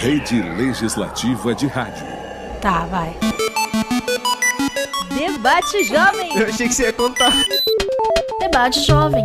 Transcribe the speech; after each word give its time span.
Rede 0.00 0.40
Legislativa 0.40 1.54
de 1.54 1.66
Rádio. 1.66 2.06
Tá, 2.62 2.86
vai. 2.86 3.14
Debate 5.14 5.84
Jovem. 5.84 6.38
Eu 6.38 6.46
achei 6.46 6.68
que 6.68 6.74
você 6.74 6.84
ia 6.84 6.92
contar. 6.94 7.30
Debate 8.40 8.80
Jovem. 8.80 9.22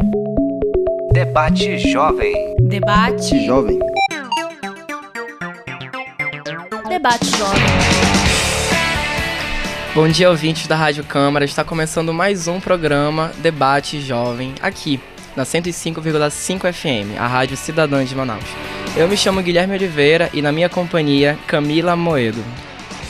Debate 1.13 1.79
Jovem. 1.79 2.55
Debate. 2.59 3.45
Jovem. 3.45 3.79
Debate 6.89 7.25
Jovem. 7.25 7.63
Bom 9.95 10.09
dia, 10.09 10.29
ouvintes 10.29 10.67
da 10.67 10.75
Rádio 10.75 11.05
Câmara. 11.05 11.45
Está 11.45 11.63
começando 11.63 12.13
mais 12.13 12.49
um 12.49 12.59
programa 12.59 13.31
Debate 13.37 14.01
Jovem 14.01 14.53
aqui 14.61 14.99
na 15.37 15.43
105,5 15.43 16.73
FM, 16.73 17.17
a 17.17 17.27
Rádio 17.27 17.55
Cidadã 17.55 18.03
de 18.03 18.13
Manaus. 18.13 18.74
Eu 18.97 19.09
me 19.09 19.17
chamo 19.17 19.41
Guilherme 19.41 19.75
Oliveira 19.75 20.29
e 20.33 20.41
na 20.41 20.53
minha 20.53 20.69
companhia 20.69 21.37
Camila 21.47 21.97
Moedo. 21.97 22.41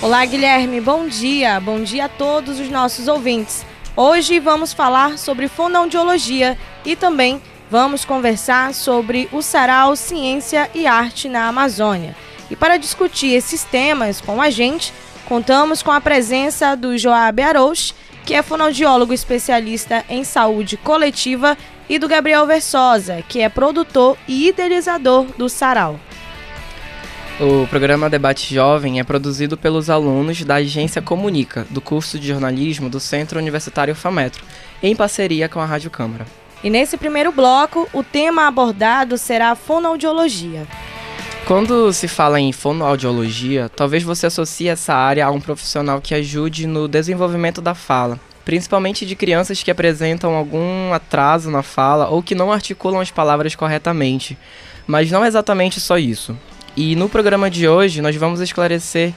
Olá, 0.02 0.26
Guilherme. 0.26 0.82
Bom 0.82 1.06
dia. 1.06 1.60
Bom 1.60 1.84
dia 1.84 2.06
a 2.06 2.10
todos 2.10 2.60
os 2.60 2.72
nossos 2.72 3.08
ouvintes. 3.08 3.64
Hoje 3.96 4.40
vamos 4.40 4.74
falar 4.74 5.20
sobre 5.20 5.48
fonoaudiologia 5.48 6.58
e 6.84 6.96
também 6.96 7.40
vamos 7.70 8.04
conversar 8.04 8.74
sobre 8.74 9.30
o 9.32 9.44
Sarau 9.44 9.96
Ciência 9.96 10.72
e 10.74 10.88
Arte 10.88 11.30
na 11.30 11.48
Amazônia. 11.48 12.16
E 12.50 12.56
para 12.56 12.78
discutir 12.78 13.34
esses 13.34 13.64
temas 13.64 14.20
com 14.20 14.42
a 14.42 14.50
gente, 14.50 14.92
contamos 15.26 15.84
com 15.84 15.92
a 15.92 16.02
presença 16.02 16.76
do 16.76 16.98
Joab 16.98 17.44
Arouche, 17.44 17.94
que 18.26 18.34
é 18.34 18.42
fonoaudiólogo 18.42 19.14
especialista 19.14 20.04
em 20.10 20.24
saúde 20.24 20.78
coletiva, 20.78 21.56
e 21.90 22.00
do 22.00 22.08
Gabriel 22.08 22.46
Versosa, 22.46 23.24
que 23.28 23.42
é 23.42 23.50
produtor 23.50 24.18
e 24.28 24.48
idealizador 24.48 25.26
do 25.38 25.48
Sarau. 25.50 26.00
O 27.40 27.68
programa 27.68 28.10
Debate 28.10 28.56
Jovem 28.56 29.00
é 29.00 29.04
produzido 29.04 29.58
pelos 29.58 29.90
alunos 29.90 30.42
da 30.46 30.56
Agência 30.56 31.02
Comunica, 31.02 31.68
do 31.70 31.82
curso 31.82 32.18
de 32.18 32.30
jornalismo 32.30 32.90
do 32.90 33.00
Centro 33.00 33.38
Universitário 33.38 33.94
FAMetro, 33.94 34.44
em 34.82 34.96
parceria 34.96 35.50
com 35.50 35.60
a 35.60 35.66
Rádio 35.66 35.92
Câmara. 35.92 36.26
E 36.64 36.70
nesse 36.70 36.96
primeiro 36.96 37.34
bloco, 37.34 37.90
o 37.92 38.02
tema 38.02 38.48
abordado 38.48 39.18
será 39.18 39.52
a 39.52 39.56
fonoaudiologia. 39.56 40.66
Quando 41.46 41.94
se 41.94 42.08
fala 42.08 42.40
em 42.40 42.52
fonoaudiologia, 42.52 43.70
talvez 43.70 44.02
você 44.02 44.26
associe 44.26 44.68
essa 44.68 44.96
área 44.96 45.28
a 45.28 45.30
um 45.30 45.40
profissional 45.40 46.02
que 46.02 46.16
ajude 46.16 46.66
no 46.66 46.88
desenvolvimento 46.88 47.62
da 47.62 47.76
fala, 47.76 48.20
principalmente 48.46 49.06
de 49.06 49.16
crianças 49.16 49.62
que 49.64 49.72
apresentam 49.72 50.36
algum 50.36 50.94
atraso 50.94 51.50
na 51.50 51.64
fala 51.64 52.08
ou 52.08 52.22
que 52.22 52.36
não 52.36 52.52
articulam 52.52 53.02
as 53.02 53.12
palavras 53.12 53.56
corretamente. 53.56 54.38
Mas 54.88 55.12
não 55.12 55.26
é 55.26 55.28
exatamente 55.28 55.82
só 55.82 55.98
isso. 55.98 56.38
E 56.78 56.96
no 56.96 57.10
programa 57.10 57.50
de 57.50 57.68
hoje 57.68 58.02
nós 58.02 58.16
vamos 58.16 58.40
esclarecer 58.40 59.12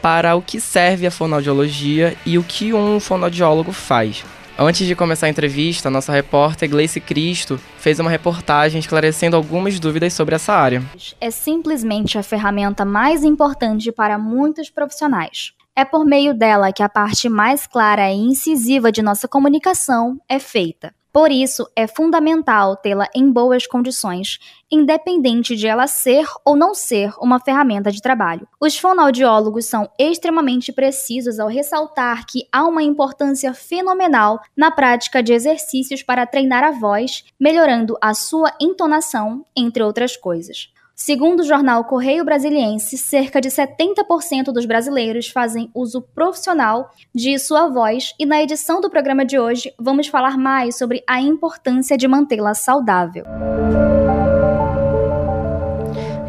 para 0.00 0.34
o 0.34 0.40
que 0.40 0.58
serve 0.58 1.06
a 1.06 1.10
fonoaudiologia 1.10 2.16
e 2.24 2.38
o 2.38 2.42
que 2.42 2.72
um 2.72 2.98
fonoaudiólogo 2.98 3.70
faz. 3.70 4.24
Antes 4.58 4.86
de 4.86 4.94
começar 4.94 5.26
a 5.26 5.30
entrevista, 5.30 5.88
nossa 5.88 6.12
repórter 6.12 6.68
Gleice 6.68 7.00
Cristo 7.00 7.58
fez 7.78 7.98
uma 7.98 8.10
reportagem 8.10 8.78
esclarecendo 8.78 9.34
algumas 9.34 9.80
dúvidas 9.80 10.12
sobre 10.12 10.34
essa 10.34 10.52
área. 10.52 10.82
É 11.20 11.30
simplesmente 11.30 12.18
a 12.18 12.22
ferramenta 12.22 12.84
mais 12.84 13.24
importante 13.24 13.90
para 13.90 14.18
muitos 14.18 14.68
profissionais. 14.68 15.54
É 15.80 15.84
por 15.86 16.04
meio 16.04 16.34
dela 16.34 16.74
que 16.74 16.82
a 16.82 16.90
parte 16.90 17.26
mais 17.26 17.66
clara 17.66 18.12
e 18.12 18.14
incisiva 18.14 18.92
de 18.92 19.00
nossa 19.00 19.26
comunicação 19.26 20.20
é 20.28 20.38
feita. 20.38 20.94
Por 21.10 21.32
isso, 21.32 21.66
é 21.74 21.86
fundamental 21.86 22.76
tê-la 22.76 23.08
em 23.14 23.32
boas 23.32 23.66
condições, 23.66 24.38
independente 24.70 25.56
de 25.56 25.66
ela 25.66 25.86
ser 25.86 26.26
ou 26.44 26.54
não 26.54 26.74
ser 26.74 27.14
uma 27.18 27.40
ferramenta 27.40 27.90
de 27.90 28.02
trabalho. 28.02 28.46
Os 28.60 28.76
fonoaudiólogos 28.76 29.64
são 29.64 29.88
extremamente 29.98 30.70
precisos 30.70 31.40
ao 31.40 31.48
ressaltar 31.48 32.26
que 32.26 32.46
há 32.52 32.66
uma 32.66 32.82
importância 32.82 33.54
fenomenal 33.54 34.38
na 34.54 34.70
prática 34.70 35.22
de 35.22 35.32
exercícios 35.32 36.02
para 36.02 36.26
treinar 36.26 36.62
a 36.62 36.72
voz, 36.72 37.24
melhorando 37.40 37.96
a 38.02 38.12
sua 38.12 38.52
entonação, 38.60 39.46
entre 39.56 39.82
outras 39.82 40.14
coisas. 40.14 40.68
Segundo 41.02 41.40
o 41.40 41.44
jornal 41.44 41.82
Correio 41.84 42.26
Brasiliense, 42.26 42.98
cerca 42.98 43.40
de 43.40 43.48
70% 43.48 44.52
dos 44.52 44.66
brasileiros 44.66 45.28
fazem 45.28 45.70
uso 45.74 46.02
profissional 46.02 46.90
de 47.14 47.38
sua 47.38 47.68
voz 47.68 48.12
e 48.18 48.26
na 48.26 48.42
edição 48.42 48.82
do 48.82 48.90
programa 48.90 49.24
de 49.24 49.38
hoje 49.38 49.72
vamos 49.80 50.08
falar 50.08 50.36
mais 50.36 50.76
sobre 50.76 51.02
a 51.06 51.18
importância 51.18 51.96
de 51.96 52.06
mantê-la 52.06 52.52
saudável. 52.52 53.24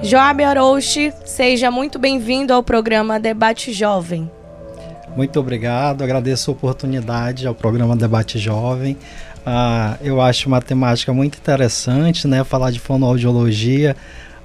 Joab 0.01 0.41
Arouche, 0.41 1.11
seja 1.25 1.69
muito 1.69 1.99
bem-vindo 1.99 2.53
ao 2.53 2.63
programa 2.63 3.19
Debate 3.19 3.73
Jovem. 3.73 4.31
Muito 5.17 5.37
obrigado, 5.37 6.01
agradeço 6.01 6.49
a 6.49 6.53
oportunidade 6.53 7.45
ao 7.45 7.53
programa 7.53 7.93
Debate 7.97 8.39
Jovem. 8.39 8.97
Ah, 9.45 9.97
eu 10.01 10.21
acho 10.21 10.47
uma 10.47 10.61
temática 10.61 11.11
muito 11.11 11.37
interessante, 11.37 12.25
né? 12.25 12.45
Falar 12.45 12.71
de 12.71 12.79
fonoaudiologia 12.79 13.97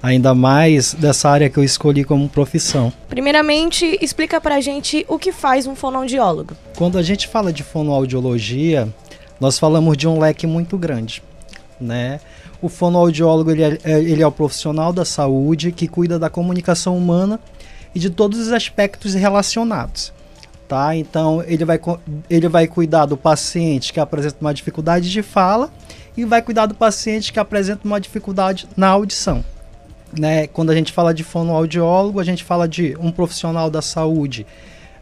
ainda 0.06 0.32
mais 0.36 0.94
dessa 0.94 1.28
área 1.28 1.50
que 1.50 1.58
eu 1.58 1.64
escolhi 1.64 2.04
como 2.04 2.28
profissão. 2.28 2.92
Primeiramente, 3.08 3.98
explica 4.00 4.40
pra 4.40 4.60
gente 4.60 5.04
o 5.08 5.18
que 5.18 5.32
faz 5.32 5.66
um 5.66 5.74
fonoaudiólogo. 5.74 6.54
Quando 6.76 6.96
a 6.96 7.02
gente 7.02 7.26
fala 7.26 7.52
de 7.52 7.64
fonoaudiologia, 7.64 8.88
nós 9.40 9.58
falamos 9.58 9.96
de 9.96 10.06
um 10.06 10.20
leque 10.20 10.46
muito 10.46 10.78
grande, 10.78 11.24
né? 11.80 12.20
O 12.62 12.68
fonoaudiólogo 12.68 13.50
ele 13.50 13.64
é, 13.64 13.78
ele 13.84 14.22
é 14.22 14.26
o 14.26 14.30
profissional 14.30 14.92
da 14.92 15.04
saúde 15.04 15.72
que 15.72 15.88
cuida 15.88 16.20
da 16.20 16.30
comunicação 16.30 16.96
humana 16.96 17.40
e 17.92 17.98
de 17.98 18.08
todos 18.08 18.38
os 18.38 18.52
aspectos 18.52 19.12
relacionados. 19.14 20.12
Tá? 20.68 20.94
Então, 20.96 21.42
ele 21.46 21.64
vai, 21.64 21.80
ele 22.30 22.48
vai 22.48 22.66
cuidar 22.68 23.06
do 23.06 23.16
paciente 23.16 23.92
que 23.92 24.00
apresenta 24.00 24.36
uma 24.40 24.54
dificuldade 24.54 25.10
de 25.10 25.22
fala 25.22 25.70
e 26.16 26.24
vai 26.24 26.42
cuidar 26.42 26.66
do 26.66 26.74
paciente 26.74 27.32
que 27.32 27.40
apresenta 27.40 27.80
uma 27.84 28.00
dificuldade 28.00 28.68
na 28.76 28.88
audição 28.88 29.44
né, 30.12 30.46
quando 30.46 30.70
a 30.70 30.74
gente 30.74 30.92
fala 30.92 31.12
de 31.12 31.24
fonoaudiólogo, 31.24 32.20
a 32.20 32.24
gente 32.24 32.44
fala 32.44 32.68
de 32.68 32.96
um 33.00 33.10
profissional 33.10 33.70
da 33.70 33.82
saúde 33.82 34.46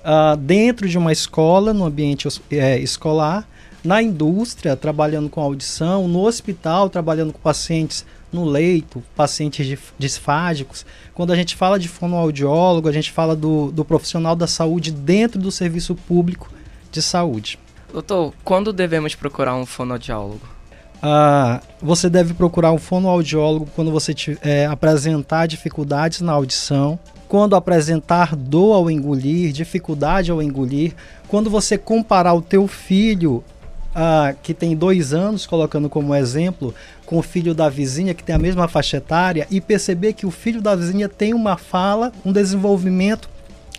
uh, 0.00 0.37
dentro 0.37 0.88
de 0.88 0.98
uma 0.98 1.12
escola, 1.12 1.72
no 1.72 1.84
ambiente 1.84 2.28
é, 2.50 2.78
escolar, 2.78 3.48
na 3.82 4.03
indústria, 4.03 4.76
trabalhando 4.76 5.28
com 5.28 5.41
audição, 5.41 6.09
no 6.09 6.25
hospital, 6.25 6.88
trabalhando 6.88 7.32
com 7.32 7.38
pacientes 7.38 8.04
no 8.32 8.44
leito, 8.44 9.03
pacientes 9.15 9.78
disfágicos. 9.98 10.84
Quando 11.15 11.32
a 11.32 11.36
gente 11.36 11.54
fala 11.54 11.78
de 11.78 11.86
fonoaudiólogo, 11.86 12.88
a 12.88 12.92
gente 12.92 13.12
fala 13.12 13.36
do, 13.36 13.71
do 13.71 13.84
profissional 13.84 14.34
da 14.34 14.47
saúde 14.47 14.91
dentro 14.91 15.41
do 15.41 15.53
serviço 15.53 15.94
público 15.94 16.50
de 16.91 17.00
saúde. 17.00 17.59
Doutor, 17.92 18.34
quando 18.42 18.72
devemos 18.72 19.15
procurar 19.15 19.54
um 19.54 19.65
fonoaudiólogo? 19.65 20.53
Ah, 21.06 21.60
você 21.82 22.09
deve 22.09 22.32
procurar 22.32 22.72
um 22.72 22.78
fonoaudiólogo 22.78 23.69
quando 23.76 23.91
você 23.91 24.15
te, 24.15 24.38
é, 24.41 24.65
apresentar 24.65 25.47
dificuldades 25.47 26.22
na 26.22 26.32
audição, 26.32 26.98
quando 27.28 27.54
apresentar 27.54 28.34
dor 28.34 28.72
ao 28.72 28.91
engolir, 28.91 29.53
dificuldade 29.53 30.31
ao 30.31 30.42
engolir, 30.42 30.94
quando 31.28 31.50
você 31.50 31.76
comparar 31.76 32.32
o 32.32 32.41
teu 32.41 32.66
filho 32.66 33.44
ah, 33.94 34.34
que 34.42 34.54
tem 34.54 34.75
dois 34.75 35.12
anos, 35.12 35.47
colocando 35.47 35.91
como 35.91 36.15
exemplo, 36.15 36.75
com 37.04 37.19
o 37.19 37.22
filho 37.22 37.54
da 37.54 37.69
vizinha 37.69 38.15
que 38.15 38.25
tem 38.25 38.34
a 38.34 38.38
mesma 38.38 38.66
faixa 38.66 38.97
etária 38.97 39.47
e 39.50 39.60
perceber 39.60 40.15
que 40.15 40.25
o 40.25 40.31
filho 40.31 40.62
da 40.62 40.75
vizinha 40.75 41.06
tem 41.06 41.34
uma 41.34 41.59
fala, 41.59 42.12
um 42.25 42.32
desenvolvimento 42.32 43.28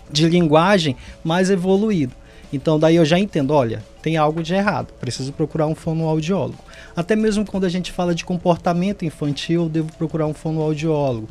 de 0.08 0.28
linguagem 0.28 0.94
mais 1.24 1.50
evoluído. 1.50 2.14
Então 2.52 2.78
daí 2.78 2.96
eu 2.96 3.04
já 3.04 3.18
entendo, 3.18 3.52
olha, 3.52 3.82
tem 4.02 4.16
algo 4.16 4.42
de 4.42 4.54
errado, 4.54 4.92
preciso 5.00 5.32
procurar 5.32 5.66
um 5.66 5.74
fonoaudiólogo. 5.74 6.58
Até 6.94 7.16
mesmo 7.16 7.44
quando 7.44 7.64
a 7.64 7.68
gente 7.68 7.92
fala 7.92 8.14
de 8.14 8.24
comportamento 8.24 9.04
infantil, 9.04 9.64
eu 9.64 9.68
devo 9.68 9.92
procurar 9.94 10.26
um 10.26 10.34
fonoaudiólogo. 10.34 11.28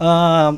Ah, 0.00 0.54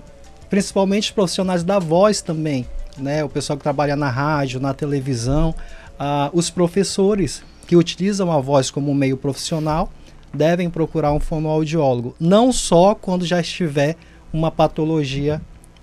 principalmente 0.48 1.12
profissionais 1.12 1.64
da 1.64 1.78
voz 1.78 2.20
também, 2.20 2.66
né? 2.96 3.25
O 3.25 3.28
pessoal 3.28 3.56
que 3.56 3.62
trabalha 3.62 3.96
na 3.96 4.08
rádio, 4.08 4.60
na 4.60 4.72
televisão, 4.72 5.54
ah, 5.98 6.30
os 6.32 6.50
professores 6.50 7.42
que 7.66 7.76
utilizam 7.76 8.30
a 8.30 8.40
voz 8.40 8.70
como 8.70 8.94
meio 8.94 9.16
profissional 9.16 9.90
devem 10.32 10.70
procurar 10.70 11.12
um 11.12 11.20
fonoaudiólogo, 11.20 12.14
não 12.20 12.52
só 12.52 12.94
quando 12.94 13.25
já 13.25 13.40
estiver 13.40 13.96
uma 14.32 14.50
patologia 14.50 15.40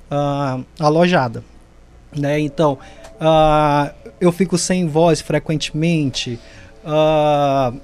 ah, 0.10 0.60
alojada, 0.80 1.44
né? 2.16 2.40
Então, 2.40 2.78
ah, 3.20 3.92
eu 4.20 4.32
fico 4.32 4.58
sem 4.58 4.88
voz 4.88 5.22
frequentemente. 5.22 6.40
Uh, 6.84 7.80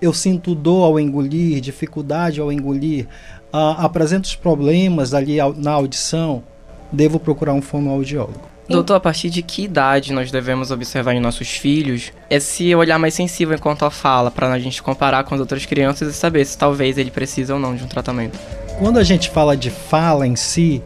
eu 0.00 0.14
sinto 0.14 0.54
dor 0.54 0.84
ao 0.84 1.00
engolir, 1.00 1.60
dificuldade 1.60 2.40
ao 2.40 2.50
engolir, 2.50 3.06
uh, 3.52 3.76
apresento 3.78 4.26
os 4.28 4.34
problemas 4.34 5.12
ali 5.12 5.36
na 5.56 5.72
audição, 5.72 6.42
devo 6.90 7.20
procurar 7.20 7.52
um 7.52 7.60
fonoaudiólogo. 7.60 8.48
Doutor, 8.66 8.94
a 8.94 9.00
partir 9.00 9.30
de 9.30 9.42
que 9.42 9.64
idade 9.64 10.12
nós 10.12 10.30
devemos 10.30 10.70
observar 10.70 11.12
em 11.12 11.20
nossos 11.20 11.48
filhos 11.48 12.12
esse 12.30 12.72
olhar 12.72 13.00
mais 13.00 13.14
sensível 13.14 13.56
enquanto 13.56 13.84
a 13.84 13.90
fala, 13.90 14.30
para 14.30 14.50
a 14.50 14.58
gente 14.60 14.80
comparar 14.80 15.24
com 15.24 15.34
as 15.34 15.40
outras 15.40 15.66
crianças 15.66 16.08
e 16.08 16.16
saber 16.16 16.44
se 16.44 16.56
talvez 16.56 16.96
ele 16.96 17.10
precisa 17.10 17.52
ou 17.52 17.60
não 17.60 17.74
de 17.74 17.82
um 17.82 17.88
tratamento? 17.88 18.38
Quando 18.78 18.98
a 18.98 19.02
gente 19.02 19.28
fala 19.28 19.56
de 19.56 19.70
fala 19.70 20.24
em 20.24 20.36
si, 20.36 20.80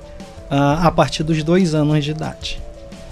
uh, 0.50 0.86
a 0.86 0.90
partir 0.90 1.22
dos 1.22 1.42
dois 1.44 1.74
anos 1.74 2.02
de 2.02 2.10
idade. 2.12 2.63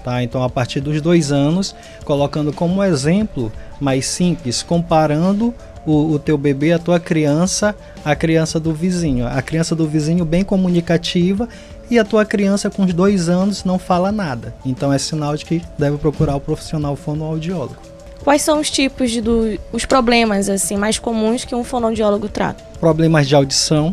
Tá? 0.03 0.23
Então, 0.23 0.43
a 0.43 0.51
partir 0.51 0.81
dos 0.81 1.01
dois 1.01 1.31
anos, 1.31 1.75
colocando 2.05 2.53
como 2.53 2.83
exemplo 2.83 3.53
mais 3.81 4.07
simples, 4.07 4.63
comparando 4.63 5.55
o, 5.87 6.13
o 6.13 6.19
teu 6.19 6.37
bebê, 6.37 6.73
a 6.73 6.79
tua 6.79 6.99
criança, 6.99 7.75
a 8.05 8.15
criança 8.15 8.59
do 8.59 8.73
vizinho. 8.73 9.27
A 9.27 9.43
criança 9.43 9.75
do 9.75 9.87
vizinho 9.87 10.25
bem 10.25 10.45
comunicativa 10.45 11.49
e 11.91 11.99
a 11.99 12.05
tua 12.05 12.25
criança 12.25 12.71
com 12.71 12.85
os 12.85 12.93
dois 12.93 13.29
anos 13.29 13.65
não 13.65 13.79
fala 13.79 14.11
nada. 14.11 14.55
Então 14.65 14.93
é 14.93 14.99
sinal 14.99 15.37
de 15.37 15.45
que 15.45 15.63
deve 15.79 15.97
procurar 15.99 16.37
o 16.37 16.41
profissional 16.41 16.97
fonoaudiólogo. 16.97 17.77
Quais 18.25 18.43
são 18.43 18.61
os 18.61 18.71
tipos 18.71 19.11
de 19.11 19.21
do, 19.21 19.59
os 19.73 19.85
problemas 19.85 20.49
assim 20.49 20.77
mais 20.77 20.99
comuns 20.99 21.45
que 21.45 21.55
um 21.55 21.65
fonoaudiólogo 21.65 22.29
trata? 22.29 22.63
Problemas 22.79 23.27
de 23.27 23.35
audição, 23.35 23.93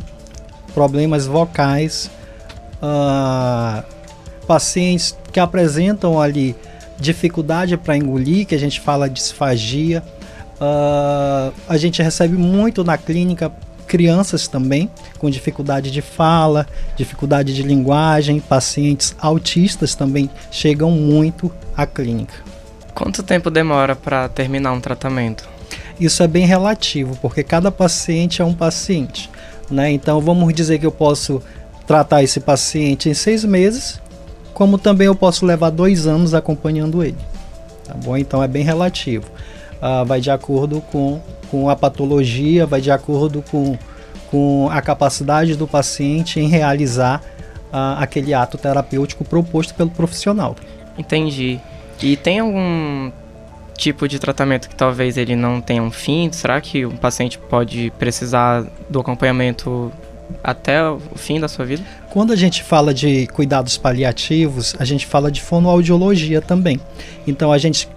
problemas 0.74 1.26
vocais, 1.26 2.10
uh, 2.82 3.84
pacientes 4.46 5.18
que 5.32 5.40
apresentam 5.40 6.20
ali 6.20 6.56
dificuldade 7.00 7.78
para 7.78 7.96
engolir, 7.96 8.46
que 8.46 8.56
a 8.56 8.60
gente 8.60 8.80
fala 8.80 9.10
disfagia. 9.10 10.04
Uh, 10.56 11.54
a 11.68 11.78
gente 11.78 12.02
recebe 12.02 12.36
muito 12.36 12.84
na 12.84 12.98
clínica 12.98 13.52
crianças 13.88 14.48
também 14.48 14.90
com 15.18 15.30
dificuldade 15.30 15.90
de 15.90 16.02
fala, 16.02 16.68
dificuldade 16.96 17.56
de 17.56 17.64
linguagem, 17.64 18.40
pacientes 18.40 19.16
autistas 19.20 19.96
também 19.96 20.30
chegam 20.52 20.92
muito 20.92 21.52
à 21.76 21.88
clínica. 21.88 22.36
Quanto 22.94 23.24
tempo 23.24 23.50
demora 23.50 23.96
para 23.96 24.30
terminar 24.30 24.74
um 24.74 24.80
tratamento? 24.80 25.50
Isso 26.00 26.22
é 26.22 26.28
bem 26.28 26.46
relativo, 26.46 27.18
porque 27.22 27.44
cada 27.44 27.72
paciente 27.72 28.42
é 28.42 28.46
um 28.46 28.54
paciente. 28.54 29.30
Né? 29.70 29.92
Então 29.92 30.22
vamos 30.22 30.54
dizer 30.54 30.78
que 30.80 30.86
eu 30.86 30.92
posso 30.92 31.42
tratar 31.88 32.22
esse 32.22 32.40
paciente 32.40 33.10
em 33.10 33.14
seis 33.14 33.44
meses, 33.44 34.00
como 34.60 34.78
também 34.78 35.08
eu 35.08 35.16
posso 35.16 35.46
levar 35.46 35.70
dois 35.70 36.06
anos 36.06 36.34
acompanhando 36.34 37.02
ele. 37.02 37.16
Tá 37.86 37.94
bom? 37.94 38.18
Então 38.18 38.44
é 38.44 38.48
bem 38.48 38.62
relativo. 38.62 39.26
Uh, 39.82 40.06
vai 40.06 40.20
de 40.20 40.30
acordo 40.30 40.82
com, 40.82 41.22
com 41.50 41.70
a 41.70 41.78
patologia, 41.78 42.66
vai 42.66 42.82
de 42.82 42.92
acordo 42.92 43.42
com, 43.50 43.78
com 44.30 44.70
a 44.70 44.82
capacidade 44.82 45.56
do 45.56 45.66
paciente 45.66 46.42
em 46.42 46.50
realizar 46.50 47.24
uh, 47.72 48.04
aquele 48.04 48.34
ato 48.34 48.58
terapêutico 48.58 49.24
proposto 49.24 49.74
pelo 49.74 49.92
profissional. 49.92 50.58
Entendi. 50.98 51.58
E 52.02 52.18
tem 52.18 52.40
algum 52.40 53.14
tipo 53.78 54.10
de 54.10 54.20
tratamento 54.20 54.68
que 54.68 54.76
talvez 54.76 55.16
ele 55.16 55.38
não 55.38 55.62
tenha 55.62 55.82
um 55.82 55.90
fim? 55.90 56.30
Será 56.34 56.60
que 56.60 56.86
o 56.86 56.92
paciente 56.92 57.40
pode 57.40 57.94
precisar 57.98 58.66
do 58.90 59.00
acompanhamento 59.00 59.90
até 60.44 60.84
o 60.84 61.00
fim 61.16 61.40
da 61.40 61.48
sua 61.48 61.64
vida? 61.64 61.84
Quando 62.12 62.34
a 62.34 62.36
gente 62.36 62.64
fala 62.64 62.92
de 62.92 63.28
cuidados 63.28 63.78
paliativos, 63.78 64.76
a 64.80 64.84
gente 64.84 65.06
fala 65.06 65.32
de 65.32 65.42
fonoaudiologia 65.42 66.42
também. 66.42 66.80
Então 67.28 67.52
a 67.52 67.58
gente 67.60 67.88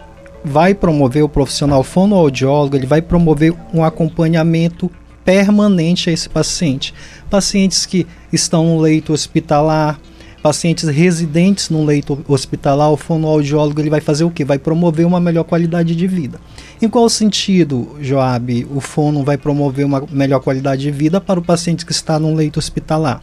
vai 0.44 0.74
promover 0.74 1.24
o 1.24 1.28
profissional 1.28 1.82
fonoaudiólogo, 1.82 2.76
ele 2.76 2.86
vai 2.86 3.00
promover 3.00 3.54
um 3.72 3.82
acompanhamento 3.82 4.90
permanente 5.24 6.10
a 6.10 6.12
esse 6.12 6.28
paciente. 6.28 6.92
Pacientes 7.30 7.86
que 7.86 8.06
estão 8.30 8.66
no 8.66 8.80
leito 8.80 9.14
hospitalar, 9.14 9.98
pacientes 10.42 10.90
residentes 10.90 11.70
no 11.70 11.82
leito 11.82 12.22
hospitalar, 12.28 12.92
o 12.92 12.98
fonoaudiólogo 12.98 13.80
ele 13.80 13.88
vai 13.88 14.02
fazer 14.02 14.24
o 14.24 14.30
que? 14.30 14.44
Vai 14.44 14.58
promover 14.58 15.06
uma 15.06 15.20
melhor 15.20 15.44
qualidade 15.44 15.96
de 15.96 16.06
vida. 16.06 16.38
Em 16.82 16.88
qual 16.88 17.08
sentido, 17.08 17.96
Joab, 17.98 18.66
o 18.74 18.80
fono 18.80 19.24
vai 19.24 19.38
promover 19.38 19.86
uma 19.86 20.04
melhor 20.10 20.40
qualidade 20.40 20.82
de 20.82 20.90
vida 20.90 21.18
para 21.18 21.40
o 21.40 21.42
paciente 21.42 21.86
que 21.86 21.92
está 21.92 22.18
no 22.18 22.34
leito 22.34 22.58
hospitalar? 22.58 23.22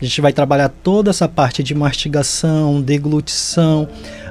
A 0.00 0.04
gente 0.04 0.20
vai 0.20 0.32
trabalhar 0.32 0.68
toda 0.68 1.10
essa 1.10 1.28
parte 1.28 1.62
de 1.62 1.74
mastigação, 1.74 2.80
deglutição, 2.80 3.88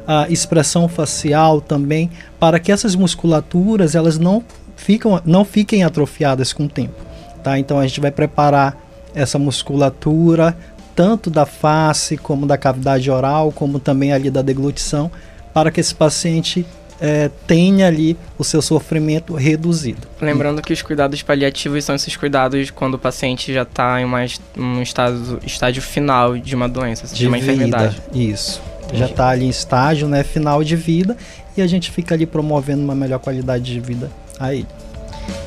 a 0.07 0.29
expressão 0.29 0.87
facial 0.87 1.61
também, 1.61 2.09
para 2.39 2.59
que 2.59 2.71
essas 2.71 2.95
musculaturas 2.95 3.95
elas 3.95 4.17
não, 4.17 4.43
ficam, 4.75 5.21
não 5.25 5.45
fiquem 5.45 5.83
atrofiadas 5.83 6.53
com 6.53 6.65
o 6.65 6.69
tempo. 6.69 6.95
Tá? 7.43 7.57
Então 7.59 7.79
a 7.79 7.87
gente 7.87 7.99
vai 7.99 8.11
preparar 8.11 8.77
essa 9.13 9.37
musculatura 9.37 10.57
tanto 10.95 11.29
da 11.29 11.45
face, 11.45 12.17
como 12.17 12.45
da 12.45 12.57
cavidade 12.57 13.09
oral, 13.09 13.51
como 13.51 13.79
também 13.79 14.13
ali 14.13 14.29
da 14.29 14.41
deglutição, 14.41 15.11
para 15.53 15.71
que 15.71 15.79
esse 15.79 15.93
paciente 15.93 16.65
é, 17.03 17.29
tenha 17.45 17.85
ali 17.85 18.17
o 18.39 18.45
seu 18.45 18.61
sofrimento 18.61 19.33
reduzido. 19.33 20.07
Lembrando 20.21 20.61
que 20.61 20.71
os 20.71 20.81
cuidados 20.81 21.21
paliativos 21.21 21.83
são 21.83 21.95
esses 21.95 22.15
cuidados 22.15 22.71
quando 22.71 22.93
o 22.93 22.97
paciente 22.97 23.53
já 23.53 23.63
está 23.63 23.99
em 23.99 24.05
uma, 24.05 24.19
um 24.57 24.81
estado, 24.81 25.37
estágio 25.45 25.81
final 25.81 26.37
de 26.37 26.55
uma 26.55 26.69
doença, 26.69 27.13
de, 27.13 27.27
uma 27.27 27.37
vida, 27.37 27.51
enfermidade. 27.51 28.01
Isso. 28.13 28.61
Entendi. 28.85 28.99
Já 28.99 29.05
está 29.07 29.27
ali 29.27 29.45
em 29.45 29.49
estágio 29.49 30.07
né, 30.07 30.23
final 30.23 30.63
de 30.63 30.77
vida 30.77 31.17
e 31.57 31.61
a 31.61 31.67
gente 31.67 31.91
fica 31.91 32.15
ali 32.15 32.25
promovendo 32.25 32.81
uma 32.81 32.95
melhor 32.95 33.19
qualidade 33.19 33.65
de 33.65 33.81
vida 33.81 34.09
a 34.39 34.53
ele. 34.53 34.67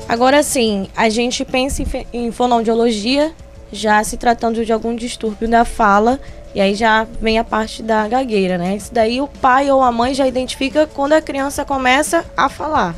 Agora 0.06 0.42
sim, 0.42 0.88
a 0.94 1.08
gente 1.08 1.42
pensa 1.42 1.82
em, 1.82 1.86
em 2.12 2.30
fonoaudiologia 2.30 3.32
já 3.72 4.04
se 4.04 4.18
tratando 4.18 4.62
de 4.62 4.72
algum 4.74 4.94
distúrbio 4.94 5.48
da 5.48 5.64
fala, 5.64 6.20
e 6.56 6.60
aí 6.62 6.74
já 6.74 7.06
vem 7.20 7.38
a 7.38 7.44
parte 7.44 7.82
da 7.82 8.08
gagueira, 8.08 8.56
né? 8.56 8.74
Isso 8.74 8.88
daí 8.90 9.20
o 9.20 9.28
pai 9.28 9.70
ou 9.70 9.82
a 9.82 9.92
mãe 9.92 10.14
já 10.14 10.26
identifica 10.26 10.86
quando 10.86 11.12
a 11.12 11.20
criança 11.20 11.66
começa 11.66 12.24
a 12.34 12.48
falar. 12.48 12.96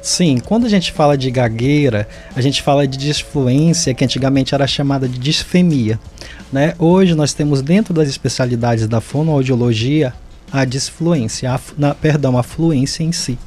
Sim, 0.00 0.38
quando 0.42 0.64
a 0.64 0.70
gente 0.70 0.90
fala 0.90 1.14
de 1.14 1.30
gagueira, 1.30 2.08
a 2.34 2.40
gente 2.40 2.62
fala 2.62 2.88
de 2.88 2.96
disfluência, 2.96 3.92
que 3.92 4.02
antigamente 4.02 4.54
era 4.54 4.66
chamada 4.66 5.06
de 5.06 5.18
disfemia. 5.18 6.00
Né? 6.50 6.72
Hoje 6.78 7.14
nós 7.14 7.34
temos 7.34 7.60
dentro 7.60 7.92
das 7.92 8.08
especialidades 8.08 8.88
da 8.88 9.02
fonoaudiologia 9.02 10.14
a 10.50 10.64
disfluência, 10.64 11.52
a, 11.52 11.60
na, 11.76 11.94
perdão, 11.94 12.38
a 12.38 12.42
fluência 12.42 13.02
em 13.02 13.12
si. 13.12 13.38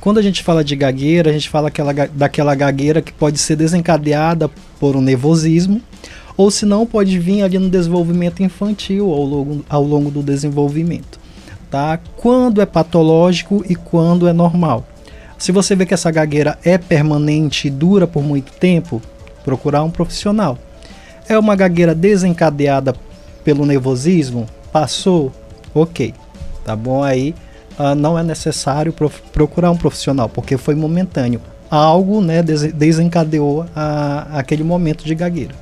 Quando 0.00 0.16
a 0.16 0.22
gente 0.22 0.42
fala 0.42 0.64
de 0.64 0.74
gagueira, 0.74 1.28
a 1.28 1.32
gente 1.34 1.50
fala 1.50 1.68
aquela, 1.68 1.92
daquela 1.92 2.54
gagueira 2.54 3.02
que 3.02 3.12
pode 3.12 3.38
ser 3.38 3.56
desencadeada 3.56 4.50
por 4.80 4.96
um 4.96 5.02
nervosismo, 5.02 5.82
ou 6.36 6.50
se 6.50 6.66
não, 6.66 6.86
pode 6.86 7.18
vir 7.18 7.42
ali 7.42 7.58
no 7.58 7.68
desenvolvimento 7.68 8.42
infantil 8.42 9.10
ao 9.10 9.22
longo, 9.22 9.64
ao 9.68 9.82
longo 9.82 10.10
do 10.10 10.22
desenvolvimento. 10.22 11.18
Tá? 11.70 11.98
Quando 12.16 12.60
é 12.60 12.66
patológico 12.66 13.64
e 13.68 13.74
quando 13.74 14.28
é 14.28 14.32
normal. 14.32 14.86
Se 15.38 15.52
você 15.52 15.74
vê 15.74 15.84
que 15.84 15.94
essa 15.94 16.10
gagueira 16.10 16.58
é 16.64 16.78
permanente 16.78 17.68
e 17.68 17.70
dura 17.70 18.06
por 18.06 18.22
muito 18.22 18.52
tempo, 18.52 19.02
procurar 19.44 19.82
um 19.82 19.90
profissional. 19.90 20.58
É 21.28 21.38
uma 21.38 21.56
gagueira 21.56 21.94
desencadeada 21.94 22.94
pelo 23.42 23.66
nervosismo? 23.66 24.46
Passou? 24.72 25.32
Ok. 25.74 26.14
Tá 26.64 26.74
bom 26.74 27.02
aí 27.02 27.34
uh, 27.78 27.94
não 27.94 28.18
é 28.18 28.22
necessário 28.22 28.94
procurar 29.32 29.70
um 29.70 29.76
profissional, 29.76 30.28
porque 30.28 30.56
foi 30.56 30.74
momentâneo. 30.74 31.40
Algo 31.70 32.20
né, 32.20 32.42
des 32.42 32.72
desencadeou 32.72 33.66
a, 33.74 34.38
aquele 34.38 34.62
momento 34.62 35.04
de 35.04 35.14
gagueira. 35.14 35.54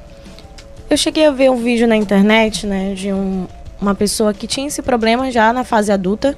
Eu 0.92 0.96
cheguei 0.98 1.24
a 1.24 1.30
ver 1.30 1.50
um 1.50 1.56
vídeo 1.56 1.88
na 1.88 1.96
internet 1.96 2.66
né, 2.66 2.92
de 2.92 3.10
um, 3.10 3.48
uma 3.80 3.94
pessoa 3.94 4.34
que 4.34 4.46
tinha 4.46 4.66
esse 4.66 4.82
problema 4.82 5.30
já 5.30 5.50
na 5.50 5.64
fase 5.64 5.90
adulta 5.90 6.36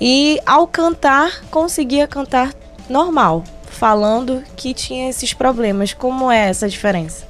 e 0.00 0.40
ao 0.46 0.66
cantar 0.66 1.42
conseguia 1.50 2.08
cantar 2.08 2.54
normal, 2.88 3.44
falando 3.66 4.42
que 4.56 4.72
tinha 4.72 5.10
esses 5.10 5.34
problemas. 5.34 5.92
Como 5.92 6.32
é 6.32 6.48
essa 6.48 6.70
diferença? 6.70 7.26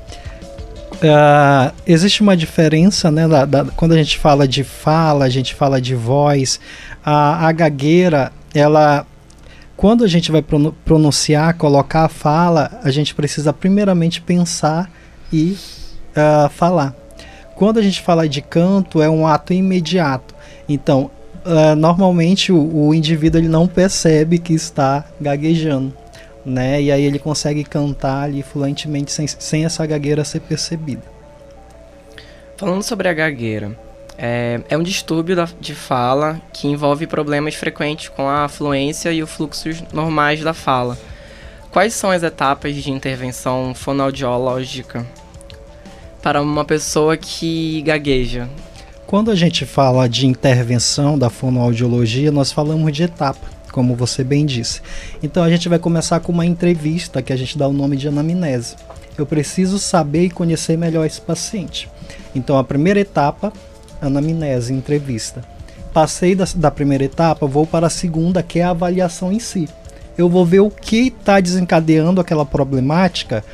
Uh, 0.93 1.75
existe 1.85 2.21
uma 2.21 2.37
diferença, 2.37 3.11
né? 3.11 3.27
Da, 3.27 3.45
da, 3.45 3.65
quando 3.75 3.91
a 3.91 3.97
gente 3.97 4.17
fala 4.17 4.47
de 4.47 4.63
fala, 4.63 5.25
a 5.25 5.29
gente 5.29 5.57
fala 5.57 5.81
de 5.81 5.97
voz. 5.97 6.61
A, 7.05 7.49
a 7.49 7.51
gagueira, 7.51 8.31
ela. 8.55 9.05
Quando 9.77 10.05
a 10.05 10.09
gente 10.09 10.31
vai 10.31 10.45
pronunciar, 10.85 11.55
colocar 11.55 12.05
a 12.05 12.09
fala, 12.09 12.79
a 12.85 12.91
gente 12.93 13.17
precisa 13.17 13.53
primeiramente 13.53 14.21
pensar 14.21 14.89
e 15.33 15.57
uh, 16.17 16.49
falar. 16.51 16.95
Quando 17.55 17.79
a 17.79 17.83
gente 17.83 18.01
fala 18.01 18.29
de 18.29 18.41
canto, 18.41 19.03
é 19.03 19.09
um 19.09 19.27
ato 19.27 19.53
imediato. 19.53 20.35
Então, 20.69 21.11
uh, 21.45 21.77
normalmente 21.77 22.53
o, 22.53 22.89
o 22.89 22.95
indivíduo 22.95 23.41
ele 23.41 23.49
não 23.49 23.67
percebe 23.67 24.39
que 24.39 24.53
está 24.53 25.05
gaguejando 25.21 25.93
né? 26.45 26.83
E 26.83 26.91
aí 26.93 27.05
ele 27.05 27.19
consegue 27.19 27.65
cantar 27.65 28.25
ali 28.25 28.43
fluentemente 28.43 29.13
sem, 29.13 29.27
sem 29.27 29.65
essa 29.65 29.87
gagueira 29.87 30.25
ser 30.25 30.41
percebida. 30.41 31.03
Falando 32.57 32.83
sobre 32.83 33.09
a 33.09 33.13
gagueira, 33.13 33.77
é, 34.19 34.61
é 34.69 34.77
um 34.77 34.83
distúrbio 34.83 35.35
da, 35.35 35.49
de 35.61 35.75
fala 35.75 36.41
que 36.53 36.69
envolve 36.69 37.07
problemas 37.07 37.55
frequentes 37.55 38.09
com 38.09 38.29
a 38.29 38.49
fluência 38.49 39.13
e 39.13 39.23
os 39.23 39.31
fluxos 39.31 39.83
normais 39.93 40.43
da 40.43 40.55
fala. 40.55 40.99
Quais 41.71 41.95
são 41.95 42.11
as 42.11 42.23
etapas 42.23 42.75
de 42.75 42.91
intervenção 42.91 43.75
fonoaudiológica 43.75 45.07
para 46.23 46.41
uma 46.41 46.65
pessoa 46.65 47.17
que 47.17 47.83
gagueja? 47.83 48.49
Quando 49.07 49.31
a 49.31 49.35
gente 49.35 49.67
fala 49.67 50.09
de 50.09 50.27
intervenção 50.27 51.19
da 51.19 51.29
fonoaudiologia, 51.29 52.31
nós 52.31 52.53
falamos 52.53 52.93
de 52.93 53.03
etapa 53.03 53.53
como 53.73 53.97
você 53.97 54.23
bem 54.23 54.47
disse. 54.47 54.83
Então 55.23 55.43
a 55.43 55.51
gente 55.51 55.69
vai 55.69 55.79
começar 55.79 56.21
com 56.21 56.31
uma 56.31 56.47
entrevista 56.47 57.23
que 57.23 57.33
a 57.33 57.37
gente 57.37 57.59
dá 57.59 57.67
o 57.67 57.73
nome 57.73 57.97
de 57.97 58.07
anamnese. 58.07 58.77
Eu 59.19 59.27
preciso 59.27 59.79
saber 59.79 60.27
e 60.27 60.31
conhecer 60.31 60.77
melhor 60.77 61.07
esse 61.07 61.21
paciente. 61.21 61.89
Então, 62.35 62.57
a 62.57 62.65
primeira 62.65 63.01
etapa, 63.01 63.53
anamnese, 64.01 64.73
entrevista. 64.73 65.43
Passei 65.93 66.35
da, 66.35 66.47
da 66.55 66.71
primeira 66.71 67.05
etapa, 67.05 67.47
vou 67.47 67.67
para 67.67 67.89
a 67.89 67.91
segunda, 67.91 68.43
que 68.43 68.59
é 68.59 68.63
a 68.63 68.71
avaliação 68.71 69.33
em 69.33 69.39
si. 69.39 69.69
Eu 70.17 70.29
vou 70.29 70.47
ver 70.47 70.61
o 70.61 70.71
que 70.71 71.09
está 71.09 71.41
desencadeando 71.41 72.21
aquela 72.21 72.47
problemática 72.47 73.45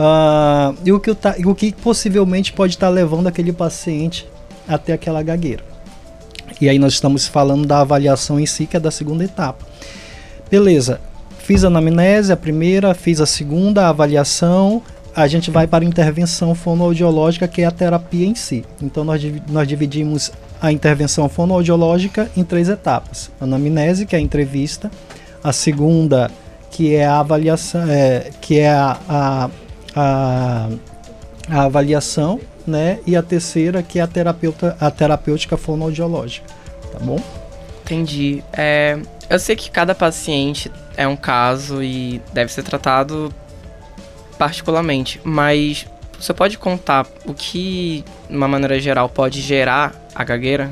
uh, 0.00 0.76
e, 0.84 0.92
o 0.92 0.98
que 0.98 1.14
tá, 1.14 1.36
o 1.44 1.54
que 1.54 1.72
possivelmente 1.72 2.52
pode 2.52 2.74
estar 2.74 2.86
tá 2.86 2.92
levando 2.92 3.26
aquele 3.26 3.52
paciente 3.52 4.26
até 4.66 4.94
aquela 4.94 5.22
gagueira. 5.22 5.62
E 6.60 6.68
aí 6.68 6.78
nós 6.78 6.94
estamos 6.94 7.26
falando 7.26 7.66
da 7.66 7.80
avaliação 7.80 8.40
em 8.40 8.46
si, 8.46 8.66
que 8.66 8.76
é 8.76 8.80
da 8.80 8.90
segunda 8.90 9.24
etapa. 9.24 9.64
Beleza, 10.50 11.00
fiz 11.38 11.64
a 11.64 11.68
anamnese, 11.68 12.32
a 12.32 12.36
primeira, 12.36 12.94
fiz 12.94 13.20
a 13.20 13.26
segunda, 13.26 13.86
a 13.86 13.88
avaliação, 13.90 14.82
a 15.14 15.26
gente 15.26 15.50
vai 15.50 15.66
para 15.66 15.84
a 15.84 15.88
intervenção 15.88 16.54
fonoaudiológica, 16.54 17.48
que 17.48 17.62
é 17.62 17.66
a 17.66 17.70
terapia 17.70 18.26
em 18.26 18.34
si. 18.34 18.64
Então 18.80 19.04
nós, 19.04 19.22
nós 19.48 19.66
dividimos 19.66 20.30
a 20.60 20.70
intervenção 20.70 21.28
fonoaudiológica 21.28 22.30
em 22.36 22.44
três 22.44 22.68
etapas: 22.68 23.30
a 23.40 23.44
anamnese, 23.44 24.06
que 24.06 24.14
é 24.14 24.18
a 24.18 24.22
entrevista, 24.22 24.90
a 25.42 25.52
segunda, 25.52 26.30
que 26.70 26.94
é 26.94 27.06
a 27.06 27.20
avaliação, 27.20 27.82
é, 27.88 28.30
que 28.40 28.58
é 28.58 28.70
a, 28.70 28.98
a, 29.08 29.50
a, 29.94 30.68
a, 31.48 31.62
avaliação, 31.62 32.40
né? 32.66 33.00
E 33.06 33.16
a 33.16 33.22
terceira, 33.22 33.82
que 33.82 33.98
é 33.98 34.02
a, 34.02 34.06
terapeuta, 34.06 34.76
a 34.80 34.90
terapêutica 34.90 35.56
fonoaudiológica. 35.56 36.46
Tá 36.92 36.98
bom? 37.00 37.20
Entendi. 37.82 38.42
É, 38.52 38.98
eu 39.28 39.38
sei 39.38 39.56
que 39.56 39.70
cada 39.70 39.94
paciente 39.94 40.70
é 40.96 41.06
um 41.06 41.16
caso 41.16 41.82
e 41.82 42.20
deve 42.32 42.52
ser 42.52 42.62
tratado 42.62 43.32
particularmente, 44.38 45.20
mas 45.22 45.86
você 46.18 46.32
pode 46.32 46.58
contar 46.58 47.06
o 47.26 47.34
que, 47.34 48.04
de 48.28 48.36
uma 48.36 48.48
maneira 48.48 48.78
geral, 48.78 49.08
pode 49.08 49.40
gerar 49.40 49.94
a 50.14 50.22
gagueira? 50.22 50.70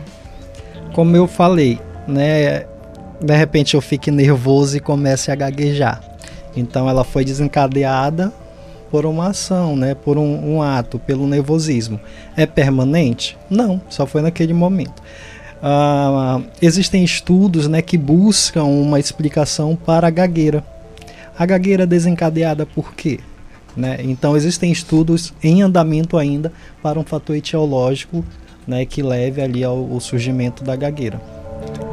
Como 0.93 1.17
eu 1.17 1.27
falei, 1.27 1.81
né? 2.07 2.67
De 3.21 3.35
repente 3.37 3.75
eu 3.75 3.81
fique 3.81 4.11
nervoso 4.11 4.77
e 4.77 4.81
comece 4.81 5.31
a 5.31 5.35
gaguejar. 5.35 6.03
Então 6.57 6.89
ela 6.89 7.05
foi 7.05 7.25
desencadeada 7.25 8.33
por 8.90 9.07
uma 9.07 9.28
ação, 9.28 9.76
né? 9.76 9.95
Por 9.95 10.18
um, 10.18 10.54
um 10.54 10.62
ato, 10.62 10.99
pelo 10.99 11.26
nervosismo. 11.26 12.00
É 12.37 12.47
permanente? 12.47 13.37
Não, 13.50 13.80
só 13.88 14.07
foi 14.07 14.23
naquele 14.23 14.52
momento. 14.52 15.02
Uh, 15.59 16.45
existem 16.62 17.02
estudos 17.02 17.66
né, 17.66 17.83
que 17.83 17.99
buscam 17.99 18.64
uma 18.64 19.00
explicação 19.00 19.76
para 19.76 20.07
a 20.07 20.11
gagueira. 20.11 20.64
A 21.37 21.45
gagueira 21.45 21.83
é 21.83 21.87
desencadeada 21.87 22.64
por 22.64 22.95
quê? 22.95 23.21
Né? 23.76 23.99
Então 24.00 24.37
existem 24.37 24.73
estudos 24.73 25.33
em 25.42 25.62
andamento 25.62 26.16
ainda 26.16 26.52
para 26.83 26.99
um 26.99 27.04
fator 27.04 27.37
etiológico 27.37 28.25
né, 28.66 28.85
que 28.85 29.02
leve 29.02 29.40
ali 29.40 29.64
ao, 29.64 29.92
ao 29.92 30.00
surgimento 30.00 30.62
da 30.62 30.76
gagueira. 30.76 31.21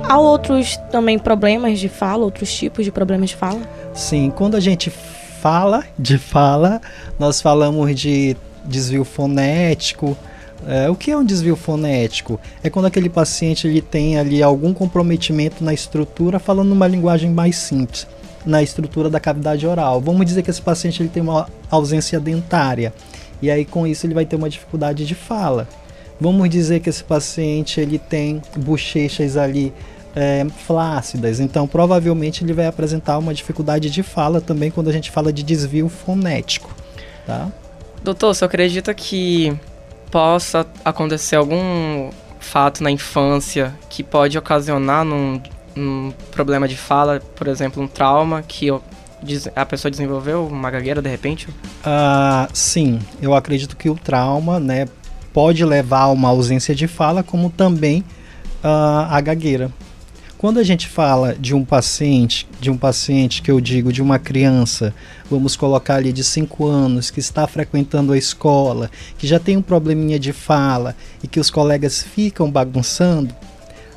Há 0.04 0.20
outros 0.20 0.78
também 0.92 1.18
problemas 1.18 1.80
de 1.80 1.90
fala, 1.90 2.24
outros 2.24 2.54
tipos 2.54 2.86
de 2.86 2.92
problemas 2.92 3.32
de 3.32 3.36
fala? 3.36 3.62
Sim, 3.94 4.32
quando 4.36 4.56
a 4.56 4.60
gente 4.60 4.92
fala 5.46 5.84
de 6.00 6.18
fala, 6.18 6.82
nós 7.20 7.40
falamos 7.40 7.94
de 7.94 8.36
desvio 8.66 9.06
fonético. 9.06 10.18
É, 10.68 10.90
o 10.90 10.96
que 10.96 11.12
é 11.12 11.16
um 11.16 11.24
desvio 11.24 11.56
fonético? 11.56 12.40
É 12.64 12.70
quando 12.72 12.88
aquele 12.88 13.10
paciente 13.10 13.68
ele 13.68 13.80
tem 13.80 14.18
ali 14.18 14.42
algum 14.42 14.74
comprometimento 14.74 15.64
na 15.64 15.72
estrutura, 15.72 16.40
falando 16.40 16.72
uma 16.72 16.88
linguagem 16.88 17.30
mais 17.30 17.58
simples 17.58 18.08
na 18.44 18.64
estrutura 18.64 19.08
da 19.08 19.20
cavidade 19.20 19.68
oral. 19.68 20.02
Vamos 20.02 20.26
dizer 20.26 20.42
que 20.42 20.50
esse 20.50 20.64
paciente 20.64 21.04
ele 21.04 21.10
tem 21.10 21.22
uma 21.22 21.48
ausência 21.70 22.20
dentária 22.20 22.92
e 23.40 23.52
aí 23.52 23.66
com 23.66 23.86
isso 23.86 24.08
ele 24.08 24.16
vai 24.16 24.26
ter 24.26 24.38
uma 24.38 24.50
dificuldade 24.50 25.06
de 25.06 25.14
fala. 25.14 25.68
Vamos 26.20 26.50
dizer 26.50 26.80
que 26.80 26.90
esse 26.90 27.04
paciente 27.04 27.80
ele 27.80 28.00
tem 28.00 28.42
bochechas 28.58 29.38
ali 29.38 29.72
é, 30.16 30.46
flácidas, 30.66 31.40
então 31.40 31.68
provavelmente 31.68 32.44
ele 32.44 32.54
vai 32.54 32.68
apresentar 32.68 33.18
uma 33.18 33.34
dificuldade 33.34 33.90
de 33.90 34.02
fala 34.02 34.40
também 34.40 34.72
quando 34.72 34.90
a 34.90 34.94
gente 34.94 35.12
fala 35.12 35.34
de 35.34 35.44
desvio 35.44 35.90
fonético, 35.90 36.74
tá? 37.26 37.50
Doutor, 38.04 38.34
você 38.34 38.46
acredita 38.46 38.94
que 38.94 39.58
possa 40.10 40.66
acontecer 40.84 41.36
algum 41.36 42.10
fato 42.40 42.84
na 42.84 42.92
infância 42.92 43.74
que 43.90 44.04
pode 44.04 44.38
ocasionar 44.38 45.04
num 45.04 45.42
um 45.76 46.14
problema 46.32 46.68
de 46.68 46.78
fala, 46.78 47.20
por 47.36 47.48
exemplo, 47.48 47.84
um 47.84 47.88
trauma 47.88 48.42
que 48.42 48.70
a 49.56 49.66
pessoa 49.66 49.92
desenvolveu 49.92 50.48
uma 50.48 50.72
gagueira 50.72 51.02
de 51.02 51.10
repente? 51.10 51.50
Uh, 51.50 52.48
sim, 52.54 53.00
eu 53.22 53.36
acredito 53.36 53.76
que 53.76 53.90
o 53.90 53.96
trauma, 53.96 54.60
né, 54.60 54.88
pode 55.34 55.66
levar 55.66 56.04
a 56.04 56.12
uma 56.12 56.30
ausência 56.30 56.74
de 56.74 56.88
fala, 56.88 57.24
como 57.24 57.50
também 57.50 58.06
uh, 58.64 59.08
a 59.10 59.20
gagueira. 59.20 59.70
Quando 60.38 60.60
a 60.60 60.64
gente 60.64 60.88
fala 60.88 61.34
de 61.34 61.56
um 61.56 61.64
paciente, 61.64 62.46
de 62.60 62.70
um 62.70 62.78
paciente 62.78 63.42
que 63.42 63.50
eu 63.50 63.62
digo 63.62 63.92
de 63.92 64.02
uma 64.02 64.20
criança, 64.20 64.94
vamos 65.32 65.56
colocar 65.56 65.96
ali 65.96 66.12
de 66.12 66.26
5 66.26 66.68
anos, 66.68 67.10
que 67.10 67.22
está 67.22 67.48
frequentando 67.48 68.12
a 68.12 68.18
escola, 68.18 68.92
que 69.18 69.26
já 69.26 69.40
tem 69.40 69.56
um 69.56 69.62
probleminha 69.62 70.20
de 70.20 70.34
fala 70.34 70.94
e 71.24 71.28
que 71.28 71.40
os 71.40 71.50
colegas 71.50 72.04
ficam 72.04 72.52
bagunçando, 72.52 73.34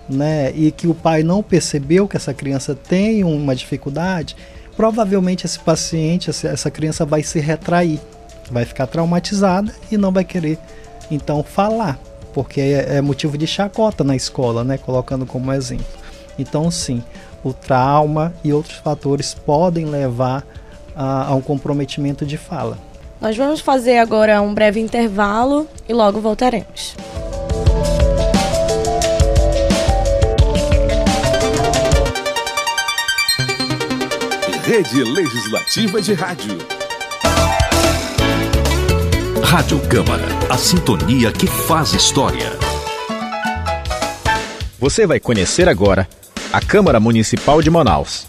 né, 0.09 0.53
e 0.55 0.71
que 0.71 0.87
o 0.87 0.95
pai 0.95 1.25
não 1.25 1.43
percebeu 1.43 2.07
que 2.07 2.17
essa 2.17 2.33
criança 2.33 2.73
tem 2.73 3.25
uma 3.25 3.55
dificuldade, 3.55 4.37
provavelmente 4.77 5.45
esse 5.45 5.59
paciente, 5.59 6.31
essa 6.31 6.71
criança 6.71 7.05
vai 7.05 7.23
se 7.25 7.41
retrair, 7.41 8.01
vai 8.49 8.65
ficar 8.65 8.87
traumatizada 8.87 9.75
e 9.91 9.99
não 9.99 10.13
vai 10.13 10.25
querer 10.25 10.57
então 11.11 11.43
falar, 11.43 11.99
porque 12.33 12.61
é, 12.61 12.97
é 12.97 13.01
motivo 13.01 13.37
de 13.37 13.47
chacota 13.47 14.05
na 14.05 14.15
escola, 14.15 14.63
né, 14.63 14.79
colocando 14.79 15.27
como 15.27 15.53
exemplo. 15.53 16.08
Então 16.39 16.71
sim, 16.71 17.03
o 17.43 17.53
trauma 17.53 18.33
e 18.45 18.53
outros 18.53 18.77
fatores 18.77 19.35
podem 19.35 19.87
levar 19.87 20.47
a, 20.95 21.29
a 21.29 21.35
um 21.35 21.41
comprometimento 21.41 22.25
de 22.25 22.37
fala. 22.37 22.79
Nós 23.21 23.37
vamos 23.37 23.61
fazer 23.61 23.99
agora 23.99 24.41
um 24.41 24.55
breve 24.55 24.79
intervalo 24.79 25.67
e 25.89 25.93
logo 25.93 26.21
voltaremos. 26.21 26.95
Rede 34.65 35.03
Legislativa 35.03 36.01
de 36.01 36.13
Rádio. 36.13 36.59
Rádio 39.43 39.81
Câmara, 39.89 40.27
a 40.51 40.59
sintonia 40.59 41.33
que 41.33 41.47
faz 41.47 41.95
história. 41.95 42.53
Você 44.79 45.07
vai 45.07 45.19
conhecer 45.19 45.69
agora 45.69 46.07
a 46.53 46.61
Câmara 46.61 46.99
Municipal 46.99 47.63
de 47.63 47.71
Manaus. 47.71 48.27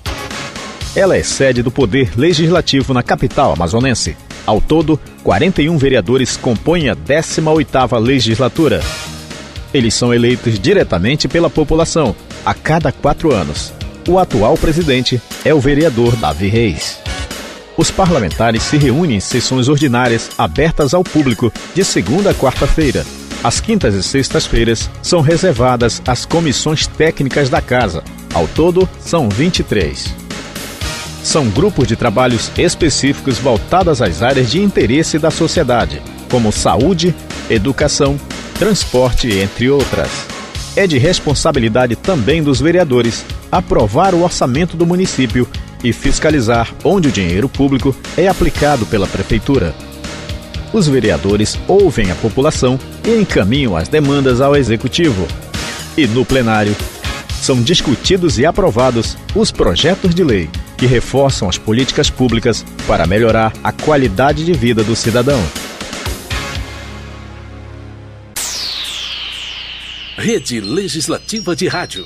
Ela 0.95 1.17
é 1.17 1.23
sede 1.23 1.61
do 1.61 1.71
Poder 1.71 2.11
Legislativo 2.17 2.93
na 2.93 3.03
capital 3.03 3.53
amazonense. 3.53 4.17
Ao 4.45 4.59
todo, 4.59 4.99
41 5.23 5.77
vereadores 5.77 6.35
compõem 6.35 6.89
a 6.89 6.95
18ª 6.95 7.99
legislatura. 7.99 8.81
Eles 9.73 9.93
são 9.93 10.13
eleitos 10.13 10.59
diretamente 10.59 11.27
pela 11.27 11.49
população, 11.49 12.15
a 12.45 12.53
cada 12.53 12.91
quatro 12.91 13.33
anos 13.33 13.73
o 14.09 14.17
atual 14.17 14.57
presidente 14.57 15.21
é 15.45 15.53
o 15.53 15.59
vereador 15.59 16.15
Davi 16.15 16.47
Reis. 16.47 16.97
Os 17.77 17.91
parlamentares 17.91 18.63
se 18.63 18.75
reúnem 18.75 19.17
em 19.17 19.19
sessões 19.19 19.67
ordinárias 19.67 20.31
abertas 20.35 20.95
ao 20.95 21.03
público 21.03 21.53
de 21.75 21.85
segunda 21.85 22.31
a 22.31 22.33
quarta-feira. 22.33 23.05
As 23.41 23.61
quintas 23.61 23.95
e 23.95 24.03
sextas-feiras 24.03 24.89
são 25.01 25.21
reservadas 25.21 26.01
às 26.05 26.25
comissões 26.25 26.85
técnicas 26.85 27.49
da 27.49 27.61
casa. 27.61 28.03
Ao 28.33 28.45
todo, 28.49 28.87
são 28.99 29.29
23. 29.29 30.13
São 31.23 31.49
grupos 31.49 31.87
de 31.87 31.95
trabalhos 31.95 32.51
específicos 32.57 33.37
voltados 33.37 34.01
às 34.01 34.21
áreas 34.21 34.51
de 34.51 34.61
interesse 34.61 35.17
da 35.17 35.31
sociedade, 35.31 36.01
como 36.29 36.51
saúde, 36.51 37.15
educação, 37.49 38.19
transporte, 38.55 39.29
entre 39.29 39.69
outras. 39.69 40.09
É 40.75 40.85
de 40.85 40.97
responsabilidade 40.97 41.95
também 41.95 42.43
dos 42.43 42.59
vereadores 42.59 43.25
aprovar 43.49 44.13
o 44.13 44.23
orçamento 44.23 44.75
do 44.75 44.85
município 44.85 45.47
e 45.81 45.93
fiscalizar 45.93 46.73
onde 46.83 47.07
o 47.07 47.11
dinheiro 47.11 47.47
público 47.47 47.95
é 48.17 48.27
aplicado 48.27 48.85
pela 48.85 49.07
prefeitura. 49.07 49.73
Os 50.71 50.87
vereadores 50.87 51.57
ouvem 51.67 52.11
a 52.11 52.15
população 52.15 52.79
e 53.05 53.19
encaminham 53.19 53.75
as 53.75 53.87
demandas 53.87 54.39
ao 54.39 54.55
executivo. 54.55 55.27
E 55.97 56.05
no 56.05 56.23
plenário 56.23 56.75
são 57.41 57.61
discutidos 57.61 58.37
e 58.37 58.45
aprovados 58.45 59.17
os 59.33 59.51
projetos 59.51 60.13
de 60.13 60.23
lei 60.23 60.49
que 60.77 60.85
reforçam 60.85 61.49
as 61.49 61.57
políticas 61.57 62.09
públicas 62.09 62.63
para 62.87 63.07
melhorar 63.07 63.51
a 63.63 63.71
qualidade 63.71 64.45
de 64.45 64.53
vida 64.53 64.83
do 64.83 64.95
cidadão. 64.95 65.41
Rede 70.17 70.59
Legislativa 70.61 71.55
de 71.55 71.67
Rádio. 71.67 72.05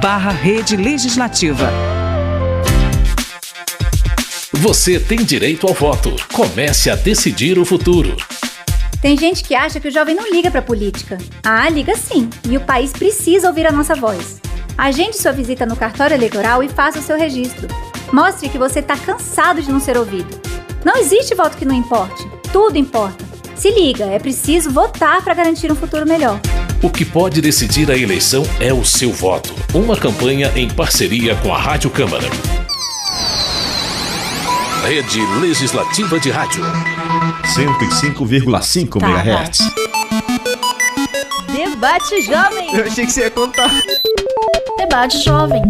barra 0.00 0.30
rede 0.30 0.76
legislativa. 0.76 1.70
Você 4.52 4.98
tem 4.98 5.18
direito 5.18 5.66
ao 5.66 5.74
voto. 5.74 6.16
Comece 6.32 6.88
a 6.88 6.96
decidir 6.96 7.58
o 7.58 7.66
futuro. 7.66 8.16
Tem 9.02 9.16
gente 9.16 9.44
que 9.44 9.54
acha 9.54 9.78
que 9.78 9.88
o 9.88 9.90
jovem 9.90 10.14
não 10.14 10.30
liga 10.32 10.50
para 10.50 10.62
política. 10.62 11.18
Ah, 11.44 11.68
liga 11.68 11.94
sim. 11.96 12.30
E 12.48 12.56
o 12.56 12.60
país 12.62 12.92
precisa 12.92 13.48
ouvir 13.48 13.66
a 13.66 13.72
nossa 13.72 13.94
voz. 13.94 14.40
Agende 14.76 15.18
sua 15.18 15.32
visita 15.32 15.66
no 15.66 15.76
cartório 15.76 16.14
eleitoral 16.14 16.62
e 16.62 16.68
faça 16.68 16.98
o 16.98 17.02
seu 17.02 17.18
registro. 17.18 17.68
Mostre 18.10 18.48
que 18.48 18.58
você 18.58 18.80
está 18.80 18.96
cansado 18.96 19.60
de 19.60 19.70
não 19.70 19.80
ser 19.80 19.98
ouvido. 19.98 20.40
Não 20.82 20.96
existe 20.96 21.34
voto 21.34 21.58
que 21.58 21.66
não 21.66 21.74
importe. 21.74 22.26
Tudo 22.50 22.78
importa. 22.78 23.22
Se 23.54 23.70
liga, 23.70 24.06
é 24.06 24.18
preciso 24.18 24.70
votar 24.70 25.22
para 25.22 25.34
garantir 25.34 25.70
um 25.70 25.76
futuro 25.76 26.06
melhor. 26.06 26.40
O 26.82 26.88
que 26.88 27.04
pode 27.04 27.42
decidir 27.42 27.90
a 27.90 27.96
eleição 27.96 28.42
é 28.58 28.72
o 28.72 28.84
seu 28.84 29.12
voto. 29.12 29.54
Uma 29.74 29.96
campanha 29.96 30.50
em 30.56 30.68
parceria 30.68 31.34
com 31.36 31.52
a 31.52 31.58
Rádio 31.58 31.90
Câmara. 31.90 32.24
Rede 34.86 35.20
Legislativa 35.40 36.18
de 36.18 36.30
Rádio. 36.30 36.64
105,5 37.54 38.98
Tá, 38.98 39.06
MHz. 39.08 39.58
Debate 41.54 42.22
Jovem! 42.22 42.74
Eu 42.74 42.84
achei 42.86 43.04
que 43.04 43.12
você 43.12 43.20
ia 43.24 43.30
contar. 43.30 43.70
Debate 44.78 45.18
jovem. 45.22 45.62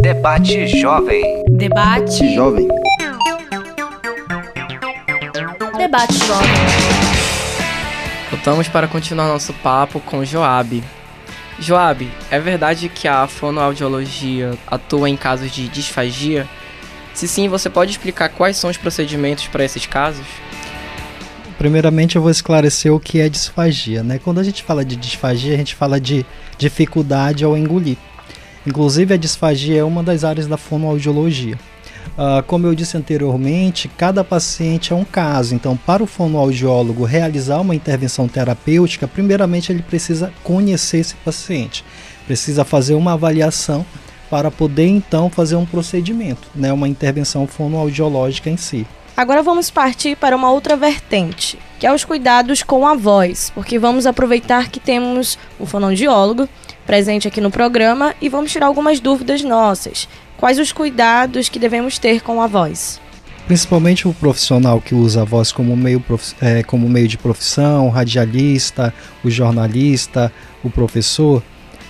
Debate 0.00 0.68
Jovem. 0.80 1.44
Debate. 1.50 2.34
Jovem. 2.34 2.68
Debate 5.76 6.14
jovem. 6.26 7.15
Voltamos 8.46 8.68
para 8.68 8.86
continuar 8.86 9.26
nosso 9.26 9.52
papo 9.54 9.98
com 9.98 10.24
Joab. 10.24 10.80
Joab, 11.58 12.08
é 12.30 12.38
verdade 12.38 12.88
que 12.88 13.08
a 13.08 13.26
fonoaudiologia 13.26 14.56
atua 14.68 15.10
em 15.10 15.16
casos 15.16 15.50
de 15.50 15.66
disfagia? 15.66 16.48
Se 17.12 17.26
sim, 17.26 17.48
você 17.48 17.68
pode 17.68 17.90
explicar 17.90 18.28
quais 18.28 18.56
são 18.56 18.70
os 18.70 18.76
procedimentos 18.76 19.48
para 19.48 19.64
esses 19.64 19.84
casos? 19.86 20.24
Primeiramente 21.58 22.14
eu 22.14 22.22
vou 22.22 22.30
esclarecer 22.30 22.94
o 22.94 23.00
que 23.00 23.18
é 23.20 23.28
disfagia, 23.28 24.04
né? 24.04 24.20
Quando 24.22 24.38
a 24.38 24.44
gente 24.44 24.62
fala 24.62 24.84
de 24.84 24.94
disfagia, 24.94 25.54
a 25.54 25.58
gente 25.58 25.74
fala 25.74 26.00
de 26.00 26.24
dificuldade 26.56 27.42
ao 27.42 27.58
engolir. 27.58 27.96
Inclusive 28.64 29.12
a 29.12 29.16
disfagia 29.16 29.80
é 29.80 29.84
uma 29.84 30.04
das 30.04 30.22
áreas 30.22 30.46
da 30.46 30.56
fonoaudiologia. 30.56 31.58
Ah, 32.18 32.42
como 32.46 32.66
eu 32.66 32.74
disse 32.74 32.96
anteriormente, 32.96 33.88
cada 33.88 34.24
paciente 34.24 34.92
é 34.92 34.96
um 34.96 35.04
caso. 35.04 35.54
Então, 35.54 35.76
para 35.76 36.02
o 36.02 36.06
fonoaudiólogo 36.06 37.04
realizar 37.04 37.60
uma 37.60 37.74
intervenção 37.74 38.26
terapêutica, 38.26 39.06
primeiramente 39.06 39.70
ele 39.70 39.82
precisa 39.82 40.32
conhecer 40.42 40.98
esse 40.98 41.14
paciente, 41.16 41.84
precisa 42.26 42.64
fazer 42.64 42.94
uma 42.94 43.12
avaliação 43.12 43.84
para 44.30 44.50
poder 44.50 44.88
então 44.88 45.30
fazer 45.30 45.56
um 45.56 45.66
procedimento, 45.66 46.48
né, 46.54 46.72
uma 46.72 46.88
intervenção 46.88 47.46
fonoaudiológica 47.46 48.50
em 48.50 48.56
si. 48.56 48.86
Agora 49.16 49.42
vamos 49.42 49.70
partir 49.70 50.16
para 50.16 50.36
uma 50.36 50.50
outra 50.50 50.76
vertente, 50.76 51.58
que 51.78 51.86
é 51.86 51.92
os 51.92 52.04
cuidados 52.04 52.62
com 52.62 52.86
a 52.86 52.94
voz, 52.94 53.50
porque 53.54 53.78
vamos 53.78 54.04
aproveitar 54.04 54.68
que 54.68 54.80
temos 54.80 55.38
um 55.60 55.64
fonoaudiólogo 55.64 56.48
presente 56.86 57.26
aqui 57.26 57.40
no 57.40 57.50
programa 57.50 58.14
e 58.20 58.28
vamos 58.28 58.52
tirar 58.52 58.66
algumas 58.66 59.00
dúvidas 59.00 59.42
nossas. 59.42 60.08
Quais 60.36 60.58
os 60.58 60.70
cuidados 60.70 61.48
que 61.48 61.58
devemos 61.58 61.98
ter 61.98 62.20
com 62.20 62.42
a 62.42 62.46
voz? 62.46 63.00
Principalmente 63.46 64.06
o 64.06 64.12
profissional 64.12 64.80
que 64.80 64.94
usa 64.94 65.22
a 65.22 65.24
voz 65.24 65.50
como 65.50 65.76
meio, 65.76 66.02
eh, 66.42 66.62
como 66.64 66.88
meio 66.88 67.08
de 67.08 67.16
profissão, 67.16 67.86
o 67.86 67.90
radialista, 67.90 68.92
o 69.24 69.30
jornalista, 69.30 70.32
o 70.62 70.68
professor, 70.68 71.42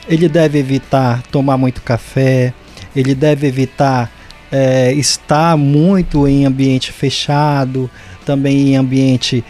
ele 0.08 0.28
deve 0.28 0.58
evitar 0.58 1.22
tomar 1.22 1.56
muito 1.56 1.80
café, 1.82 2.52
ele 2.94 3.14
deve 3.14 3.46
evitar 3.48 4.12
eh, 4.52 4.92
estar 4.92 5.56
muito 5.56 6.28
em 6.28 6.44
ambiente 6.44 6.92
fechado, 6.92 7.90
também 8.24 8.68
em 8.68 8.76
ambiente 8.76 9.44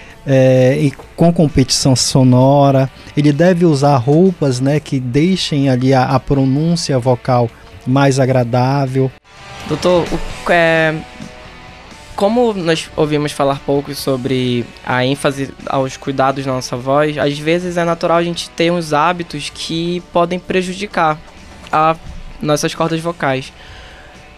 e 0.78 0.92
com 1.14 1.32
competição 1.32 1.94
sonora. 1.94 2.90
Ele 3.16 3.32
deve 3.32 3.64
usar 3.64 3.96
roupas 3.96 4.60
né, 4.60 4.80
que 4.80 4.98
deixem 4.98 5.68
ali 5.68 5.94
a, 5.94 6.04
a 6.04 6.20
pronúncia 6.20 6.98
vocal 6.98 7.48
mais 7.86 8.18
agradável. 8.20 9.10
Doutor, 9.68 10.04
o- 10.12 10.52
é, 10.52 10.94
como 12.14 12.52
nós 12.54 12.90
ouvimos 12.96 13.32
falar 13.32 13.58
pouco 13.60 13.94
sobre 13.94 14.64
a 14.84 15.04
ênfase 15.04 15.52
aos 15.66 15.96
cuidados 15.96 16.46
na 16.46 16.52
nossa 16.54 16.76
voz, 16.76 17.18
às 17.18 17.38
vezes 17.38 17.76
é 17.76 17.84
natural 17.84 18.18
a 18.18 18.22
gente 18.22 18.48
ter 18.50 18.70
uns 18.72 18.92
hábitos 18.92 19.50
que 19.52 20.02
podem 20.12 20.38
prejudicar 20.38 21.18
a 21.70 21.94
nossas 22.40 22.74
cordas 22.74 23.00
vocais. 23.00 23.52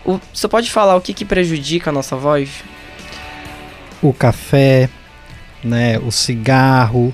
O, 0.04 0.18
você 0.32 0.48
pode 0.48 0.70
falar 0.70 0.96
o 0.96 1.00
que, 1.00 1.12
que 1.12 1.24
prejudica 1.24 1.90
a 1.90 1.92
nossa 1.92 2.16
voz? 2.16 2.62
o 4.00 4.12
café, 4.12 4.88
né, 5.62 5.98
o 5.98 6.12
cigarro, 6.12 7.12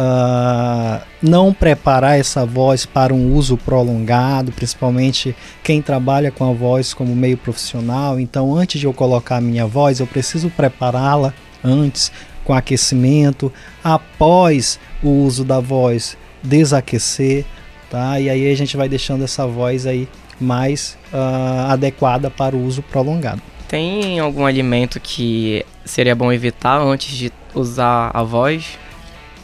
ah, 0.00 1.02
não 1.20 1.52
preparar 1.52 2.20
essa 2.20 2.46
voz 2.46 2.86
para 2.86 3.12
um 3.12 3.34
uso 3.34 3.56
prolongado, 3.56 4.52
principalmente 4.52 5.34
quem 5.60 5.82
trabalha 5.82 6.30
com 6.30 6.48
a 6.48 6.52
voz 6.52 6.94
como 6.94 7.16
meio 7.16 7.36
profissional. 7.36 8.20
Então, 8.20 8.54
antes 8.54 8.78
de 8.78 8.86
eu 8.86 8.94
colocar 8.94 9.38
a 9.38 9.40
minha 9.40 9.66
voz, 9.66 9.98
eu 9.98 10.06
preciso 10.06 10.50
prepará-la 10.50 11.34
antes 11.64 12.12
com 12.44 12.54
aquecimento, 12.54 13.52
após 13.82 14.78
o 15.02 15.08
uso 15.08 15.44
da 15.44 15.58
voz, 15.58 16.16
desaquecer, 16.44 17.44
tá? 17.90 18.20
E 18.20 18.30
aí 18.30 18.52
a 18.52 18.56
gente 18.56 18.76
vai 18.76 18.88
deixando 18.88 19.24
essa 19.24 19.48
voz 19.48 19.84
aí 19.84 20.08
mais 20.40 20.96
ah, 21.12 21.72
adequada 21.72 22.30
para 22.30 22.54
o 22.54 22.64
uso 22.64 22.82
prolongado. 22.82 23.42
Tem 23.66 24.20
algum 24.20 24.46
alimento 24.46 25.00
que 25.00 25.66
seria 25.84 26.14
bom 26.14 26.32
evitar 26.32 26.80
antes 26.80 27.16
de 27.16 27.32
usar 27.52 28.12
a 28.14 28.22
voz? 28.22 28.78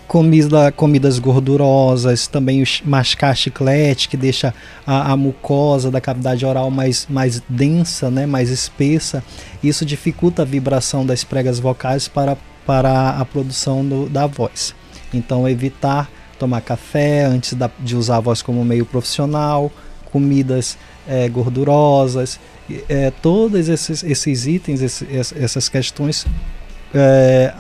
Comida, 0.07 0.71
comidas 0.73 1.19
gordurosas, 1.19 2.27
também 2.27 2.63
mascar 2.85 3.35
chiclete, 3.37 4.09
que 4.09 4.17
deixa 4.17 4.55
a, 4.87 5.13
a 5.13 5.17
mucosa 5.17 5.91
da 5.91 6.01
cavidade 6.01 6.45
oral 6.45 6.71
mais, 6.71 7.07
mais 7.09 7.43
densa, 7.49 8.11
né, 8.11 8.27
mais 8.27 8.51
espessa. 8.51 9.23
Isso 9.63 9.85
dificulta 9.85 10.43
a 10.43 10.45
vibração 10.45 11.05
das 11.05 11.25
pregas 11.25 11.59
vocais 11.59 12.07
para, 12.09 12.37
para 12.67 13.11
a 13.11 13.25
produção 13.25 13.85
do- 13.85 14.09
da 14.09 14.27
voz. 14.27 14.75
Então, 15.13 15.49
evitar 15.49 16.11
tomar 16.39 16.61
café 16.61 17.25
antes 17.25 17.55
da- 17.55 17.71
de 17.81 17.97
usar 17.97 18.17
a 18.17 18.21
voz 18.21 18.43
como 18.43 18.65
meio 18.65 18.85
profissional, 18.85 19.71
comidas 20.13 20.77
eh, 21.07 21.29
gordurosas, 21.29 22.39
eh, 22.89 23.13
todos 23.21 23.69
esses, 23.69 24.03
esses 24.03 24.47
itens, 24.47 24.81
esse- 24.81 25.05
ess- 25.11 25.35
essas 25.37 25.69
questões 25.69 26.25
eh, 26.95 27.53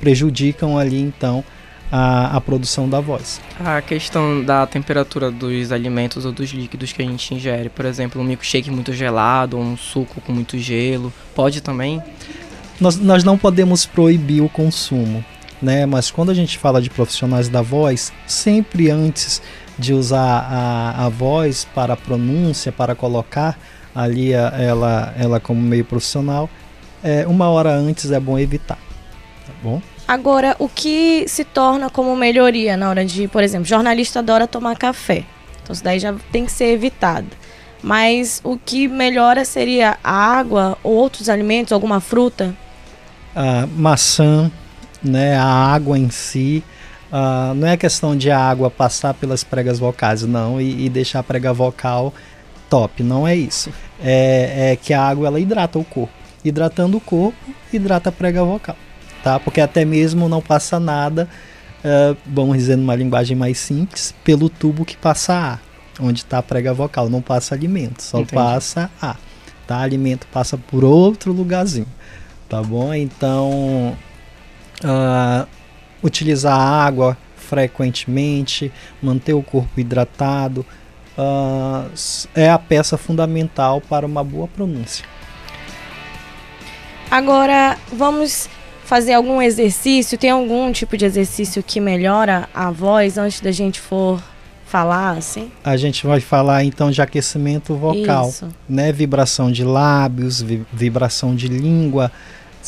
prejudicam 0.00 0.76
ali 0.76 1.00
então 1.00 1.44
a, 1.92 2.36
a 2.36 2.40
produção 2.40 2.88
da 2.88 2.98
voz. 2.98 3.38
A 3.60 3.82
questão 3.82 4.42
da 4.42 4.66
temperatura 4.66 5.30
dos 5.30 5.70
alimentos 5.70 6.24
ou 6.24 6.32
dos 6.32 6.50
líquidos 6.50 6.90
que 6.92 7.02
a 7.02 7.04
gente 7.04 7.34
ingere, 7.34 7.68
por 7.68 7.84
exemplo, 7.84 8.20
um 8.20 8.24
milkshake 8.24 8.70
muito 8.70 8.92
gelado 8.94 9.58
ou 9.58 9.62
um 9.62 9.76
suco 9.76 10.20
com 10.22 10.32
muito 10.32 10.58
gelo, 10.58 11.12
pode 11.34 11.60
também? 11.60 12.02
Nós, 12.80 12.96
nós 12.96 13.22
não 13.22 13.36
podemos 13.36 13.84
proibir 13.84 14.42
o 14.42 14.48
consumo, 14.48 15.22
né? 15.60 15.84
Mas 15.86 16.10
quando 16.10 16.30
a 16.30 16.34
gente 16.34 16.56
fala 16.58 16.80
de 16.80 16.88
profissionais 16.88 17.48
da 17.48 17.60
voz, 17.62 18.10
sempre 18.26 18.90
antes 18.90 19.42
de 19.78 19.92
usar 19.92 20.46
a, 20.50 21.04
a 21.06 21.08
voz 21.08 21.66
para 21.74 21.92
a 21.92 21.96
pronúncia, 21.96 22.72
para 22.72 22.94
colocar 22.94 23.58
ali 23.94 24.34
a- 24.34 24.48
ela, 24.58 25.14
ela 25.18 25.38
como 25.40 25.60
meio 25.60 25.84
profissional, 25.84 26.48
é, 27.04 27.26
uma 27.26 27.48
hora 27.50 27.70
antes 27.70 28.10
é 28.10 28.18
bom 28.18 28.38
evitar, 28.38 28.78
tá 29.46 29.52
bom? 29.62 29.80
Agora, 30.12 30.54
o 30.58 30.68
que 30.68 31.24
se 31.26 31.42
torna 31.42 31.88
como 31.88 32.14
melhoria 32.14 32.76
na 32.76 32.90
hora 32.90 33.02
de, 33.02 33.26
por 33.28 33.42
exemplo, 33.42 33.64
jornalista 33.64 34.18
adora 34.18 34.46
tomar 34.46 34.76
café. 34.76 35.24
Então 35.62 35.72
isso 35.72 35.82
daí 35.82 35.98
já 35.98 36.14
tem 36.30 36.44
que 36.44 36.52
ser 36.52 36.66
evitado. 36.66 37.28
Mas 37.82 38.38
o 38.44 38.58
que 38.58 38.86
melhora 38.86 39.42
seria 39.46 39.96
a 40.04 40.12
água, 40.12 40.76
outros 40.82 41.30
alimentos, 41.30 41.72
alguma 41.72 41.98
fruta? 41.98 42.54
a 43.34 43.66
maçã, 43.66 44.52
né, 45.02 45.34
a 45.34 45.46
água 45.46 45.98
em 45.98 46.10
si. 46.10 46.62
ah, 47.10 47.54
não 47.56 47.66
é 47.66 47.78
questão 47.78 48.14
de 48.14 48.30
a 48.30 48.38
água 48.38 48.70
passar 48.70 49.14
pelas 49.14 49.42
pregas 49.42 49.78
vocais, 49.78 50.20
não, 50.24 50.60
e, 50.60 50.84
e 50.84 50.90
deixar 50.90 51.20
a 51.20 51.22
prega 51.22 51.54
vocal 51.54 52.12
top, 52.68 53.02
não 53.02 53.26
é 53.26 53.34
isso. 53.34 53.70
É, 53.98 54.72
é 54.72 54.76
que 54.76 54.92
a 54.92 55.02
água 55.02 55.28
ela 55.28 55.40
hidrata 55.40 55.78
o 55.78 55.84
corpo. 55.84 56.12
Hidratando 56.44 56.98
o 56.98 57.00
corpo, 57.00 57.38
hidrata 57.72 58.10
a 58.10 58.12
prega 58.12 58.44
vocal, 58.44 58.76
tá? 59.22 59.38
Porque 59.38 59.60
até 59.60 59.84
mesmo 59.84 60.28
não 60.28 60.40
passa 60.40 60.78
nada, 60.80 61.28
uh, 61.84 62.16
vamos 62.26 62.56
dizer 62.56 62.76
numa 62.76 62.94
linguagem 62.94 63.36
mais 63.36 63.58
simples, 63.58 64.14
pelo 64.24 64.48
tubo 64.48 64.84
que 64.84 64.96
passa 64.96 65.34
ar, 65.34 65.62
onde 66.00 66.20
está 66.20 66.38
a 66.38 66.42
prega 66.42 66.74
vocal, 66.74 67.08
não 67.08 67.22
passa 67.22 67.54
alimento, 67.54 68.02
só 68.02 68.18
Entendi. 68.18 68.34
passa 68.34 68.90
ar, 69.00 69.18
tá? 69.66 69.78
Alimento 69.78 70.26
passa 70.32 70.58
por 70.58 70.84
outro 70.84 71.32
lugarzinho, 71.32 71.86
tá 72.48 72.62
bom? 72.62 72.92
Então, 72.92 73.96
uh, 74.84 75.46
utilizar 76.02 76.58
água 76.58 77.16
frequentemente, 77.36 78.72
manter 79.02 79.34
o 79.34 79.42
corpo 79.42 79.78
hidratado, 79.78 80.64
uh, 81.18 81.90
é 82.34 82.50
a 82.50 82.58
peça 82.58 82.96
fundamental 82.96 83.80
para 83.80 84.06
uma 84.06 84.24
boa 84.24 84.48
pronúncia. 84.48 85.04
Agora, 87.10 87.76
vamos 87.92 88.48
fazer 88.84 89.14
algum 89.14 89.40
exercício? 89.40 90.18
Tem 90.18 90.30
algum 90.30 90.70
tipo 90.72 90.96
de 90.96 91.04
exercício 91.04 91.62
que 91.62 91.80
melhora 91.80 92.48
a 92.54 92.70
voz 92.70 93.18
antes 93.18 93.40
da 93.40 93.52
gente 93.52 93.80
for 93.80 94.22
falar 94.66 95.18
assim? 95.18 95.52
A 95.62 95.76
gente 95.76 96.06
vai 96.06 96.18
falar 96.18 96.64
então 96.64 96.90
de 96.90 97.02
aquecimento 97.02 97.74
vocal, 97.74 98.28
Isso. 98.30 98.48
né? 98.68 98.90
Vibração 98.90 99.52
de 99.52 99.64
lábios, 99.64 100.40
vi 100.40 100.64
vibração 100.72 101.34
de 101.34 101.46
língua, 101.46 102.10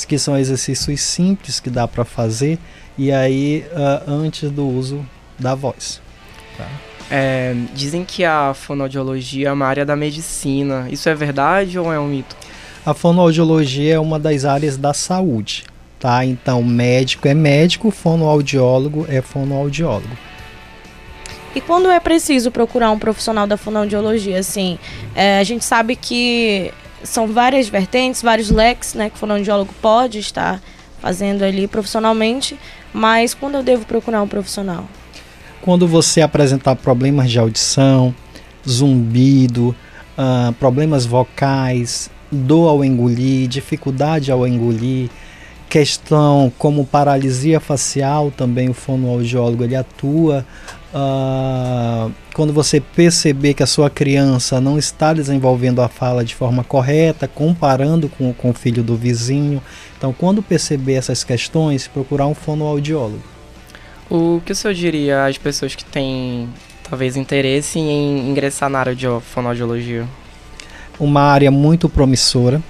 que 0.06 0.18
são 0.18 0.36
exercícios 0.36 1.00
simples 1.00 1.60
que 1.60 1.70
dá 1.70 1.88
para 1.88 2.04
fazer 2.04 2.58
e 2.98 3.10
aí 3.10 3.64
uh, 3.72 4.10
antes 4.10 4.50
do 4.50 4.66
uso 4.66 5.04
da 5.38 5.54
voz. 5.54 6.00
Tá? 6.58 6.66
É, 7.10 7.54
dizem 7.74 8.04
que 8.04 8.24
a 8.24 8.54
fonoaudiologia 8.54 9.48
é 9.48 9.52
uma 9.52 9.66
área 9.66 9.84
da 9.84 9.96
medicina. 9.96 10.86
Isso 10.90 11.08
é 11.08 11.14
verdade 11.14 11.78
ou 11.78 11.92
é 11.92 11.98
um 11.98 12.06
mito? 12.06 12.36
A 12.84 12.92
fonoaudiologia 12.92 13.94
é 13.94 13.98
uma 13.98 14.18
das 14.18 14.44
áreas 14.44 14.76
da 14.76 14.92
saúde, 14.92 15.64
tá? 16.04 16.22
Então, 16.22 16.62
médico 16.62 17.26
é 17.26 17.32
médico, 17.32 17.90
fonoaudiólogo 17.90 19.06
é 19.08 19.22
fonoaudiólogo. 19.22 20.14
E 21.54 21.62
quando 21.62 21.90
é 21.90 21.98
preciso 21.98 22.50
procurar 22.50 22.90
um 22.90 22.98
profissional 22.98 23.46
da 23.46 23.56
fonoaudiologia, 23.56 24.38
assim, 24.38 24.78
é, 25.14 25.38
a 25.38 25.44
gente 25.44 25.64
sabe 25.64 25.96
que 25.96 26.70
são 27.02 27.26
várias 27.26 27.70
vertentes, 27.70 28.20
vários 28.20 28.50
leques, 28.50 28.92
né, 28.92 29.08
que 29.08 29.16
o 29.16 29.18
fonoaudiólogo 29.18 29.72
pode 29.80 30.18
estar 30.18 30.60
fazendo 31.00 31.42
ali 31.42 31.66
profissionalmente, 31.66 32.58
mas 32.92 33.32
quando 33.32 33.54
eu 33.54 33.62
devo 33.62 33.86
procurar 33.86 34.20
um 34.20 34.28
profissional? 34.28 34.84
Quando 35.62 35.88
você 35.88 36.20
apresentar 36.20 36.76
problemas 36.76 37.30
de 37.30 37.38
audição, 37.38 38.14
zumbido, 38.68 39.74
uh, 40.18 40.52
problemas 40.54 41.06
vocais, 41.06 42.10
dor 42.30 42.68
ao 42.68 42.84
engolir, 42.84 43.48
dificuldade 43.48 44.30
ao 44.30 44.46
engolir, 44.46 45.08
questão 45.74 46.52
como 46.56 46.86
paralisia 46.86 47.58
facial, 47.58 48.30
também 48.30 48.68
o 48.68 48.72
fonoaudiólogo 48.72 49.64
ele 49.64 49.74
atua. 49.74 50.46
Uh, 50.94 52.12
quando 52.32 52.52
você 52.52 52.80
perceber 52.80 53.54
que 53.54 53.62
a 53.64 53.66
sua 53.66 53.90
criança 53.90 54.60
não 54.60 54.78
está 54.78 55.12
desenvolvendo 55.12 55.82
a 55.82 55.88
fala 55.88 56.24
de 56.24 56.32
forma 56.32 56.62
correta, 56.62 57.26
comparando 57.26 58.08
com, 58.08 58.32
com 58.32 58.50
o 58.50 58.54
filho 58.54 58.84
do 58.84 58.94
vizinho. 58.94 59.60
Então, 59.98 60.12
quando 60.12 60.40
perceber 60.44 60.92
essas 60.92 61.24
questões, 61.24 61.88
procurar 61.88 62.28
um 62.28 62.34
fonoaudiólogo. 62.34 63.24
O 64.08 64.40
que 64.46 64.52
o 64.52 64.54
senhor 64.54 64.74
diria 64.74 65.26
às 65.26 65.36
pessoas 65.38 65.74
que 65.74 65.84
têm 65.84 66.48
talvez 66.88 67.16
interesse 67.16 67.80
em 67.80 68.30
ingressar 68.30 68.70
na 68.70 68.78
área 68.78 68.94
de 68.94 69.06
fonoaudiologia? 69.32 70.06
Uma 71.00 71.22
área 71.22 71.50
muito 71.50 71.88
promissora, 71.88 72.62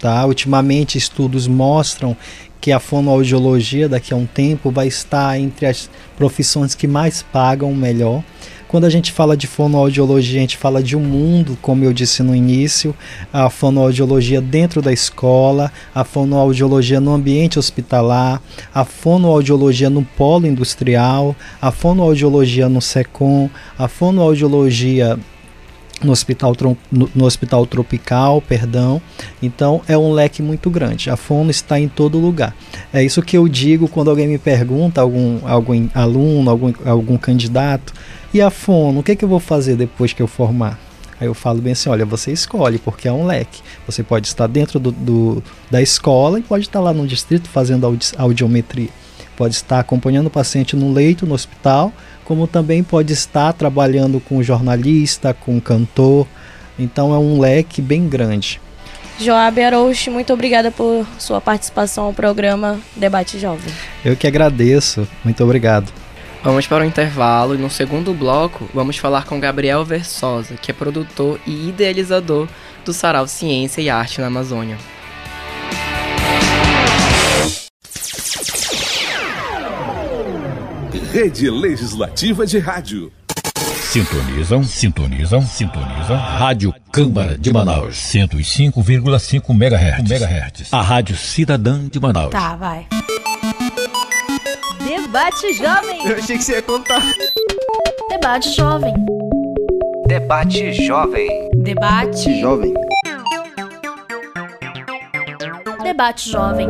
tá? 0.00 0.24
Ultimamente 0.26 0.98
estudos 0.98 1.46
mostram 1.46 2.16
que 2.60 2.72
a 2.72 2.80
fonoaudiologia 2.80 3.88
daqui 3.88 4.12
a 4.12 4.16
um 4.16 4.26
tempo 4.26 4.70
vai 4.70 4.88
estar 4.88 5.38
entre 5.38 5.66
as 5.66 5.88
profissões 6.16 6.74
que 6.74 6.86
mais 6.86 7.22
pagam 7.22 7.72
melhor. 7.74 8.22
Quando 8.68 8.84
a 8.84 8.90
gente 8.90 9.12
fala 9.12 9.36
de 9.36 9.46
fonoaudiologia, 9.46 10.38
a 10.38 10.40
gente 10.40 10.56
fala 10.56 10.82
de 10.82 10.96
um 10.96 11.00
mundo, 11.00 11.56
como 11.62 11.84
eu 11.84 11.92
disse 11.92 12.22
no 12.24 12.34
início, 12.34 12.94
a 13.32 13.48
fonoaudiologia 13.48 14.40
dentro 14.40 14.82
da 14.82 14.92
escola, 14.92 15.70
a 15.94 16.02
fonoaudiologia 16.02 16.98
no 16.98 17.14
ambiente 17.14 17.60
hospitalar, 17.60 18.42
a 18.74 18.84
fonoaudiologia 18.84 19.88
no 19.88 20.02
polo 20.02 20.48
industrial, 20.48 21.36
a 21.62 21.70
fonoaudiologia 21.70 22.68
no 22.68 22.82
SECOM, 22.82 23.48
a 23.78 23.86
fonoaudiologia 23.86 25.16
no 26.02 26.12
hospital, 26.12 26.54
no, 26.90 27.10
no, 27.14 27.24
hospital 27.24 27.66
tropical, 27.66 28.42
perdão. 28.42 29.00
Então 29.42 29.80
é 29.88 29.96
um 29.96 30.12
leque 30.12 30.42
muito 30.42 30.68
grande. 30.68 31.10
A 31.10 31.16
fono 31.16 31.50
está 31.50 31.80
em 31.80 31.88
todo 31.88 32.18
lugar. 32.18 32.54
É 32.92 33.02
isso 33.02 33.22
que 33.22 33.36
eu 33.36 33.48
digo 33.48 33.88
quando 33.88 34.10
alguém 34.10 34.28
me 34.28 34.38
pergunta, 34.38 35.00
algum, 35.00 35.38
algum 35.46 35.88
aluno, 35.94 36.50
algum, 36.50 36.72
algum 36.84 37.16
candidato, 37.16 37.94
e 38.32 38.40
a 38.40 38.50
fono, 38.50 39.00
o 39.00 39.02
que, 39.02 39.12
é 39.12 39.16
que 39.16 39.24
eu 39.24 39.28
vou 39.28 39.40
fazer 39.40 39.76
depois 39.76 40.12
que 40.12 40.20
eu 40.20 40.26
formar? 40.26 40.78
Aí 41.18 41.26
eu 41.26 41.34
falo 41.34 41.62
bem 41.62 41.72
assim, 41.72 41.88
olha, 41.88 42.04
você 42.04 42.30
escolhe, 42.30 42.78
porque 42.78 43.08
é 43.08 43.12
um 43.12 43.24
leque. 43.24 43.62
Você 43.86 44.02
pode 44.02 44.26
estar 44.26 44.46
dentro 44.46 44.78
do, 44.78 44.92
do 44.92 45.42
da 45.70 45.80
escola 45.80 46.38
e 46.38 46.42
pode 46.42 46.66
estar 46.66 46.80
lá 46.80 46.92
no 46.92 47.06
distrito 47.06 47.48
fazendo 47.48 47.86
audi 47.86 48.12
audiometria. 48.18 48.90
Pode 49.34 49.54
estar 49.54 49.80
acompanhando 49.80 50.26
o 50.26 50.30
paciente 50.30 50.76
no 50.76 50.92
leito, 50.92 51.26
no 51.26 51.34
hospital, 51.34 51.92
como 52.26 52.46
também 52.46 52.82
pode 52.82 53.12
estar 53.12 53.52
trabalhando 53.52 54.20
com 54.20 54.42
jornalista, 54.42 55.32
com 55.32 55.60
cantor. 55.60 56.26
Então 56.78 57.14
é 57.14 57.18
um 57.18 57.40
leque 57.40 57.80
bem 57.80 58.08
grande. 58.08 58.60
Joab 59.18 59.62
Arouche, 59.62 60.10
muito 60.10 60.32
obrigada 60.32 60.70
por 60.70 61.06
sua 61.18 61.40
participação 61.40 62.04
ao 62.04 62.12
programa 62.12 62.78
Debate 62.94 63.38
Jovem. 63.38 63.72
Eu 64.04 64.14
que 64.14 64.26
agradeço. 64.26 65.08
Muito 65.24 65.42
obrigado. 65.42 65.90
Vamos 66.42 66.66
para 66.66 66.84
o 66.84 66.86
intervalo 66.86 67.54
e 67.54 67.58
no 67.58 67.70
segundo 67.70 68.12
bloco 68.12 68.68
vamos 68.74 68.98
falar 68.98 69.24
com 69.24 69.40
Gabriel 69.40 69.84
Versosa, 69.84 70.54
que 70.60 70.70
é 70.70 70.74
produtor 70.74 71.40
e 71.46 71.68
idealizador 71.68 72.46
do 72.84 72.92
Sarau 72.92 73.26
Ciência 73.26 73.80
e 73.80 73.88
Arte 73.88 74.20
na 74.20 74.26
Amazônia. 74.26 74.76
Rede 81.16 81.48
Legislativa 81.48 82.44
de 82.44 82.58
Rádio. 82.58 83.10
Sintonizam, 83.90 84.62
sintonizam, 84.62 85.40
sintonizam. 85.40 86.14
Rádio 86.14 86.74
Câmara 86.92 87.38
de 87.38 87.50
Manaus. 87.50 87.96
105,5 87.96 89.48
MHz. 89.48 90.10
MHz. 90.10 90.68
A 90.74 90.82
Rádio 90.82 91.16
Cidadã 91.16 91.88
de 91.88 91.98
Manaus. 91.98 92.32
Tá, 92.32 92.54
vai. 92.56 92.86
Debate 94.86 95.54
Jovem. 95.54 96.06
Eu 96.06 96.16
achei 96.18 96.36
que 96.36 96.44
você 96.44 96.52
ia 96.52 96.60
contar. 96.60 97.02
Debate 98.10 98.54
Jovem. 98.54 98.94
Debate 100.06 100.74
Jovem. 100.86 101.48
Debate 101.54 102.40
Jovem. 102.42 102.74
Debate 105.82 106.30
Jovem. 106.30 106.68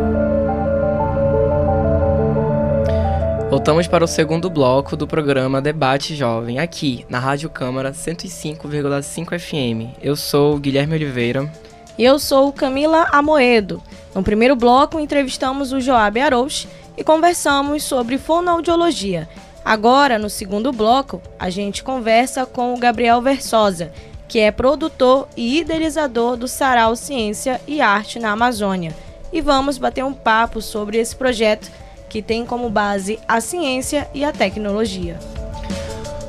Voltamos 3.57 3.87
para 3.87 4.05
o 4.05 4.07
segundo 4.07 4.51
bloco 4.51 4.95
do 4.95 5.07
programa 5.07 5.63
Debate 5.63 6.15
Jovem, 6.15 6.59
aqui 6.59 7.07
na 7.09 7.19
Rádio 7.19 7.49
Câmara 7.49 7.91
105,5 7.91 9.39
FM. 9.39 9.97
Eu 9.99 10.15
sou 10.15 10.59
Guilherme 10.59 10.95
Oliveira. 10.95 11.51
E 11.97 12.05
eu 12.05 12.19
sou 12.19 12.53
Camila 12.53 13.09
Amoedo. 13.11 13.83
No 14.15 14.23
primeiro 14.23 14.55
bloco, 14.55 15.01
entrevistamos 15.01 15.73
o 15.73 15.81
Joab 15.81 16.21
Arouche 16.21 16.69
e 16.99 17.03
conversamos 17.03 17.83
sobre 17.83 18.19
fonoaudiologia. 18.19 19.27
Agora, 19.65 20.19
no 20.19 20.29
segundo 20.29 20.71
bloco, 20.71 21.23
a 21.39 21.49
gente 21.49 21.83
conversa 21.83 22.45
com 22.45 22.75
o 22.75 22.79
Gabriel 22.79 23.23
Versosa, 23.23 23.91
que 24.29 24.39
é 24.39 24.51
produtor 24.51 25.29
e 25.35 25.61
idealizador 25.61 26.37
do 26.37 26.47
Sarau 26.47 26.95
Ciência 26.95 27.59
e 27.67 27.81
Arte 27.81 28.19
na 28.19 28.33
Amazônia. 28.33 28.95
E 29.33 29.41
vamos 29.41 29.79
bater 29.79 30.05
um 30.05 30.13
papo 30.13 30.61
sobre 30.61 30.99
esse 30.99 31.17
projeto 31.17 31.71
que 32.17 32.23
tem 32.23 32.47
como 32.47 32.71
base 32.71 33.19
a 33.29 33.43
ciência 33.43 34.09
e 34.15 34.25
a 34.25 34.33
tecnologia. 34.33 35.19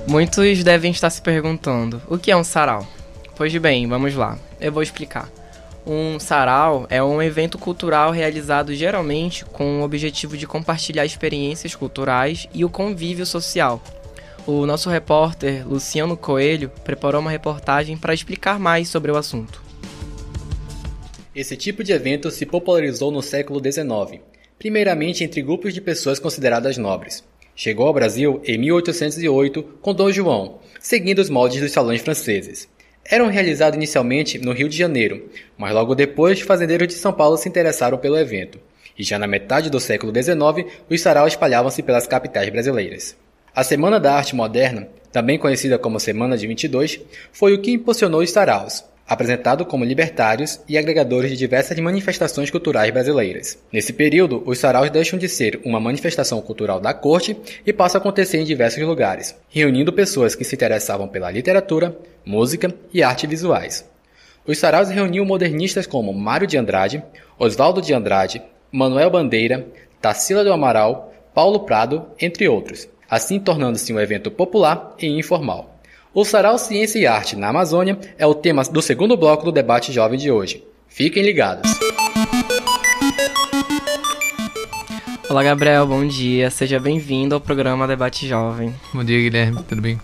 Muitos 0.06 0.62
devem 0.62 0.92
estar 0.92 1.10
se 1.10 1.22
perguntando: 1.22 2.02
o 2.10 2.18
que 2.18 2.30
é 2.30 2.36
um 2.36 2.44
sarau? 2.44 2.86
Pois 3.38 3.56
bem, 3.56 3.88
vamos 3.88 4.14
lá, 4.14 4.38
eu 4.60 4.70
vou 4.70 4.84
explicar. 4.84 5.32
Um 5.86 6.20
sarau 6.20 6.86
é 6.90 7.02
um 7.02 7.22
evento 7.22 7.58
cultural 7.58 8.12
realizado 8.12 8.76
geralmente 8.76 9.46
com 9.46 9.80
o 9.80 9.84
objetivo 9.84 10.36
de 10.36 10.46
compartilhar 10.46 11.06
experiências 11.06 11.74
culturais 11.74 12.50
e 12.54 12.66
o 12.66 12.70
convívio 12.70 13.26
social. 13.26 13.82
O 14.46 14.66
nosso 14.66 14.90
repórter 14.90 15.66
Luciano 15.66 16.18
Coelho 16.18 16.70
preparou 16.84 17.22
uma 17.22 17.32
reportagem 17.32 17.96
para 17.96 18.14
explicar 18.14 18.60
mais 18.60 18.90
sobre 18.90 19.10
o 19.10 19.16
assunto. 19.16 19.64
Esse 21.34 21.56
tipo 21.56 21.82
de 21.82 21.94
evento 21.94 22.30
se 22.30 22.46
popularizou 22.46 23.10
no 23.10 23.22
século 23.22 23.62
XIX, 23.64 24.22
primeiramente 24.60 25.24
entre 25.24 25.42
grupos 25.42 25.74
de 25.74 25.82
pessoas 25.82 26.20
consideradas 26.20 26.78
nobres. 26.78 27.24
Chegou 27.56 27.88
ao 27.88 27.94
Brasil 27.94 28.42
em 28.46 28.58
1808 28.58 29.64
com 29.82 29.94
Dom 29.94 30.12
João, 30.12 30.60
seguindo 30.80 31.20
os 31.20 31.30
moldes 31.30 31.60
dos 31.60 31.72
salões 31.72 32.02
franceses. 32.02 32.68
Eram 33.04 33.28
realizados 33.30 33.78
inicialmente 33.78 34.38
no 34.38 34.52
Rio 34.52 34.68
de 34.68 34.78
Janeiro, 34.78 35.30
mas 35.58 35.74
logo 35.74 35.96
depois 35.96 36.42
fazendeiros 36.42 36.88
de 36.88 36.94
São 36.96 37.14
Paulo 37.14 37.38
se 37.38 37.48
interessaram 37.48 37.98
pelo 37.98 38.18
evento. 38.18 38.60
E 38.98 39.04
já 39.04 39.18
na 39.18 39.28
metade 39.28 39.70
do 39.70 39.80
século 39.80 40.12
XIX, 40.12 40.70
os 40.90 41.02
saraus 41.02 41.34
espalhavam-se 41.34 41.82
pelas 41.84 42.08
capitais 42.08 42.50
brasileiras. 42.50 43.16
A 43.56 43.64
Semana 43.64 44.00
da 44.00 44.14
Arte 44.14 44.36
Moderna, 44.36 44.88
também 45.12 45.40
conhecida 45.40 45.80
como 45.80 46.00
Semana 46.00 46.38
de 46.38 46.46
22, 46.46 47.00
foi 47.32 47.54
o 47.54 47.62
que 47.62 47.72
impulsionou 47.72 48.22
os 48.22 48.30
saraus, 48.30 48.84
apresentado 49.08 49.66
como 49.66 49.86
libertários 49.86 50.60
e 50.68 50.78
agregadores 50.78 51.32
de 51.32 51.38
diversas 51.38 51.80
manifestações 51.80 52.52
culturais 52.52 52.92
brasileiras. 52.92 53.58
Nesse 53.72 53.94
período, 53.94 54.44
os 54.46 54.60
saraus 54.60 54.90
deixam 54.90 55.18
de 55.18 55.30
ser 55.30 55.62
uma 55.64 55.80
manifestação 55.80 56.42
cultural 56.42 56.80
da 56.80 56.94
corte 56.94 57.38
e 57.66 57.72
passam 57.72 58.00
a 58.00 58.02
acontecer 58.02 58.38
em 58.40 58.44
diversos 58.44 58.84
lugares, 58.84 59.36
reunindo 59.50 59.94
pessoas 59.94 60.36
que 60.36 60.44
se 60.44 60.56
interessavam 60.56 61.08
pela 61.08 61.32
literatura, 61.32 61.98
música 62.26 62.74
e 62.94 63.02
arte 63.02 63.26
visuais. 63.26 63.90
Os 64.46 64.58
saraus 64.58 64.90
reuniam 64.90 65.26
modernistas 65.26 65.88
como 65.88 66.14
Mário 66.14 66.48
de 66.48 66.58
Andrade, 66.58 67.04
Oswaldo 67.40 67.82
de 67.82 67.94
Andrade, 67.94 68.42
Manuel 68.72 69.10
Bandeira, 69.10 69.68
Tarsila 70.02 70.44
do 70.44 70.52
Amaral, 70.52 71.14
Paulo 71.34 71.62
Prado, 71.62 72.08
entre 72.20 72.48
outros, 72.48 72.88
assim 73.10 73.40
tornando-se 73.40 73.94
um 73.94 74.00
evento 74.00 74.32
popular 74.32 74.96
e 75.00 75.08
informal. 75.08 75.77
O 76.14 76.24
Sarau 76.24 76.58
Ciência 76.58 76.98
e 77.00 77.06
Arte 77.06 77.36
na 77.36 77.50
Amazônia 77.50 78.00
é 78.18 78.26
o 78.26 78.34
tema 78.34 78.64
do 78.64 78.82
segundo 78.82 79.18
bloco 79.18 79.46
do 79.46 79.52
debate 79.52 79.92
jovem 79.92 80.18
de 80.18 80.32
hoje. 80.32 80.64
Fiquem 80.88 81.22
ligados. 81.22 81.70
Olá, 85.30 85.44
Gabriel, 85.44 85.86
bom 85.86 86.08
dia. 86.08 86.50
Seja 86.50 86.80
bem-vindo 86.80 87.36
ao 87.36 87.42
programa 87.42 87.86
Debate 87.86 88.26
Jovem. 88.26 88.74
Bom 88.94 89.04
dia, 89.04 89.20
Guilherme, 89.20 89.62
tudo 89.64 89.82
bem? 89.82 90.00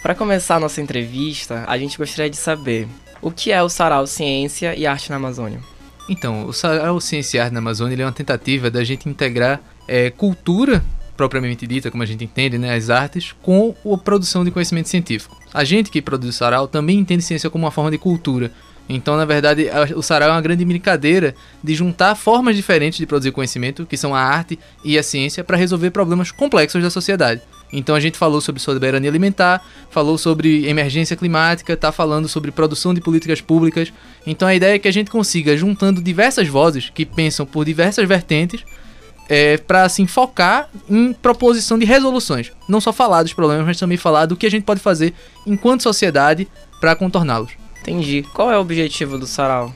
Para 0.00 0.14
começar 0.14 0.56
a 0.56 0.60
nossa 0.60 0.80
entrevista, 0.80 1.64
a 1.66 1.76
gente 1.76 1.98
gostaria 1.98 2.30
de 2.30 2.36
saber 2.36 2.86
o 3.20 3.30
que 3.30 3.50
é 3.50 3.60
o 3.60 3.68
Sarau 3.68 4.06
Ciência 4.06 4.74
e 4.76 4.86
Arte 4.86 5.10
na 5.10 5.16
Amazônia. 5.16 5.60
Então, 6.08 6.46
o 6.46 6.52
Sarau 6.52 7.00
Ciência 7.00 7.38
e 7.38 7.40
Arte 7.40 7.52
na 7.52 7.58
Amazônia 7.58 8.00
é 8.00 8.06
uma 8.06 8.12
tentativa 8.12 8.70
da 8.70 8.84
gente 8.84 9.08
integrar 9.08 9.60
é, 9.88 10.08
cultura 10.08 10.82
propriamente 11.16 11.66
dita, 11.66 11.90
como 11.90 12.04
a 12.04 12.06
gente 12.06 12.24
entende, 12.24 12.56
né, 12.56 12.74
as 12.76 12.88
artes, 12.88 13.34
com 13.42 13.74
a 13.92 13.98
produção 13.98 14.44
de 14.44 14.52
conhecimento 14.52 14.88
científico. 14.88 15.37
A 15.52 15.64
gente 15.64 15.90
que 15.90 16.02
produz 16.02 16.34
o 16.34 16.38
sarau 16.38 16.68
também 16.68 16.98
entende 16.98 17.22
ciência 17.22 17.50
como 17.50 17.64
uma 17.64 17.70
forma 17.70 17.90
de 17.90 17.98
cultura. 17.98 18.52
Então, 18.88 19.16
na 19.16 19.24
verdade, 19.24 19.68
o 19.94 20.02
sarau 20.02 20.30
é 20.30 20.32
uma 20.32 20.40
grande 20.40 20.64
brincadeira 20.64 21.34
de 21.62 21.74
juntar 21.74 22.14
formas 22.14 22.56
diferentes 22.56 22.98
de 22.98 23.06
produzir 23.06 23.32
conhecimento, 23.32 23.84
que 23.84 23.96
são 23.96 24.14
a 24.14 24.20
arte 24.20 24.58
e 24.82 24.98
a 24.98 25.02
ciência, 25.02 25.44
para 25.44 25.58
resolver 25.58 25.90
problemas 25.90 26.30
complexos 26.30 26.82
da 26.82 26.88
sociedade. 26.88 27.42
Então 27.70 27.94
a 27.94 28.00
gente 28.00 28.16
falou 28.16 28.40
sobre 28.40 28.60
soberania 28.60 29.10
alimentar, 29.10 29.62
falou 29.90 30.16
sobre 30.16 30.66
emergência 30.66 31.14
climática, 31.16 31.74
está 31.74 31.92
falando 31.92 32.26
sobre 32.28 32.50
produção 32.50 32.94
de 32.94 33.00
políticas 33.00 33.40
públicas. 33.40 33.92
Então 34.26 34.48
a 34.48 34.54
ideia 34.54 34.76
é 34.76 34.78
que 34.78 34.88
a 34.88 34.92
gente 34.92 35.10
consiga, 35.10 35.56
juntando 35.56 36.00
diversas 36.00 36.48
vozes 36.48 36.88
que 36.88 37.04
pensam 37.04 37.44
por 37.44 37.66
diversas 37.66 38.08
vertentes, 38.08 38.64
é, 39.28 39.58
para 39.58 39.82
assim 39.82 40.06
focar 40.06 40.68
em 40.88 41.12
proposição 41.12 41.78
de 41.78 41.84
resoluções, 41.84 42.50
não 42.68 42.80
só 42.80 42.92
falar 42.92 43.22
dos 43.22 43.34
problemas, 43.34 43.66
mas 43.66 43.78
também 43.78 43.98
falar 43.98 44.26
do 44.26 44.36
que 44.36 44.46
a 44.46 44.50
gente 44.50 44.64
pode 44.64 44.80
fazer 44.80 45.12
enquanto 45.46 45.82
sociedade 45.82 46.48
para 46.80 46.96
contorná-los. 46.96 47.52
Entendi. 47.82 48.24
Qual 48.34 48.50
é 48.50 48.56
o 48.56 48.60
objetivo 48.60 49.18
do 49.18 49.26
sarau? 49.26 49.72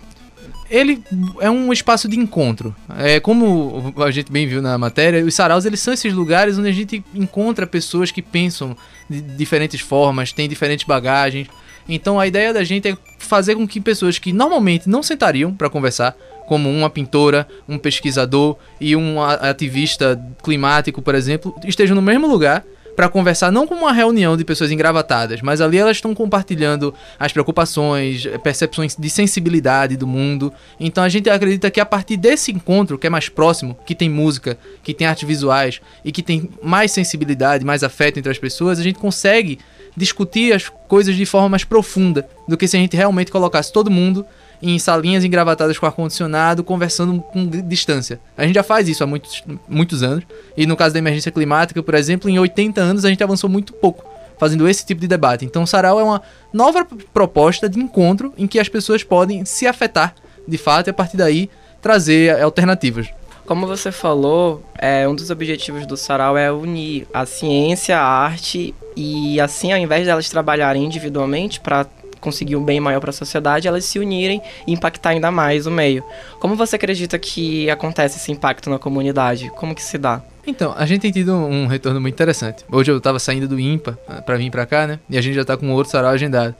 Ele 0.70 1.02
é 1.40 1.50
um 1.50 1.70
espaço 1.70 2.08
de 2.08 2.18
encontro. 2.18 2.74
É 2.96 3.20
como 3.20 3.92
a 3.98 4.10
gente 4.10 4.32
bem 4.32 4.46
viu 4.46 4.62
na 4.62 4.78
matéria, 4.78 5.24
os 5.24 5.34
saraus 5.34 5.66
eles 5.66 5.80
são 5.80 5.92
esses 5.92 6.12
lugares 6.14 6.58
onde 6.58 6.68
a 6.68 6.72
gente 6.72 7.04
encontra 7.14 7.66
pessoas 7.66 8.10
que 8.10 8.22
pensam 8.22 8.74
de 9.08 9.20
diferentes 9.20 9.82
formas, 9.82 10.32
têm 10.32 10.48
diferentes 10.48 10.86
bagagens. 10.86 11.48
Então 11.86 12.18
a 12.18 12.26
ideia 12.26 12.54
da 12.54 12.64
gente 12.64 12.88
é 12.88 12.96
fazer 13.18 13.54
com 13.54 13.68
que 13.68 13.80
pessoas 13.80 14.18
que 14.18 14.32
normalmente 14.32 14.88
não 14.88 15.02
sentariam 15.02 15.52
para 15.52 15.68
conversar 15.68 16.16
como 16.52 16.68
uma 16.68 16.90
pintora, 16.90 17.48
um 17.66 17.78
pesquisador 17.78 18.58
e 18.78 18.94
um 18.94 19.22
ativista 19.22 20.22
climático, 20.44 21.00
por 21.00 21.14
exemplo, 21.14 21.54
estejam 21.64 21.96
no 21.96 22.02
mesmo 22.02 22.26
lugar 22.26 22.62
para 22.94 23.08
conversar 23.08 23.50
não 23.50 23.66
como 23.66 23.80
uma 23.80 23.92
reunião 23.94 24.36
de 24.36 24.44
pessoas 24.44 24.70
engravatadas, 24.70 25.40
mas 25.40 25.62
ali 25.62 25.78
elas 25.78 25.96
estão 25.96 26.14
compartilhando 26.14 26.92
as 27.18 27.32
preocupações, 27.32 28.26
percepções 28.42 28.94
de 28.94 29.08
sensibilidade 29.08 29.96
do 29.96 30.06
mundo. 30.06 30.52
Então 30.78 31.02
a 31.02 31.08
gente 31.08 31.30
acredita 31.30 31.70
que 31.70 31.80
a 31.80 31.86
partir 31.86 32.18
desse 32.18 32.52
encontro, 32.52 32.98
que 32.98 33.06
é 33.06 33.10
mais 33.10 33.30
próximo, 33.30 33.74
que 33.86 33.94
tem 33.94 34.10
música, 34.10 34.58
que 34.82 34.92
tem 34.92 35.06
artes 35.06 35.26
visuais 35.26 35.80
e 36.04 36.12
que 36.12 36.22
tem 36.22 36.50
mais 36.62 36.92
sensibilidade, 36.92 37.64
mais 37.64 37.82
afeto 37.82 38.18
entre 38.18 38.30
as 38.30 38.38
pessoas, 38.38 38.78
a 38.78 38.82
gente 38.82 38.98
consegue 38.98 39.58
discutir 39.96 40.52
as 40.52 40.68
coisas 40.68 41.16
de 41.16 41.24
forma 41.24 41.48
mais 41.48 41.64
profunda 41.64 42.28
do 42.46 42.58
que 42.58 42.68
se 42.68 42.76
a 42.76 42.80
gente 42.80 42.94
realmente 42.94 43.32
colocasse 43.32 43.72
todo 43.72 43.90
mundo 43.90 44.26
em 44.62 44.78
salinhas 44.78 45.24
engravatadas 45.24 45.76
com 45.76 45.84
ar-condicionado, 45.84 46.62
conversando 46.62 47.20
com 47.20 47.46
distância. 47.46 48.20
A 48.36 48.46
gente 48.46 48.54
já 48.54 48.62
faz 48.62 48.88
isso 48.88 49.02
há 49.02 49.06
muitos, 49.06 49.42
muitos 49.68 50.02
anos. 50.02 50.24
E 50.56 50.66
no 50.66 50.76
caso 50.76 50.92
da 50.92 51.00
emergência 51.00 51.32
climática, 51.32 51.82
por 51.82 51.94
exemplo, 51.94 52.30
em 52.30 52.38
80 52.38 52.80
anos 52.80 53.04
a 53.04 53.08
gente 53.08 53.24
avançou 53.24 53.50
muito 53.50 53.72
pouco 53.72 54.04
fazendo 54.38 54.68
esse 54.68 54.84
tipo 54.84 55.00
de 55.00 55.06
debate. 55.06 55.44
Então, 55.44 55.62
o 55.62 55.66
Sarau 55.66 56.00
é 56.00 56.02
uma 56.02 56.20
nova 56.52 56.84
proposta 57.14 57.68
de 57.68 57.78
encontro 57.78 58.32
em 58.36 58.46
que 58.46 58.58
as 58.58 58.68
pessoas 58.68 59.04
podem 59.04 59.44
se 59.44 59.68
afetar 59.68 60.14
de 60.48 60.58
fato 60.58 60.88
e 60.88 60.90
a 60.90 60.94
partir 60.94 61.16
daí 61.16 61.48
trazer 61.80 62.40
alternativas. 62.42 63.08
Como 63.46 63.66
você 63.66 63.92
falou, 63.92 64.62
é, 64.78 65.06
um 65.06 65.14
dos 65.14 65.30
objetivos 65.30 65.86
do 65.86 65.96
Sarau 65.96 66.36
é 66.36 66.50
unir 66.50 67.06
a 67.12 67.26
ciência, 67.26 67.98
a 67.98 68.04
arte 68.04 68.74
e 68.96 69.40
assim, 69.40 69.72
ao 69.72 69.78
invés 69.78 70.06
delas 70.06 70.28
trabalharem 70.28 70.84
individualmente 70.84 71.60
para 71.60 71.86
conseguir 72.22 72.56
um 72.56 72.64
bem 72.64 72.80
maior 72.80 73.00
para 73.00 73.10
a 73.10 73.12
sociedade, 73.12 73.68
elas 73.68 73.84
se 73.84 73.98
unirem 73.98 74.40
e 74.66 74.72
impactar 74.72 75.10
ainda 75.10 75.30
mais 75.30 75.66
o 75.66 75.70
meio. 75.70 76.02
Como 76.40 76.56
você 76.56 76.76
acredita 76.76 77.18
que 77.18 77.68
acontece 77.68 78.16
esse 78.16 78.32
impacto 78.32 78.70
na 78.70 78.78
comunidade? 78.78 79.50
Como 79.56 79.74
que 79.74 79.82
se 79.82 79.98
dá? 79.98 80.22
Então, 80.46 80.74
a 80.76 80.86
gente 80.86 81.02
tem 81.02 81.12
tido 81.12 81.34
um 81.34 81.66
retorno 81.66 82.00
muito 82.00 82.14
interessante. 82.14 82.64
Hoje 82.70 82.90
eu 82.90 82.96
estava 82.96 83.18
saindo 83.18 83.46
do 83.46 83.60
IMPA 83.60 83.98
ah, 84.08 84.22
para 84.22 84.36
vir 84.36 84.50
para 84.50 84.64
cá, 84.64 84.86
né? 84.86 84.98
E 85.10 85.18
a 85.18 85.20
gente 85.20 85.34
já 85.34 85.42
está 85.42 85.56
com 85.56 85.70
outro 85.70 85.92
sarau 85.92 86.10
agendado. 86.10 86.54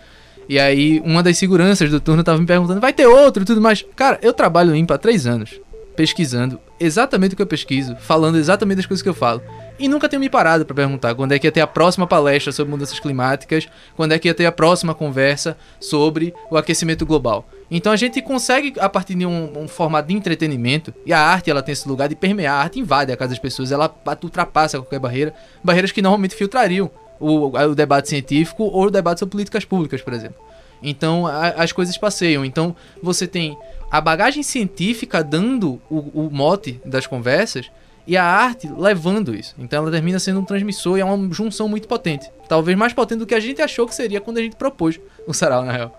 E 0.49 0.59
aí, 0.59 1.01
uma 1.05 1.23
das 1.23 1.39
seguranças 1.39 1.91
do 1.91 2.01
turno 2.01 2.21
estava 2.21 2.39
me 2.39 2.47
perguntando: 2.47 2.81
vai 2.81 2.93
ter 2.93 3.07
outro 3.07 3.43
e 3.43 3.47
tudo 3.47 3.61
mais? 3.61 3.85
Cara, 3.97 4.19
eu 4.23 4.33
trabalho 4.33 4.71
no 4.71 4.77
IMPA 4.77 4.95
há 4.95 4.99
três 4.99 5.27
anos, 5.27 5.61
pesquisando 5.97 6.61
exatamente 6.79 7.35
o 7.35 7.37
que 7.37 7.43
eu 7.43 7.47
pesquiso, 7.47 7.97
falando 7.97 8.37
exatamente 8.37 8.81
as 8.81 8.87
coisas 8.87 9.03
que 9.03 9.09
eu 9.09 9.15
falo. 9.15 9.41
E 9.83 9.89
nunca 9.89 10.09
tenho 10.09 10.21
me 10.21 10.31
parado 10.31 10.65
para 10.65 10.77
perguntar 10.77 11.13
quando 11.17 11.33
é 11.33 11.41
que 11.41 11.47
ia 11.49 11.51
ter 11.51 11.61
a 11.61 11.67
próxima 11.67 12.07
palestra 12.07 12.53
sobre 12.53 12.71
mudanças 12.71 13.01
climáticas, 13.01 13.69
quando 13.97 14.13
é 14.13 14.19
que 14.21 14.29
ia 14.29 14.33
ter 14.33 14.47
a 14.47 14.53
próxima 14.53 14.95
conversa 14.95 15.57
sobre 15.81 16.33
o 16.49 16.57
aquecimento 16.57 17.05
global. 17.05 17.49
Então 17.69 17.91
a 17.91 17.97
gente 17.97 18.23
consegue, 18.23 18.75
a 18.79 18.89
partir 18.89 19.17
de 19.17 19.27
um, 19.27 19.63
um, 19.63 19.67
formato 19.67 20.07
de 20.07 20.15
entretenimento, 20.15 20.95
e 21.05 21.13
a 21.13 21.19
arte 21.19 21.51
ela 21.51 21.65
tem 21.65 21.73
esse 21.73 21.89
lugar 21.89 22.09
de 22.09 22.15
permear, 22.15 22.61
a 22.61 22.63
arte 22.63 22.79
invade 22.79 23.11
a 23.11 23.17
casa 23.17 23.31
das 23.31 23.41
pessoas, 23.41 23.73
ela 23.73 23.93
ultrapassa 24.23 24.79
qualquer 24.79 25.01
barreira, 25.01 25.35
barreiras 25.65 25.91
que 25.91 26.01
normalmente 26.01 26.37
filtrariam 26.37 26.89
o, 27.19 27.49
o 27.49 27.75
debate 27.75 28.09
científico 28.09 28.63
ou 28.63 28.85
o 28.85 28.91
debate 28.91 29.19
sobre 29.19 29.33
políticas 29.33 29.65
públicas, 29.65 30.01
por 30.01 30.13
exemplo. 30.13 30.37
Então 30.81 31.27
a, 31.27 31.49
as 31.49 31.73
coisas 31.73 31.99
passeiam. 31.99 32.45
Então 32.45 32.77
você 33.03 33.27
tem 33.27 33.59
a 33.91 34.01
bagagem 34.01 34.45
científica 34.45 35.25
dando 35.25 35.83
o, 35.91 36.27
o 36.27 36.31
mote 36.31 36.81
das 36.85 37.05
conversas, 37.05 37.69
e 38.07 38.17
a 38.17 38.25
arte 38.25 38.69
levando 38.77 39.35
isso. 39.35 39.55
Então 39.59 39.83
ela 39.83 39.91
termina 39.91 40.19
sendo 40.19 40.41
um 40.41 40.45
transmissor 40.45 40.99
e 40.99 41.01
é 41.01 41.05
uma 41.05 41.33
junção 41.33 41.69
muito 41.69 41.87
potente. 41.87 42.31
Talvez 42.49 42.77
mais 42.77 42.93
potente 42.93 43.21
do 43.21 43.27
que 43.27 43.35
a 43.35 43.41
gente 43.41 43.63
achou 43.63 43.87
que 43.87 43.95
seria 43.95 44.21
quando 44.21 44.39
a 44.39 44.43
gente 44.43 44.57
propôs 44.57 45.01
o 45.27 45.33
sarau, 45.33 45.65
na 45.65 45.73
real. 45.73 45.99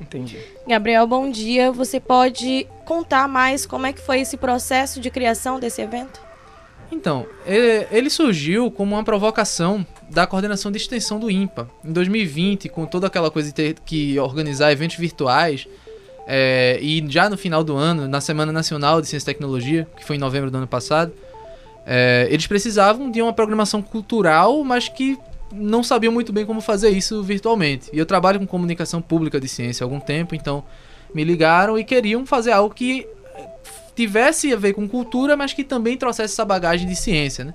Entendi. 0.00 0.38
Gabriel, 0.66 1.06
bom 1.06 1.30
dia. 1.30 1.72
Você 1.72 1.98
pode 1.98 2.66
contar 2.84 3.26
mais 3.28 3.64
como 3.64 3.86
é 3.86 3.92
que 3.92 4.00
foi 4.00 4.20
esse 4.20 4.36
processo 4.36 5.00
de 5.00 5.10
criação 5.10 5.58
desse 5.58 5.80
evento? 5.80 6.20
Então, 6.90 7.26
ele 7.90 8.08
surgiu 8.08 8.70
como 8.70 8.94
uma 8.94 9.02
provocação 9.02 9.84
da 10.08 10.26
coordenação 10.26 10.70
de 10.70 10.78
extensão 10.78 11.18
do 11.18 11.30
IMPA. 11.30 11.68
Em 11.84 11.92
2020, 11.92 12.68
com 12.68 12.86
toda 12.86 13.08
aquela 13.08 13.30
coisa 13.30 13.48
de 13.48 13.54
ter 13.54 13.74
que 13.84 14.18
organizar 14.20 14.70
eventos 14.70 14.96
virtuais, 14.96 15.66
é, 16.28 16.78
e 16.80 17.04
já 17.08 17.28
no 17.28 17.36
final 17.36 17.64
do 17.64 17.76
ano, 17.76 18.06
na 18.06 18.20
Semana 18.20 18.52
Nacional 18.52 19.00
de 19.00 19.08
Ciência 19.08 19.24
e 19.24 19.34
Tecnologia, 19.34 19.88
que 19.96 20.04
foi 20.04 20.16
em 20.16 20.18
novembro 20.18 20.50
do 20.50 20.58
ano 20.58 20.66
passado, 20.66 21.12
é, 21.86 22.26
eles 22.30 22.48
precisavam 22.48 23.08
de 23.08 23.22
uma 23.22 23.32
programação 23.32 23.80
cultural, 23.80 24.64
mas 24.64 24.88
que 24.88 25.16
não 25.52 25.84
sabiam 25.84 26.12
muito 26.12 26.32
bem 26.32 26.44
como 26.44 26.60
fazer 26.60 26.90
isso 26.90 27.22
virtualmente. 27.22 27.88
E 27.92 27.98
eu 27.98 28.04
trabalho 28.04 28.40
com 28.40 28.46
comunicação 28.46 29.00
pública 29.00 29.38
de 29.38 29.46
ciência 29.46 29.84
há 29.84 29.86
algum 29.86 30.00
tempo, 30.00 30.34
então 30.34 30.64
me 31.14 31.22
ligaram 31.22 31.78
e 31.78 31.84
queriam 31.84 32.26
fazer 32.26 32.50
algo 32.50 32.74
que 32.74 33.06
tivesse 33.94 34.52
a 34.52 34.56
ver 34.56 34.72
com 34.72 34.88
cultura, 34.88 35.36
mas 35.36 35.52
que 35.52 35.62
também 35.62 35.96
trouxesse 35.96 36.34
essa 36.34 36.44
bagagem 36.44 36.88
de 36.88 36.96
ciência, 36.96 37.44
né? 37.44 37.54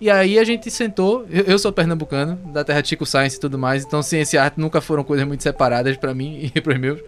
E 0.00 0.10
aí 0.10 0.38
a 0.38 0.44
gente 0.44 0.70
sentou, 0.70 1.26
eu, 1.28 1.58
sou 1.58 1.72
pernambucano, 1.72 2.36
da 2.52 2.62
terra 2.62 2.84
Chico 2.84 3.04
Science 3.04 3.36
e 3.36 3.40
tudo 3.40 3.58
mais, 3.58 3.84
então 3.84 4.00
ciência 4.02 4.36
e 4.36 4.38
arte 4.38 4.60
nunca 4.60 4.80
foram 4.80 5.02
coisas 5.02 5.26
muito 5.26 5.42
separadas 5.42 5.96
para 5.96 6.14
mim 6.14 6.50
e 6.54 6.60
para 6.60 6.72
os 6.72 6.78
meus. 6.78 7.00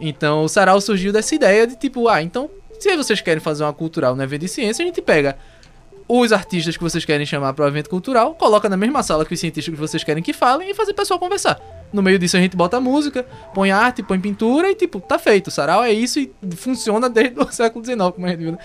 Então 0.00 0.44
o 0.44 0.48
sarau 0.48 0.80
surgiu 0.80 1.12
dessa 1.12 1.34
ideia 1.34 1.66
de 1.66 1.76
tipo, 1.76 2.08
ah, 2.08 2.22
então 2.22 2.50
se 2.78 2.96
vocês 2.96 3.20
querem 3.20 3.40
fazer 3.40 3.62
uma 3.64 3.72
cultural 3.72 4.16
no 4.16 4.22
evento 4.22 4.42
de 4.42 4.48
ciência, 4.48 4.82
a 4.82 4.86
gente 4.86 5.02
pega 5.02 5.36
os 6.12 6.32
artistas 6.32 6.76
que 6.76 6.82
vocês 6.82 7.04
querem 7.04 7.24
chamar 7.24 7.52
para 7.52 7.64
o 7.64 7.68
evento 7.68 7.88
cultural, 7.88 8.34
coloca 8.34 8.68
na 8.68 8.76
mesma 8.76 9.00
sala 9.00 9.24
que 9.24 9.32
os 9.32 9.38
cientistas 9.38 9.72
que 9.72 9.80
vocês 9.80 10.02
querem 10.02 10.20
que 10.20 10.32
falem 10.32 10.68
e 10.68 10.74
fazer 10.74 10.90
o 10.90 10.94
pessoal 10.94 11.20
conversar. 11.20 11.60
No 11.92 12.02
meio 12.02 12.18
disso 12.18 12.36
a 12.36 12.40
gente 12.40 12.56
bota 12.56 12.80
música, 12.80 13.24
põe 13.54 13.70
arte, 13.70 14.02
põe 14.02 14.18
pintura 14.18 14.68
e 14.72 14.74
tipo, 14.74 14.98
tá 15.00 15.20
feito. 15.20 15.46
O 15.46 15.50
sarau 15.52 15.84
é 15.84 15.92
isso 15.92 16.18
e 16.18 16.32
funciona 16.56 17.08
desde 17.08 17.38
o 17.38 17.46
século 17.52 17.84
XIX, 17.84 18.10
como 18.12 18.26
a 18.26 18.34
viu. 18.34 18.50
né? 18.50 18.58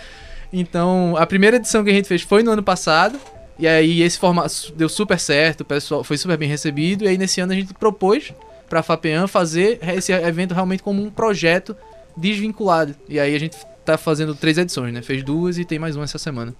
Então, 0.52 1.16
a 1.18 1.26
primeira 1.28 1.58
edição 1.58 1.84
que 1.84 1.92
a 1.92 1.94
gente 1.94 2.08
fez 2.08 2.24
foi 2.24 2.42
no 2.42 2.50
ano 2.50 2.64
passado. 2.64 3.20
E 3.60 3.68
aí 3.68 4.02
esse 4.02 4.18
formato 4.18 4.74
deu 4.76 4.90
super 4.90 5.20
certo, 5.20 5.62
o 5.62 5.66
pessoal 5.66 6.04
foi 6.04 6.18
super 6.18 6.38
bem 6.38 6.50
recebido. 6.50 7.04
E 7.04 7.08
aí 7.08 7.18
nesse 7.18 7.40
ano 7.42 7.54
a 7.54 7.56
gente 7.56 7.76
propôs 7.76 8.34
pra 8.68 8.82
FAPEAN 8.82 9.28
fazer 9.28 9.78
esse 9.96 10.12
evento 10.12 10.56
realmente 10.56 10.82
como 10.82 11.00
um 11.00 11.12
projeto 11.12 11.78
desvinculado. 12.18 12.96
E 13.08 13.20
aí 13.20 13.36
a 13.36 13.40
gente 13.40 13.56
tá 13.86 14.00
fazendo 14.00 14.34
três 14.34 14.58
edições, 14.58 14.92
né? 14.92 15.04
Fez 15.04 15.24
duas 15.24 15.60
e 15.60 15.64
tem 15.64 15.78
mais 15.78 15.96
uma 15.96 16.06
essa 16.06 16.18
semana. 16.18 16.56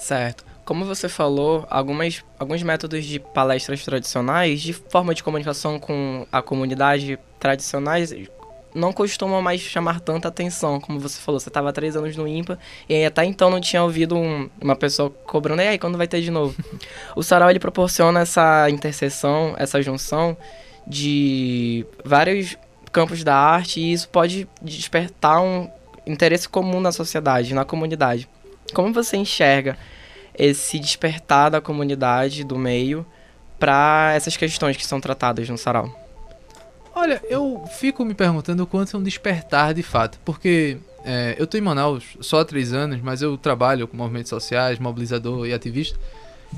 Certo. 0.00 0.44
Como 0.64 0.84
você 0.84 1.08
falou, 1.08 1.66
algumas, 1.68 2.24
alguns 2.38 2.62
métodos 2.62 3.04
de 3.04 3.18
palestras 3.20 3.84
tradicionais, 3.84 4.60
de 4.62 4.72
forma 4.72 5.14
de 5.14 5.22
comunicação 5.22 5.78
com 5.78 6.26
a 6.32 6.40
comunidade 6.40 7.18
tradicionais, 7.38 8.14
não 8.74 8.92
costumam 8.92 9.42
mais 9.42 9.60
chamar 9.60 10.00
tanta 10.00 10.28
atenção. 10.28 10.80
Como 10.80 10.98
você 10.98 11.20
falou, 11.20 11.38
você 11.40 11.48
estava 11.48 11.68
há 11.68 11.72
três 11.72 11.96
anos 11.96 12.16
no 12.16 12.26
IMPA 12.26 12.58
e 12.88 13.04
até 13.04 13.24
então 13.24 13.50
não 13.50 13.60
tinha 13.60 13.82
ouvido 13.82 14.16
um- 14.16 14.48
uma 14.60 14.76
pessoa 14.76 15.10
cobrando, 15.10 15.60
e 15.60 15.68
aí, 15.68 15.78
quando 15.78 15.98
vai 15.98 16.06
ter 16.08 16.20
de 16.22 16.30
novo? 16.30 16.54
o 17.16 17.22
Sarau, 17.22 17.50
ele 17.50 17.58
proporciona 17.58 18.20
essa 18.20 18.70
interseção, 18.70 19.54
essa 19.58 19.82
junção 19.82 20.36
de 20.86 21.84
vários 22.04 22.56
campos 22.92 23.22
da 23.22 23.36
arte 23.36 23.80
e 23.80 23.92
isso 23.92 24.08
pode 24.08 24.48
despertar 24.62 25.42
um 25.42 25.68
interesse 26.06 26.48
comum 26.48 26.80
na 26.80 26.90
sociedade, 26.90 27.54
na 27.54 27.64
comunidade. 27.64 28.28
Como 28.70 28.92
você 28.92 29.16
enxerga 29.16 29.76
esse 30.36 30.78
despertar 30.78 31.50
da 31.50 31.60
comunidade, 31.60 32.44
do 32.44 32.58
meio, 32.58 33.04
para 33.58 34.12
essas 34.14 34.36
questões 34.36 34.76
que 34.76 34.86
são 34.86 35.00
tratadas 35.00 35.48
no 35.48 35.58
sarau? 35.58 35.94
Olha, 36.94 37.22
eu 37.28 37.62
fico 37.78 38.04
me 38.04 38.14
perguntando 38.14 38.62
o 38.62 38.66
quanto 38.66 38.96
é 38.96 39.00
um 39.00 39.02
despertar 39.02 39.72
de 39.74 39.82
fato, 39.82 40.18
porque 40.24 40.78
é, 41.04 41.36
eu 41.38 41.46
tô 41.46 41.56
em 41.56 41.60
Manaus 41.60 42.16
só 42.20 42.40
há 42.40 42.44
três 42.44 42.72
anos, 42.72 43.00
mas 43.00 43.22
eu 43.22 43.36
trabalho 43.38 43.86
com 43.86 43.96
movimentos 43.96 44.30
sociais, 44.30 44.78
mobilizador 44.78 45.46
e 45.46 45.52
ativista. 45.52 45.98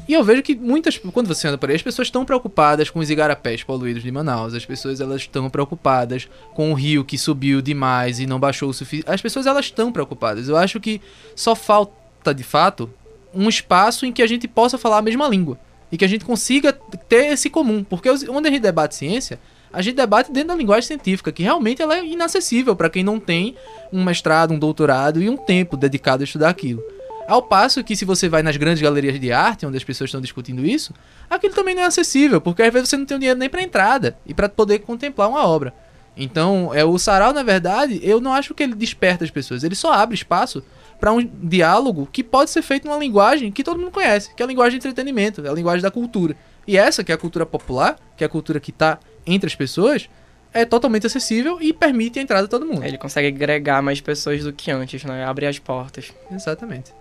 E 0.08 0.14
eu 0.14 0.24
vejo 0.24 0.42
que 0.42 0.54
muitas, 0.54 0.96
quando 0.96 1.26
você 1.26 1.48
anda 1.48 1.58
por 1.58 1.68
aí, 1.68 1.76
as 1.76 1.82
pessoas 1.82 2.08
estão 2.08 2.24
preocupadas 2.24 2.88
com 2.88 2.98
os 2.98 3.10
igarapés 3.10 3.62
poluídos 3.62 4.02
de 4.02 4.10
Manaus. 4.10 4.54
As 4.54 4.64
pessoas 4.64 5.00
elas 5.00 5.20
estão 5.20 5.50
preocupadas 5.50 6.28
com 6.54 6.72
o 6.72 6.74
rio 6.74 7.04
que 7.04 7.18
subiu 7.18 7.60
demais 7.60 8.18
e 8.18 8.26
não 8.26 8.40
baixou 8.40 8.70
o 8.70 8.74
suficiente. 8.74 9.10
As 9.10 9.20
pessoas 9.20 9.46
elas 9.46 9.66
estão 9.66 9.92
preocupadas. 9.92 10.48
Eu 10.48 10.56
acho 10.56 10.80
que 10.80 11.00
só 11.36 11.54
falta 11.54 12.01
de 12.30 12.44
fato 12.44 12.90
um 13.34 13.48
espaço 13.48 14.04
em 14.04 14.12
que 14.12 14.22
a 14.22 14.26
gente 14.26 14.46
possa 14.46 14.76
falar 14.76 14.98
a 14.98 15.02
mesma 15.02 15.26
língua 15.26 15.58
e 15.90 15.96
que 15.96 16.04
a 16.04 16.08
gente 16.08 16.24
consiga 16.24 16.72
ter 16.72 17.32
esse 17.32 17.50
comum, 17.50 17.82
porque 17.82 18.08
onde 18.10 18.48
a 18.48 18.50
gente 18.50 18.62
debate 18.62 18.94
ciência, 18.94 19.38
a 19.72 19.80
gente 19.80 19.96
debate 19.96 20.30
dentro 20.30 20.48
da 20.48 20.54
linguagem 20.54 20.86
científica, 20.86 21.32
que 21.32 21.42
realmente 21.42 21.80
ela 21.80 21.96
é 21.96 22.04
inacessível 22.04 22.76
para 22.76 22.90
quem 22.90 23.02
não 23.02 23.18
tem 23.18 23.56
um 23.92 24.04
mestrado, 24.04 24.52
um 24.52 24.58
doutorado 24.58 25.22
e 25.22 25.28
um 25.28 25.36
tempo 25.36 25.76
dedicado 25.76 26.22
a 26.22 26.24
estudar 26.24 26.50
aquilo. 26.50 26.82
Ao 27.26 27.42
passo 27.42 27.82
que 27.84 27.96
se 27.96 28.04
você 28.04 28.28
vai 28.28 28.42
nas 28.42 28.56
grandes 28.56 28.82
galerias 28.82 29.18
de 29.18 29.32
arte, 29.32 29.64
onde 29.64 29.76
as 29.76 29.84
pessoas 29.84 30.08
estão 30.08 30.20
discutindo 30.20 30.66
isso, 30.66 30.92
aquilo 31.30 31.54
também 31.54 31.74
não 31.74 31.82
é 31.82 31.86
acessível, 31.86 32.40
porque 32.40 32.62
às 32.62 32.72
vezes 32.72 32.88
você 32.88 32.96
não 32.96 33.06
tem 33.06 33.16
o 33.16 33.20
dinheiro 33.20 33.38
nem 33.38 33.48
para 33.48 33.62
entrada 33.62 34.16
e 34.26 34.34
para 34.34 34.48
poder 34.48 34.80
contemplar 34.80 35.28
uma 35.28 35.46
obra. 35.46 35.72
Então, 36.16 36.70
é 36.74 36.84
o 36.84 36.98
sarau, 36.98 37.32
na 37.32 37.42
verdade, 37.42 37.98
eu 38.02 38.20
não 38.20 38.34
acho 38.34 38.54
que 38.54 38.62
ele 38.62 38.74
desperta 38.74 39.24
as 39.24 39.30
pessoas, 39.30 39.64
ele 39.64 39.74
só 39.74 39.92
abre 39.92 40.14
espaço 40.14 40.62
para 41.02 41.12
um 41.12 41.20
diálogo 41.20 42.08
que 42.12 42.22
pode 42.22 42.48
ser 42.52 42.62
feito 42.62 42.86
numa 42.86 42.96
linguagem 42.96 43.50
que 43.50 43.64
todo 43.64 43.76
mundo 43.76 43.90
conhece, 43.90 44.32
que 44.36 44.40
é 44.40 44.44
a 44.44 44.48
linguagem 44.48 44.78
de 44.78 44.86
entretenimento, 44.86 45.44
é 45.44 45.50
a 45.50 45.52
linguagem 45.52 45.82
da 45.82 45.90
cultura. 45.90 46.36
E 46.64 46.78
essa, 46.78 47.02
que 47.02 47.10
é 47.10 47.14
a 47.16 47.18
cultura 47.18 47.44
popular, 47.44 47.98
que 48.16 48.22
é 48.22 48.26
a 48.28 48.30
cultura 48.30 48.60
que 48.60 48.70
está 48.70 49.00
entre 49.26 49.48
as 49.48 49.54
pessoas, 49.56 50.08
é 50.52 50.64
totalmente 50.64 51.04
acessível 51.04 51.60
e 51.60 51.72
permite 51.72 52.20
a 52.20 52.22
entrada 52.22 52.44
de 52.44 52.48
todo 52.50 52.64
mundo. 52.64 52.84
Ele 52.84 52.96
consegue 52.96 53.26
agregar 53.26 53.82
mais 53.82 54.00
pessoas 54.00 54.44
do 54.44 54.52
que 54.52 54.70
antes, 54.70 55.02
né? 55.02 55.24
Abre 55.24 55.44
as 55.44 55.58
portas. 55.58 56.12
Exatamente. 56.30 56.92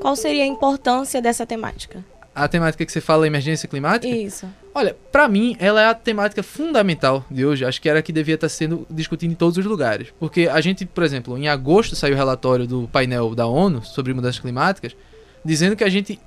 Qual 0.00 0.16
seria 0.16 0.42
a 0.42 0.46
importância 0.46 1.22
dessa 1.22 1.46
temática? 1.46 2.04
A 2.34 2.48
temática 2.48 2.84
que 2.84 2.90
você 2.90 3.00
fala 3.00 3.24
é 3.24 3.28
emergência 3.28 3.68
climática? 3.68 4.12
Isso. 4.12 4.48
Olha, 4.74 4.96
pra 5.12 5.28
mim, 5.28 5.56
ela 5.60 5.80
é 5.80 5.86
a 5.86 5.94
temática 5.94 6.42
fundamental 6.42 7.24
de 7.30 7.46
hoje. 7.46 7.64
Acho 7.64 7.80
que 7.80 7.88
era 7.88 8.00
a 8.00 8.02
que 8.02 8.12
devia 8.12 8.34
estar 8.34 8.48
sendo 8.48 8.84
discutida 8.90 9.32
em 9.32 9.36
todos 9.36 9.56
os 9.56 9.64
lugares. 9.64 10.12
Porque 10.18 10.48
a 10.48 10.60
gente, 10.60 10.84
por 10.84 11.04
exemplo, 11.04 11.38
em 11.38 11.46
agosto 11.46 11.94
saiu 11.94 12.14
o 12.14 12.16
relatório 12.16 12.66
do 12.66 12.88
painel 12.88 13.36
da 13.36 13.46
ONU 13.46 13.84
sobre 13.84 14.12
mudanças 14.12 14.40
climáticas, 14.40 14.96
dizendo 15.44 15.76
que 15.76 15.84
a 15.84 15.88
gente, 15.88 16.18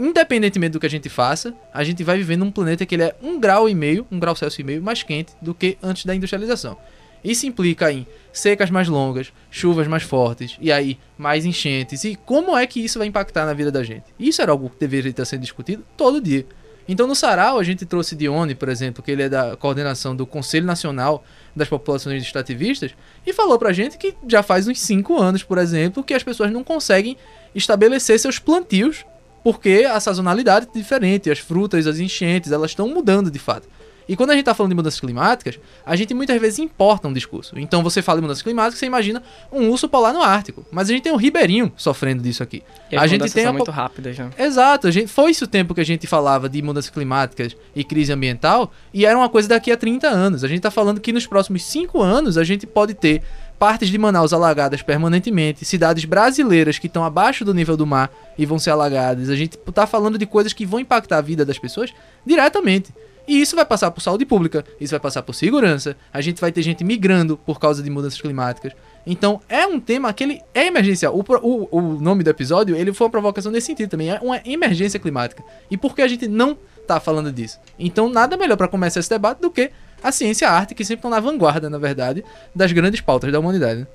independentemente 0.00 0.72
do 0.72 0.80
que 0.80 0.86
a 0.86 0.90
gente 0.90 1.08
faça, 1.08 1.54
a 1.72 1.84
gente 1.84 2.02
vai 2.02 2.18
viver 2.18 2.36
num 2.36 2.50
planeta 2.50 2.84
que 2.84 2.96
ele 2.96 3.04
é 3.04 3.14
um 3.22 3.38
grau 3.38 3.68
e 3.68 3.74
meio, 3.74 4.04
um 4.10 4.18
grau 4.18 4.34
Celsius 4.34 4.58
e 4.58 4.64
meio 4.64 4.82
mais 4.82 5.04
quente 5.04 5.32
do 5.40 5.54
que 5.54 5.78
antes 5.80 6.04
da 6.04 6.16
industrialização. 6.16 6.76
Isso 7.22 7.46
implica 7.46 7.92
em 7.92 8.04
secas 8.32 8.68
mais 8.68 8.88
longas, 8.88 9.32
chuvas 9.48 9.86
mais 9.86 10.02
fortes, 10.02 10.56
e 10.60 10.72
aí 10.72 10.98
mais 11.16 11.44
enchentes. 11.44 12.02
E 12.02 12.16
como 12.16 12.56
é 12.56 12.66
que 12.66 12.80
isso 12.80 12.98
vai 12.98 13.06
impactar 13.06 13.46
na 13.46 13.52
vida 13.52 13.70
da 13.70 13.84
gente? 13.84 14.06
Isso 14.18 14.42
era 14.42 14.50
algo 14.50 14.70
que 14.70 14.78
deveria 14.78 15.10
estar 15.10 15.24
sendo 15.24 15.42
discutido 15.42 15.84
todo 15.96 16.20
dia. 16.20 16.44
Então 16.88 17.06
no 17.06 17.14
Sarau 17.14 17.58
a 17.58 17.62
gente 17.62 17.84
trouxe 17.84 18.16
Dione, 18.16 18.54
por 18.54 18.70
exemplo, 18.70 19.02
que 19.02 19.10
ele 19.10 19.24
é 19.24 19.28
da 19.28 19.54
coordenação 19.56 20.16
do 20.16 20.26
Conselho 20.26 20.64
Nacional 20.64 21.22
das 21.54 21.68
Populações 21.68 22.22
Extrativistas, 22.22 22.92
e 23.26 23.32
falou 23.32 23.58
pra 23.58 23.72
gente 23.72 23.98
que 23.98 24.14
já 24.26 24.42
faz 24.42 24.66
uns 24.66 24.80
5 24.80 25.20
anos, 25.20 25.42
por 25.42 25.58
exemplo, 25.58 26.02
que 26.02 26.14
as 26.14 26.22
pessoas 26.22 26.50
não 26.50 26.64
conseguem 26.64 27.16
estabelecer 27.54 28.18
seus 28.18 28.38
plantios 28.38 29.04
porque 29.44 29.86
a 29.88 30.00
sazonalidade 30.00 30.66
é 30.74 30.78
diferente, 30.78 31.30
as 31.30 31.38
frutas, 31.38 31.86
as 31.86 31.98
enchentes, 31.98 32.52
elas 32.52 32.70
estão 32.70 32.88
mudando 32.88 33.30
de 33.30 33.38
fato. 33.38 33.68
E 34.08 34.16
quando 34.16 34.30
a 34.30 34.32
gente 34.32 34.40
está 34.42 34.54
falando 34.54 34.70
de 34.70 34.76
mudanças 34.76 34.98
climáticas, 34.98 35.58
a 35.84 35.94
gente 35.94 36.14
muitas 36.14 36.40
vezes 36.40 36.58
importa 36.58 37.06
um 37.06 37.12
discurso. 37.12 37.58
Então 37.58 37.82
você 37.82 38.00
fala 38.00 38.18
de 38.18 38.22
mudanças 38.22 38.42
climáticas, 38.42 38.78
você 38.78 38.86
imagina 38.86 39.22
um 39.52 39.68
urso 39.68 39.88
polar 39.88 40.12
no 40.14 40.22
Ártico. 40.22 40.64
Mas 40.70 40.88
a 40.88 40.92
gente 40.94 41.02
tem 41.02 41.12
um 41.12 41.16
ribeirinho 41.16 41.70
sofrendo 41.76 42.22
disso 42.22 42.42
aqui. 42.42 42.62
E 42.90 42.96
a 42.96 43.06
gente 43.06 43.30
tem 43.30 43.42
são 43.44 43.50
a 43.50 43.52
po- 43.52 43.58
muito 43.58 43.70
rápidas 43.70 44.16
já. 44.16 44.30
Exato, 44.38 44.86
a 44.86 44.90
gente, 44.90 45.08
foi 45.08 45.30
isso 45.32 45.44
o 45.44 45.48
tempo 45.48 45.74
que 45.74 45.80
a 45.80 45.84
gente 45.84 46.06
falava 46.06 46.48
de 46.48 46.62
mudanças 46.62 46.90
climáticas 46.90 47.54
e 47.76 47.84
crise 47.84 48.10
ambiental, 48.12 48.72
e 48.94 49.04
era 49.04 49.16
uma 49.18 49.28
coisa 49.28 49.46
daqui 49.48 49.70
a 49.70 49.76
30 49.76 50.08
anos. 50.08 50.42
A 50.42 50.48
gente 50.48 50.60
tá 50.60 50.70
falando 50.70 51.00
que 51.00 51.12
nos 51.12 51.26
próximos 51.26 51.62
5 51.64 52.00
anos 52.00 52.38
a 52.38 52.44
gente 52.44 52.66
pode 52.66 52.94
ter 52.94 53.22
partes 53.58 53.88
de 53.88 53.98
Manaus 53.98 54.32
alagadas 54.32 54.80
permanentemente, 54.82 55.64
cidades 55.64 56.04
brasileiras 56.04 56.78
que 56.78 56.86
estão 56.86 57.04
abaixo 57.04 57.44
do 57.44 57.52
nível 57.52 57.76
do 57.76 57.84
mar 57.84 58.08
e 58.38 58.46
vão 58.46 58.58
ser 58.58 58.70
alagadas. 58.70 59.28
A 59.28 59.36
gente 59.36 59.58
tá 59.58 59.86
falando 59.86 60.16
de 60.16 60.24
coisas 60.24 60.52
que 60.52 60.64
vão 60.64 60.78
impactar 60.80 61.18
a 61.18 61.20
vida 61.20 61.44
das 61.44 61.58
pessoas 61.58 61.92
diretamente. 62.24 62.92
E 63.28 63.38
isso 63.42 63.54
vai 63.54 63.66
passar 63.66 63.90
por 63.90 64.00
saúde 64.00 64.24
pública, 64.24 64.64
isso 64.80 64.92
vai 64.92 64.98
passar 64.98 65.22
por 65.22 65.34
segurança, 65.34 65.94
a 66.10 66.22
gente 66.22 66.40
vai 66.40 66.50
ter 66.50 66.62
gente 66.62 66.82
migrando 66.82 67.36
por 67.36 67.60
causa 67.60 67.82
de 67.82 67.90
mudanças 67.90 68.18
climáticas. 68.18 68.72
Então 69.06 69.40
é 69.50 69.66
um 69.66 69.78
tema 69.78 70.10
que 70.14 70.24
ele 70.24 70.40
é 70.54 70.66
emergencial. 70.66 71.14
O, 71.14 71.20
o, 71.20 71.68
o 71.70 72.00
nome 72.00 72.24
do 72.24 72.30
episódio 72.30 72.74
ele 72.74 72.90
foi 72.92 73.06
uma 73.06 73.10
provocação 73.10 73.52
nesse 73.52 73.66
sentido 73.66 73.90
também. 73.90 74.10
É 74.10 74.18
uma 74.22 74.40
emergência 74.46 74.98
climática. 74.98 75.44
E 75.70 75.76
por 75.76 75.94
que 75.94 76.00
a 76.00 76.08
gente 76.08 76.26
não 76.26 76.56
tá 76.86 76.98
falando 76.98 77.30
disso? 77.30 77.60
Então 77.78 78.08
nada 78.08 78.34
melhor 78.34 78.56
para 78.56 78.66
começar 78.66 78.98
esse 79.00 79.10
debate 79.10 79.40
do 79.40 79.50
que 79.50 79.70
a 80.02 80.10
ciência 80.10 80.46
e 80.46 80.48
a 80.48 80.52
arte, 80.52 80.74
que 80.74 80.84
sempre 80.84 81.00
estão 81.00 81.10
na 81.10 81.20
vanguarda, 81.20 81.68
na 81.68 81.76
verdade, 81.78 82.24
das 82.54 82.72
grandes 82.72 83.02
pautas 83.02 83.30
da 83.30 83.38
humanidade. 83.38 83.80
né? 83.80 83.86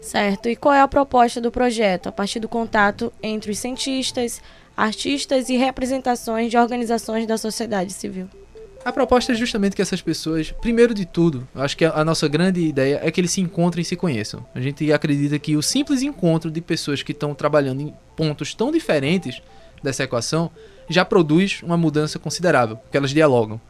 Certo. 0.00 0.48
E 0.48 0.56
qual 0.56 0.72
é 0.72 0.80
a 0.80 0.88
proposta 0.88 1.42
do 1.42 1.50
projeto? 1.50 2.08
A 2.08 2.12
partir 2.12 2.40
do 2.40 2.48
contato 2.48 3.12
entre 3.22 3.50
os 3.50 3.58
cientistas, 3.58 4.40
artistas 4.74 5.50
e 5.50 5.56
representações 5.56 6.50
de 6.50 6.56
organizações 6.56 7.26
da 7.26 7.36
sociedade 7.36 7.92
civil. 7.92 8.28
A 8.88 8.92
proposta 8.92 9.32
é 9.32 9.34
justamente 9.34 9.76
que 9.76 9.82
essas 9.82 10.00
pessoas, 10.00 10.50
primeiro 10.50 10.94
de 10.94 11.04
tudo, 11.04 11.46
eu 11.54 11.60
acho 11.60 11.76
que 11.76 11.84
a, 11.84 12.02
nossa 12.06 12.26
grande 12.26 12.62
ideia 12.62 12.98
é 13.02 13.10
que 13.10 13.20
eles 13.20 13.32
se 13.32 13.38
encontrem 13.38 13.82
e 13.82 13.84
se 13.84 13.94
conheçam. 13.96 14.46
A 14.54 14.62
gente 14.62 14.90
acredita 14.90 15.38
que 15.38 15.54
o 15.58 15.62
simples 15.62 16.00
encontro 16.00 16.50
de 16.50 16.58
pessoas 16.62 17.02
que 17.02 17.12
estão 17.12 17.34
trabalhando 17.34 17.82
em 17.82 17.94
pontos 18.16 18.54
tão 18.54 18.72
diferentes 18.72 19.42
dessa 19.82 20.04
equação 20.04 20.50
já 20.88 21.04
produz 21.04 21.60
uma 21.62 21.76
mudança 21.76 22.18
considerável, 22.18 22.78
porque 22.78 22.96
elas 22.96 23.10
dialogam. 23.10 23.60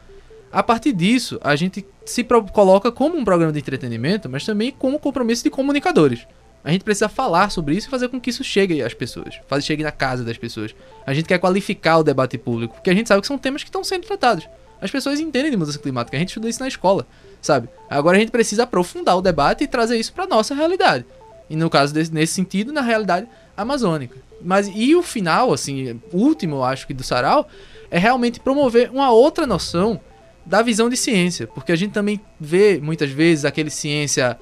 A 0.49 0.63
partir 0.63 0.93
disso, 0.93 1.37
a 1.43 1.53
gente 1.53 1.85
se 2.05 2.23
coloca 2.53 2.89
como 2.89 3.17
um 3.17 3.25
programa 3.25 3.51
de 3.51 3.59
entretenimento, 3.59 4.29
mas 4.29 4.45
também 4.45 4.71
com 4.71 4.93
o 4.93 4.99
compromisso 4.99 5.43
de 5.43 5.49
comunicadores. 5.49 6.25
A 6.63 6.71
gente 6.71 6.85
precisa 6.85 7.09
falar 7.09 7.51
sobre 7.51 7.75
isso 7.75 7.87
e 7.87 7.91
fazer 7.91 8.07
com 8.07 8.21
que 8.21 8.29
isso 8.29 8.41
chegue 8.45 8.81
às 8.81 8.93
pessoas, 8.93 9.37
fazer 9.49 9.63
chegue 9.63 9.83
na 9.83 9.91
casa 9.91 10.23
das 10.23 10.37
pessoas. 10.37 10.73
A 11.05 11.13
gente 11.13 11.25
quer 11.25 11.39
qualificar 11.39 11.97
o 11.97 12.03
debate 12.05 12.37
público, 12.37 12.75
porque 12.75 12.89
a 12.89 12.93
gente 12.93 13.09
sabe 13.09 13.19
que 13.19 13.27
são 13.27 13.37
temas 13.37 13.63
que 13.63 13.67
estão 13.67 13.83
sendo 13.83 14.07
tratados. 14.07 14.47
As 14.81 14.91
pessoas 14.91 15.19
entendem 15.19 15.51
de 15.51 15.57
mudança 15.57 15.79
climática, 15.79 16.15
a 16.15 16.19
gente 16.19 16.29
estudou 16.29 16.49
isso 16.49 16.59
na 16.59 16.67
escola, 16.67 17.05
sabe? 17.41 17.69
Agora 17.89 18.17
a 18.17 18.19
gente 18.19 18.31
precisa 18.31 18.63
aprofundar 18.63 19.17
o 19.17 19.21
debate 19.21 19.63
e 19.63 19.67
trazer 19.67 19.97
isso 19.97 20.13
para 20.13 20.25
nossa 20.25 20.55
realidade. 20.55 21.05
E 21.49 21.55
no 21.55 21.69
caso 21.69 21.93
desse, 21.93 22.13
nesse 22.13 22.33
sentido, 22.33 22.71
na 22.71 22.81
realidade 22.81 23.27
amazônica. 23.57 24.17
Mas 24.41 24.71
e 24.73 24.95
o 24.95 25.03
final, 25.03 25.51
assim, 25.51 25.99
último, 26.13 26.57
eu 26.57 26.63
acho 26.63 26.87
que 26.87 26.93
do 26.93 27.03
Sarau, 27.03 27.47
é 27.91 27.97
realmente 27.97 28.39
promover 28.39 28.89
uma 28.91 29.11
outra 29.11 29.45
noção 29.45 29.99
da 30.45 30.61
visão 30.61 30.89
de 30.89 30.97
ciência, 30.97 31.45
porque 31.47 31.71
a 31.71 31.75
gente 31.75 31.91
também 31.91 32.19
vê 32.39 32.79
muitas 32.81 33.11
vezes 33.11 33.45
aquele 33.45 33.69
ciência 33.69 34.39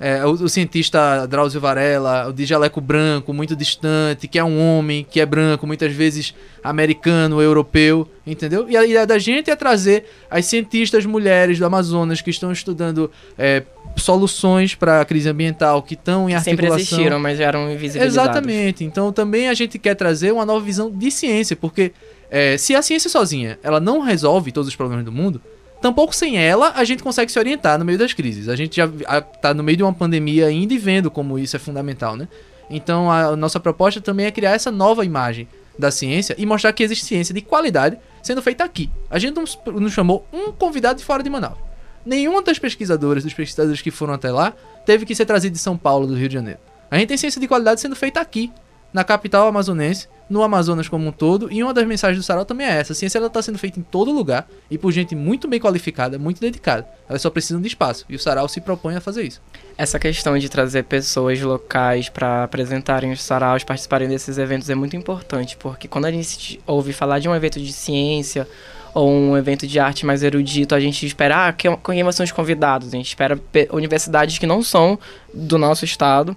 é, 0.00 0.24
o, 0.24 0.30
o 0.30 0.48
cientista 0.48 1.26
Drauzio 1.26 1.60
Varela, 1.60 2.28
o 2.28 2.32
de 2.32 2.46
jaleco 2.46 2.80
branco, 2.80 3.34
muito 3.34 3.54
distante, 3.54 4.26
que 4.26 4.38
é 4.38 4.44
um 4.44 4.58
homem, 4.58 5.06
que 5.08 5.20
é 5.20 5.26
branco, 5.26 5.66
muitas 5.66 5.92
vezes 5.92 6.34
americano, 6.64 7.42
europeu, 7.42 8.08
entendeu? 8.26 8.66
E 8.66 8.78
a 8.78 8.84
ideia 8.84 9.06
da 9.06 9.18
gente 9.18 9.50
é 9.50 9.56
trazer 9.56 10.06
as 10.30 10.46
cientistas 10.46 11.04
mulheres 11.04 11.58
do 11.58 11.66
Amazonas 11.66 12.22
que 12.22 12.30
estão 12.30 12.50
estudando 12.50 13.10
é, 13.36 13.62
soluções 13.94 14.74
para 14.74 15.02
a 15.02 15.04
crise 15.04 15.28
ambiental, 15.28 15.82
que 15.82 15.92
estão 15.92 16.30
em 16.30 16.32
Sempre 16.38 16.50
articulação. 16.52 16.78
existiram, 16.78 17.20
mas 17.20 17.38
eram 17.38 17.70
invisibilizados. 17.70 18.14
Exatamente. 18.14 18.82
Então 18.84 19.12
também 19.12 19.50
a 19.50 19.54
gente 19.54 19.78
quer 19.78 19.94
trazer 19.94 20.32
uma 20.32 20.46
nova 20.46 20.64
visão 20.64 20.90
de 20.90 21.10
ciência, 21.10 21.54
porque 21.54 21.92
é, 22.30 22.56
se 22.56 22.74
a 22.74 22.80
ciência 22.80 23.10
sozinha 23.10 23.58
ela 23.62 23.78
não 23.78 24.00
resolve 24.00 24.50
todos 24.50 24.68
os 24.68 24.76
problemas 24.76 25.04
do 25.04 25.12
mundo, 25.12 25.42
tampouco 25.80 26.14
sem 26.14 26.38
ela 26.38 26.72
a 26.74 26.84
gente 26.84 27.02
consegue 27.02 27.30
se 27.30 27.38
orientar 27.38 27.78
no 27.78 27.84
meio 27.84 27.98
das 27.98 28.12
crises. 28.12 28.48
A 28.48 28.56
gente 28.56 28.76
já 28.76 28.86
está 29.34 29.54
no 29.54 29.62
meio 29.62 29.76
de 29.76 29.82
uma 29.82 29.92
pandemia 29.92 30.46
ainda 30.46 30.74
e 30.74 30.78
vendo 30.78 31.10
como 31.10 31.38
isso 31.38 31.56
é 31.56 31.58
fundamental, 31.58 32.16
né? 32.16 32.28
Então 32.68 33.10
a 33.10 33.34
nossa 33.34 33.58
proposta 33.58 34.00
também 34.00 34.26
é 34.26 34.30
criar 34.30 34.52
essa 34.52 34.70
nova 34.70 35.04
imagem 35.04 35.48
da 35.78 35.90
ciência 35.90 36.34
e 36.38 36.46
mostrar 36.46 36.72
que 36.72 36.82
existe 36.82 37.04
ciência 37.04 37.34
de 37.34 37.40
qualidade 37.40 37.98
sendo 38.22 38.42
feita 38.42 38.62
aqui. 38.62 38.90
A 39.10 39.18
gente 39.18 39.34
não 39.34 39.44
nos 39.80 39.92
chamou 39.92 40.26
um 40.32 40.52
convidado 40.52 40.98
de 40.98 41.04
fora 41.04 41.22
de 41.22 41.30
Manaus. 41.30 41.58
Nenhuma 42.04 42.42
das 42.42 42.58
pesquisadoras, 42.58 43.24
dos 43.24 43.34
pesquisadores 43.34 43.82
que 43.82 43.90
foram 43.90 44.14
até 44.14 44.30
lá, 44.30 44.54
teve 44.86 45.04
que 45.04 45.14
ser 45.14 45.26
trazido 45.26 45.52
de 45.52 45.58
São 45.58 45.76
Paulo, 45.76 46.06
do 46.06 46.14
Rio 46.14 46.28
de 46.28 46.34
Janeiro. 46.34 46.60
A 46.90 46.98
gente 46.98 47.08
tem 47.08 47.16
ciência 47.16 47.40
de 47.40 47.46
qualidade 47.46 47.80
sendo 47.80 47.94
feita 47.94 48.20
aqui, 48.20 48.50
na 48.92 49.04
capital 49.04 49.46
amazonense, 49.48 50.08
no 50.28 50.42
Amazonas 50.44 50.88
como 50.88 51.08
um 51.08 51.12
todo, 51.12 51.52
e 51.52 51.60
uma 51.62 51.74
das 51.74 51.84
mensagens 51.86 52.18
do 52.18 52.24
Sarau 52.24 52.44
também 52.44 52.64
é 52.66 52.70
essa. 52.78 52.92
A 52.92 52.94
ciência 52.96 53.18
está 53.18 53.42
sendo 53.42 53.58
feita 53.58 53.80
em 53.80 53.82
todo 53.82 54.12
lugar 54.12 54.48
e 54.70 54.78
por 54.78 54.92
gente 54.92 55.14
muito 55.16 55.48
bem 55.48 55.58
qualificada, 55.58 56.18
muito 56.20 56.40
dedicada. 56.40 56.86
Elas 57.08 57.20
só 57.20 57.28
precisam 57.30 57.60
de 57.60 57.66
espaço 57.66 58.04
e 58.08 58.14
o 58.14 58.18
Sarau 58.18 58.48
se 58.48 58.60
propõe 58.60 58.94
a 58.94 59.00
fazer 59.00 59.22
isso. 59.24 59.40
Essa 59.76 59.98
questão 59.98 60.38
de 60.38 60.48
trazer 60.48 60.84
pessoas 60.84 61.40
locais 61.40 62.08
para 62.08 62.44
apresentarem 62.44 63.10
os 63.10 63.20
saraus, 63.22 63.64
participarem 63.64 64.08
desses 64.08 64.38
eventos 64.38 64.70
é 64.70 64.74
muito 64.76 64.94
importante, 64.96 65.56
porque 65.56 65.88
quando 65.88 66.04
a 66.04 66.12
gente 66.12 66.60
ouve 66.64 66.92
falar 66.92 67.18
de 67.18 67.28
um 67.28 67.34
evento 67.34 67.58
de 67.60 67.72
ciência 67.72 68.46
ou 68.94 69.10
um 69.10 69.36
evento 69.36 69.66
de 69.66 69.80
arte 69.80 70.06
mais 70.06 70.22
erudito, 70.22 70.74
a 70.76 70.80
gente 70.80 71.04
espera 71.06 71.48
ah, 71.48 71.52
que- 71.52 71.68
quem 71.76 72.12
são 72.12 72.22
os 72.24 72.30
convidados, 72.32 72.88
a 72.88 72.96
gente 72.96 73.06
espera 73.08 73.36
pe- 73.36 73.68
universidades 73.72 74.38
que 74.38 74.46
não 74.46 74.62
são 74.62 74.96
do 75.34 75.58
nosso 75.58 75.84
estado, 75.84 76.36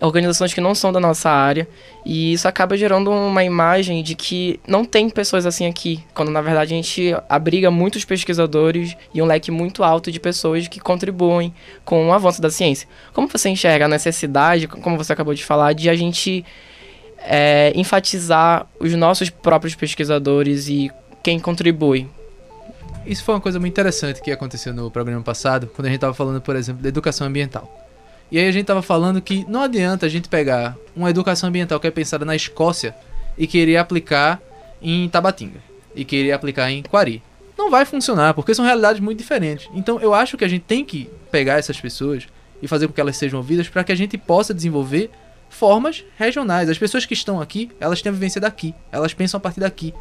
organizações 0.00 0.54
que 0.54 0.60
não 0.60 0.74
são 0.74 0.92
da 0.92 1.00
nossa 1.00 1.30
área, 1.30 1.68
e 2.04 2.32
isso 2.32 2.46
acaba 2.46 2.76
gerando 2.76 3.10
uma 3.10 3.42
imagem 3.42 4.02
de 4.02 4.14
que 4.14 4.60
não 4.66 4.84
tem 4.84 5.10
pessoas 5.10 5.44
assim 5.44 5.66
aqui, 5.66 6.02
quando 6.14 6.30
na 6.30 6.40
verdade 6.40 6.72
a 6.72 6.76
gente 6.76 7.14
abriga 7.28 7.70
muitos 7.70 8.04
pesquisadores 8.04 8.96
e 9.12 9.20
um 9.20 9.26
leque 9.26 9.50
muito 9.50 9.82
alto 9.82 10.12
de 10.12 10.20
pessoas 10.20 10.68
que 10.68 10.80
contribuem 10.80 11.52
com 11.84 12.08
o 12.08 12.12
avanço 12.12 12.40
da 12.40 12.50
ciência. 12.50 12.88
Como 13.12 13.28
você 13.28 13.48
enxerga 13.48 13.86
a 13.86 13.88
necessidade, 13.88 14.68
como 14.68 14.96
você 14.96 15.12
acabou 15.12 15.34
de 15.34 15.44
falar, 15.44 15.72
de 15.72 15.90
a 15.90 15.94
gente 15.94 16.44
é, 17.18 17.72
enfatizar 17.74 18.66
os 18.78 18.94
nossos 18.94 19.30
próprios 19.30 19.74
pesquisadores 19.74 20.68
e 20.68 20.90
quem 21.22 21.40
contribui? 21.40 22.08
Isso 23.04 23.24
foi 23.24 23.34
uma 23.34 23.40
coisa 23.40 23.58
muito 23.58 23.72
interessante 23.72 24.20
que 24.20 24.30
aconteceu 24.30 24.72
no 24.74 24.90
programa 24.90 25.22
passado, 25.22 25.66
quando 25.74 25.86
a 25.86 25.88
gente 25.88 25.96
estava 25.96 26.14
falando, 26.14 26.40
por 26.40 26.54
exemplo, 26.54 26.82
da 26.82 26.88
educação 26.88 27.26
ambiental. 27.26 27.87
E 28.30 28.38
aí 28.38 28.46
a 28.46 28.52
gente 28.52 28.62
estava 28.62 28.82
falando 28.82 29.20
que 29.22 29.44
não 29.48 29.62
adianta 29.62 30.06
a 30.06 30.08
gente 30.08 30.28
pegar 30.28 30.76
uma 30.94 31.10
educação 31.10 31.48
ambiental 31.48 31.80
que 31.80 31.86
é 31.86 31.90
pensada 31.90 32.24
na 32.24 32.36
Escócia 32.36 32.94
e 33.36 33.46
querer 33.46 33.78
aplicar 33.78 34.40
em 34.82 35.08
Tabatinga 35.08 35.60
e 35.94 36.04
querer 36.04 36.32
aplicar 36.32 36.70
em 36.70 36.82
Quari. 36.82 37.22
Não 37.56 37.70
vai 37.70 37.84
funcionar, 37.84 38.34
porque 38.34 38.54
são 38.54 38.64
realidades 38.64 39.00
muito 39.00 39.18
diferentes. 39.18 39.68
Então 39.74 39.98
eu 40.00 40.12
acho 40.12 40.36
que 40.36 40.44
a 40.44 40.48
gente 40.48 40.62
tem 40.62 40.84
que 40.84 41.10
pegar 41.30 41.58
essas 41.58 41.80
pessoas 41.80 42.28
e 42.62 42.68
fazer 42.68 42.86
com 42.86 42.92
que 42.92 43.00
elas 43.00 43.16
sejam 43.16 43.38
ouvidas 43.38 43.68
para 43.68 43.82
que 43.82 43.92
a 43.92 43.96
gente 43.96 44.18
possa 44.18 44.52
desenvolver 44.52 45.10
formas 45.48 46.04
regionais. 46.16 46.68
As 46.68 46.78
pessoas 46.78 47.06
que 47.06 47.14
estão 47.14 47.40
aqui, 47.40 47.70
elas 47.80 48.02
têm 48.02 48.10
a 48.10 48.12
vivência 48.12 48.40
daqui, 48.40 48.74
elas 48.92 49.14
pensam 49.14 49.38
a 49.38 49.40
partir 49.40 49.60
daqui. 49.60 49.94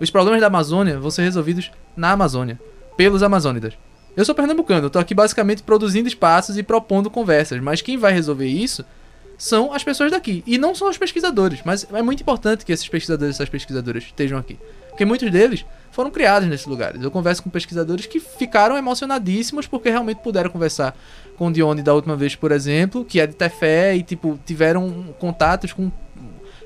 Os 0.00 0.10
problemas 0.10 0.40
da 0.40 0.46
Amazônia 0.46 0.98
vão 0.98 1.10
ser 1.10 1.22
resolvidos 1.22 1.70
na 1.96 2.12
Amazônia, 2.12 2.60
pelos 2.96 3.22
amazônidas. 3.22 3.74
Eu 4.16 4.24
sou 4.24 4.34
pernambucano, 4.34 4.86
eu 4.86 4.90
tô 4.90 4.98
aqui 4.98 5.14
basicamente 5.14 5.62
produzindo 5.62 6.06
espaços 6.06 6.58
e 6.58 6.62
propondo 6.62 7.10
conversas, 7.10 7.60
mas 7.60 7.80
quem 7.80 7.96
vai 7.96 8.12
resolver 8.12 8.46
isso 8.46 8.84
são 9.38 9.72
as 9.72 9.82
pessoas 9.82 10.10
daqui. 10.10 10.44
E 10.46 10.58
não 10.58 10.74
são 10.74 10.88
os 10.88 10.98
pesquisadores, 10.98 11.60
mas 11.64 11.86
é 11.92 12.02
muito 12.02 12.20
importante 12.20 12.64
que 12.64 12.72
esses 12.72 12.86
pesquisadores 12.86 13.34
e 13.34 13.36
essas 13.36 13.48
pesquisadoras 13.48 14.04
estejam 14.04 14.38
aqui. 14.38 14.58
Porque 14.90 15.06
muitos 15.06 15.30
deles 15.30 15.64
foram 15.90 16.10
criados 16.10 16.46
nesses 16.46 16.66
lugares. 16.66 17.02
Eu 17.02 17.10
converso 17.10 17.42
com 17.42 17.48
pesquisadores 17.48 18.04
que 18.04 18.20
ficaram 18.20 18.76
emocionadíssimos 18.76 19.66
porque 19.66 19.88
realmente 19.88 20.18
puderam 20.18 20.50
conversar 20.50 20.94
com 21.36 21.48
o 21.48 21.52
Dione 21.52 21.82
da 21.82 21.94
última 21.94 22.14
vez, 22.14 22.36
por 22.36 22.52
exemplo, 22.52 23.04
que 23.04 23.18
é 23.18 23.26
de 23.26 23.34
Tefé 23.34 23.96
e 23.96 24.02
tipo 24.02 24.38
tiveram 24.44 25.14
contatos 25.18 25.72
com 25.72 25.90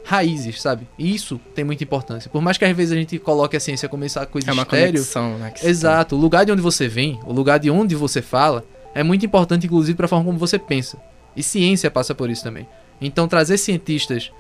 raízes, 0.06 0.62
sabe? 0.62 0.86
E 0.96 1.12
isso 1.12 1.40
tem 1.52 1.64
muita 1.64 1.82
importância. 1.82 2.30
Por 2.30 2.40
mais 2.40 2.56
que 2.56 2.64
às 2.64 2.76
vezes 2.76 2.92
a 2.92 2.96
gente 2.96 3.18
coloque 3.18 3.56
a 3.56 3.60
ciência 3.60 3.88
como 3.88 4.04
essa 4.04 4.24
coisa 4.24 4.50
É 4.50 4.52
uma 4.52 4.62
estéreo, 4.62 4.92
conexão, 4.92 5.36
né, 5.38 5.52
Exato. 5.62 6.14
O 6.14 6.18
lugar 6.18 6.46
de 6.46 6.52
onde 6.52 6.62
você 6.62 6.86
vem, 6.86 7.18
o 7.26 7.32
lugar 7.32 7.58
de 7.58 7.68
onde 7.68 7.96
você 7.96 8.22
fala, 8.22 8.64
é 8.94 9.02
muito 9.02 9.26
importante, 9.26 9.66
inclusive, 9.66 9.96
para 9.96 10.06
a 10.06 10.08
forma 10.08 10.24
como 10.24 10.38
você 10.38 10.60
pensa. 10.60 10.96
E 11.34 11.42
ciência 11.42 11.90
passa 11.90 12.14
por 12.14 12.30
isso 12.30 12.44
também. 12.44 12.68
Então, 13.00 13.26
trazer 13.26 13.58
cientistas, 13.58 14.30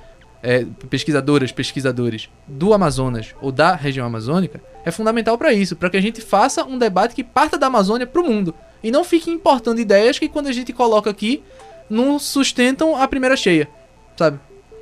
é, 0.40 0.64
pesquisadoras, 0.88 1.50
pesquisadores 1.50 2.30
do 2.46 2.72
Amazonas 2.72 3.34
ou 3.42 3.50
da 3.50 3.74
região 3.74 4.06
amazônica 4.06 4.60
é 4.84 4.92
fundamental 4.92 5.36
para 5.36 5.52
isso, 5.52 5.74
para 5.74 5.90
que 5.90 5.96
a 5.96 6.00
gente 6.00 6.20
faça 6.20 6.64
um 6.64 6.78
debate 6.78 7.14
que 7.14 7.24
parta 7.24 7.58
da 7.58 7.66
Amazônia 7.66 8.06
para 8.06 8.22
o 8.22 8.24
mundo 8.24 8.54
e 8.84 8.90
não 8.92 9.02
fique 9.02 9.30
importando 9.30 9.80
ideias 9.80 10.16
que 10.16 10.28
quando 10.28 10.46
a 10.46 10.52
gente 10.52 10.72
coloca 10.72 11.10
aqui 11.10 11.42
não 11.90 12.18
sustentam 12.20 12.94
a 12.94 13.08
primeira 13.08 13.36
cheia, 13.36 13.68
sabe? 14.16 14.38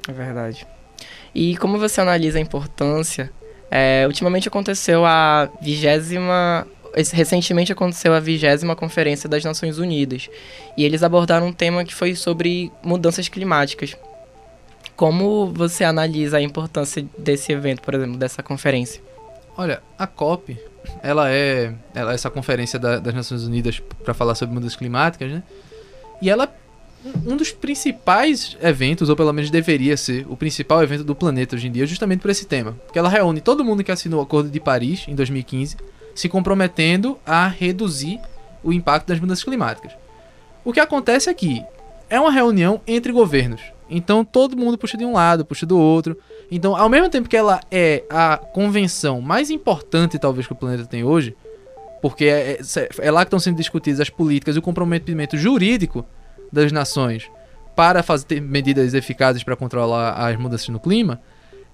É 0.07 0.13
verdade. 0.13 0.74
E 1.35 1.57
como 1.57 1.79
você 1.79 2.01
analisa 2.01 2.39
a 2.39 2.41
importância? 2.41 3.31
é, 3.71 4.05
ultimamente 4.07 4.47
aconteceu 4.47 5.05
a 5.05 5.49
vigésima. 5.61 6.65
Recentemente 7.13 7.73
aconteceu 7.73 8.15
a 8.15 8.21
vigésima 8.21 8.77
Conferência 8.77 9.29
das 9.29 9.43
Nações 9.45 9.79
Unidas. 9.79 10.29
E 10.77 10.85
eles 10.85 11.03
abordaram 11.03 11.49
um 11.49 11.53
tema 11.53 11.85
que 11.85 11.93
foi 11.93 12.15
sobre 12.15 12.71
mudanças 12.85 13.27
climáticas. 13.29 13.97
Como 14.95 15.53
você 15.53 15.83
analisa 15.83 16.37
a 16.37 16.41
importância 16.41 17.05
desse 17.19 17.51
evento, 17.53 17.83
por 17.83 17.95
exemplo, 17.95 18.17
dessa 18.17 18.45
conferência? 18.45 19.03
Olha, 19.57 19.83
a 19.99 20.07
COP, 20.07 20.57
ela 21.03 21.29
é, 21.33 21.73
ela 21.95 22.13
é 22.13 22.15
essa 22.15 22.31
conferência 22.31 22.79
da- 22.79 23.01
das 23.01 23.13
Nações 23.15 23.43
Unidas 23.43 23.81
para 24.05 24.15
falar 24.15 24.37
sobre 24.37 24.55
mudanças 24.55 24.77
climáticas, 24.77 25.33
né? 25.33 25.43
E 26.23 26.31
ela 26.31 26.47
um- 27.27 27.37
dos 27.37 27.53
principais 27.53 28.57
eventos, 28.63 29.09
ou 29.09 29.17
pelo 29.17 29.33
menos 29.33 29.51
deveria 29.51 29.97
ser 29.97 30.27
o 30.29 30.37
principal 30.37 30.83
evento 30.83 31.05
do 31.05 31.15
planeta 31.15 31.55
hoje 31.57 31.67
em 31.69 31.73
dia, 31.73 31.87
justamente 31.87 32.21
por 32.21 32.31
esse 32.31 32.47
tema. 32.47 32.73
Porque 32.87 32.99
ela 32.99 33.09
reúne 33.09 33.41
todo 33.41 33.65
mundo 33.65 33.83
que 33.85 33.93
assinou 33.93 34.21
o 34.21 34.23
Acordo 34.23 34.49
de 34.49 34.61
Paris 34.61 35.05
em 35.09 35.15
2015, 35.15 35.77
se 36.15 36.29
comprometendo 36.29 37.19
a 37.27 37.47
reduzir 37.49 38.21
o 38.63 38.73
impacto 38.73 39.09
das 39.09 39.21
mudanças 39.21 39.45
climáticas. 39.45 39.93
O 40.65 40.73
que 40.73 40.81
acontece 40.81 41.29
é 41.29 41.35
que 41.35 41.63
é 42.09 42.19
uma 42.19 42.31
reunião 42.31 42.81
entre 42.87 43.13
governos. 43.13 43.61
Então 43.91 44.25
todo 44.25 44.57
mundo 44.57 44.79
puxa 44.79 44.97
de 44.97 45.05
um 45.05 45.13
lado, 45.13 45.45
puxa 45.45 45.67
do 45.67 45.79
outro. 45.79 46.17
Então, 46.51 46.75
ao 46.77 46.89
mesmo 46.89 47.09
tempo 47.11 47.29
que 47.29 47.37
ela 47.37 47.61
é 47.71 48.05
a 48.09 48.37
convenção 48.39 49.21
mais 49.21 49.51
importante, 49.51 50.19
talvez, 50.19 50.47
que 50.47 50.53
o 50.53 50.57
planeta 50.57 50.87
tem 50.87 51.05
hoje, 51.05 51.37
porque 52.01 52.25
é, 52.27 52.59
é- 52.61 52.89
é 52.99 53.11
lá 53.11 53.21
que 53.25 53.29
estão 53.29 53.39
sendo 53.39 53.57
discutidas 53.57 54.01
as 54.01 54.09
políticas 54.11 54.57
e 54.57 54.59
o 54.59 54.63
comprometimento 54.63 55.37
jurídico 55.37 56.05
das 56.55 56.73
nações 56.73 57.31
para 57.77 58.03
fazer 58.03 58.41
medidas 58.41 58.95
eficazes 58.95 59.43
para 59.43 59.57
controlar 59.57 60.13
as 60.13 60.39
mudanças 60.39 60.69
no 60.69 60.79
clima, 60.79 61.21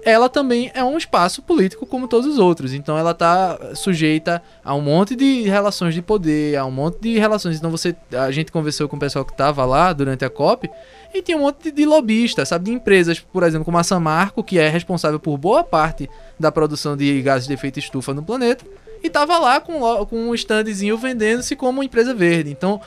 ela 0.02 0.28
também 0.28 0.70
é 0.74 0.82
um 0.82 0.96
espaço 0.96 1.42
político 1.42 1.84
como 1.86 2.08
todos 2.08 2.26
os 2.26 2.38
outros. 2.38 2.72
Então 2.72 2.96
ela 2.96 3.10
está 3.10 3.74
sujeita 3.74 4.42
a 4.64 4.74
um 4.74 4.80
monte 4.80 5.14
de 5.14 5.42
relações 5.42 5.94
de 5.94 6.02
poder, 6.02 6.56
a 6.56 6.64
um 6.64 6.70
monte 6.70 7.00
de 7.00 7.18
relações. 7.18 7.58
Então 7.58 7.70
você, 7.70 7.94
a 8.12 8.30
gente 8.30 8.50
conversou 8.50 8.88
com 8.88 8.96
o 8.96 9.00
pessoal 9.00 9.24
que 9.24 9.32
estava 9.32 9.64
lá 9.64 9.92
durante 9.92 10.24
a 10.24 10.30
COP 10.30 10.70
e 11.12 11.22
tinha 11.22 11.36
um 11.36 11.40
monte 11.40 11.64
de, 11.64 11.72
de 11.72 11.84
lobistas, 11.84 12.48
sabe, 12.48 12.66
de 12.66 12.72
empresas, 12.72 13.20
por 13.20 13.42
exemplo, 13.42 13.64
como 13.64 13.78
a 13.78 13.84
Samarco, 13.84 14.42
que 14.42 14.58
é 14.58 14.68
responsável 14.68 15.20
por 15.20 15.36
boa 15.36 15.62
parte 15.62 16.08
da 16.38 16.50
produção 16.50 16.96
de 16.96 17.20
gases 17.20 17.46
de 17.46 17.54
efeito 17.54 17.78
estufa 17.78 18.14
no 18.14 18.22
planeta, 18.22 18.64
e 19.02 19.06
estava 19.06 19.38
lá 19.38 19.60
com, 19.60 19.80
com 20.06 20.28
um 20.28 20.34
standzinho 20.34 20.96
vendendo-se 20.96 21.56
como 21.56 21.82
empresa 21.82 22.14
verde. 22.14 22.50
Então, 22.50 22.80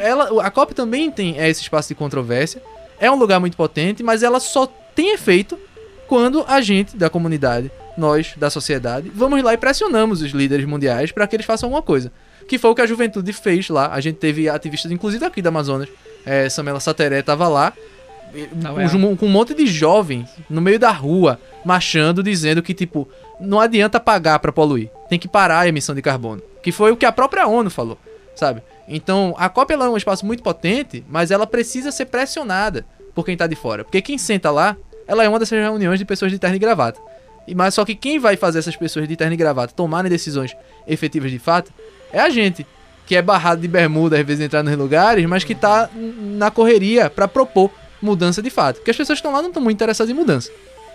ela, 0.00 0.44
a 0.44 0.50
COP 0.50 0.74
também 0.74 1.10
tem 1.10 1.38
é, 1.38 1.48
esse 1.48 1.62
espaço 1.62 1.88
de 1.88 1.94
controvérsia. 1.94 2.62
É 2.98 3.10
um 3.10 3.16
lugar 3.16 3.40
muito 3.40 3.56
potente, 3.56 4.02
mas 4.02 4.22
ela 4.22 4.40
só 4.40 4.66
tem 4.94 5.14
efeito 5.14 5.58
quando 6.06 6.44
a 6.48 6.60
gente 6.60 6.96
da 6.96 7.08
comunidade, 7.08 7.70
nós 7.96 8.34
da 8.36 8.50
sociedade, 8.50 9.10
vamos 9.14 9.40
lá 9.42 9.54
e 9.54 9.56
pressionamos 9.56 10.20
os 10.20 10.32
líderes 10.32 10.66
mundiais 10.66 11.12
para 11.12 11.26
que 11.26 11.36
eles 11.36 11.46
façam 11.46 11.68
alguma 11.68 11.82
coisa. 11.82 12.10
Que 12.48 12.58
foi 12.58 12.70
o 12.70 12.74
que 12.74 12.82
a 12.82 12.86
juventude 12.86 13.32
fez 13.32 13.68
lá. 13.68 13.92
A 13.92 14.00
gente 14.00 14.16
teve 14.16 14.48
ativistas, 14.48 14.90
inclusive 14.90 15.24
aqui 15.24 15.40
da 15.40 15.50
Amazonas. 15.50 15.88
É, 16.26 16.48
Samela 16.48 16.80
Sateré 16.80 17.22
tava 17.22 17.46
lá. 17.46 17.72
com, 18.90 19.16
com 19.16 19.26
um 19.26 19.30
monte 19.30 19.54
de 19.54 19.66
jovens 19.68 20.28
no 20.48 20.60
meio 20.60 20.78
da 20.78 20.90
rua, 20.90 21.38
marchando, 21.64 22.24
dizendo 22.24 22.60
que, 22.60 22.74
tipo, 22.74 23.08
não 23.40 23.60
adianta 23.60 24.00
pagar 24.00 24.40
para 24.40 24.50
poluir. 24.50 24.90
Tem 25.08 25.18
que 25.18 25.28
parar 25.28 25.60
a 25.60 25.68
emissão 25.68 25.94
de 25.94 26.02
carbono. 26.02 26.42
Que 26.60 26.72
foi 26.72 26.90
o 26.90 26.96
que 26.96 27.06
a 27.06 27.12
própria 27.12 27.46
ONU 27.46 27.70
falou, 27.70 27.96
sabe? 28.34 28.62
Então, 28.92 29.36
a 29.38 29.48
COP 29.48 29.72
ela 29.72 29.86
é 29.86 29.88
um 29.88 29.96
espaço 29.96 30.26
muito 30.26 30.42
potente, 30.42 31.04
mas 31.08 31.30
ela 31.30 31.46
precisa 31.46 31.92
ser 31.92 32.06
pressionada 32.06 32.84
por 33.14 33.24
quem 33.24 33.36
tá 33.36 33.46
de 33.46 33.54
fora. 33.54 33.84
Porque 33.84 34.02
quem 34.02 34.18
senta 34.18 34.50
lá, 34.50 34.76
ela 35.06 35.22
é 35.22 35.28
uma 35.28 35.38
dessas 35.38 35.56
reuniões 35.58 36.00
de 36.00 36.04
pessoas 36.04 36.32
de 36.32 36.40
terno 36.40 36.56
e 36.56 36.58
gravata. 36.58 37.00
E 37.46 37.54
mas 37.54 37.74
só 37.74 37.84
que 37.84 37.94
quem 37.94 38.18
vai 38.18 38.36
fazer 38.36 38.58
essas 38.58 38.74
pessoas 38.74 39.06
de 39.06 39.14
terno 39.14 39.32
e 39.32 39.36
gravata 39.36 39.72
tomarem 39.72 40.10
decisões 40.10 40.56
efetivas 40.88 41.30
de 41.30 41.38
fato 41.38 41.72
é 42.12 42.18
a 42.18 42.28
gente, 42.28 42.66
que 43.06 43.14
é 43.14 43.22
barrado 43.22 43.60
de 43.60 43.68
bermuda 43.68 44.18
às 44.18 44.26
vezes 44.26 44.44
entrar 44.44 44.64
nos 44.64 44.76
lugares, 44.76 45.24
mas 45.24 45.44
que 45.44 45.54
tá 45.54 45.88
na 45.94 46.50
correria 46.50 47.08
para 47.08 47.28
propor 47.28 47.70
mudança 48.02 48.42
de 48.42 48.50
fato. 48.50 48.76
Porque 48.76 48.90
as 48.90 48.96
pessoas 48.96 49.20
que 49.20 49.20
estão 49.20 49.32
lá 49.32 49.40
não 49.40 49.50
estão 49.50 49.62
muito 49.62 49.76
interessadas 49.76 50.10
em 50.10 50.14
mudança. 50.14 50.50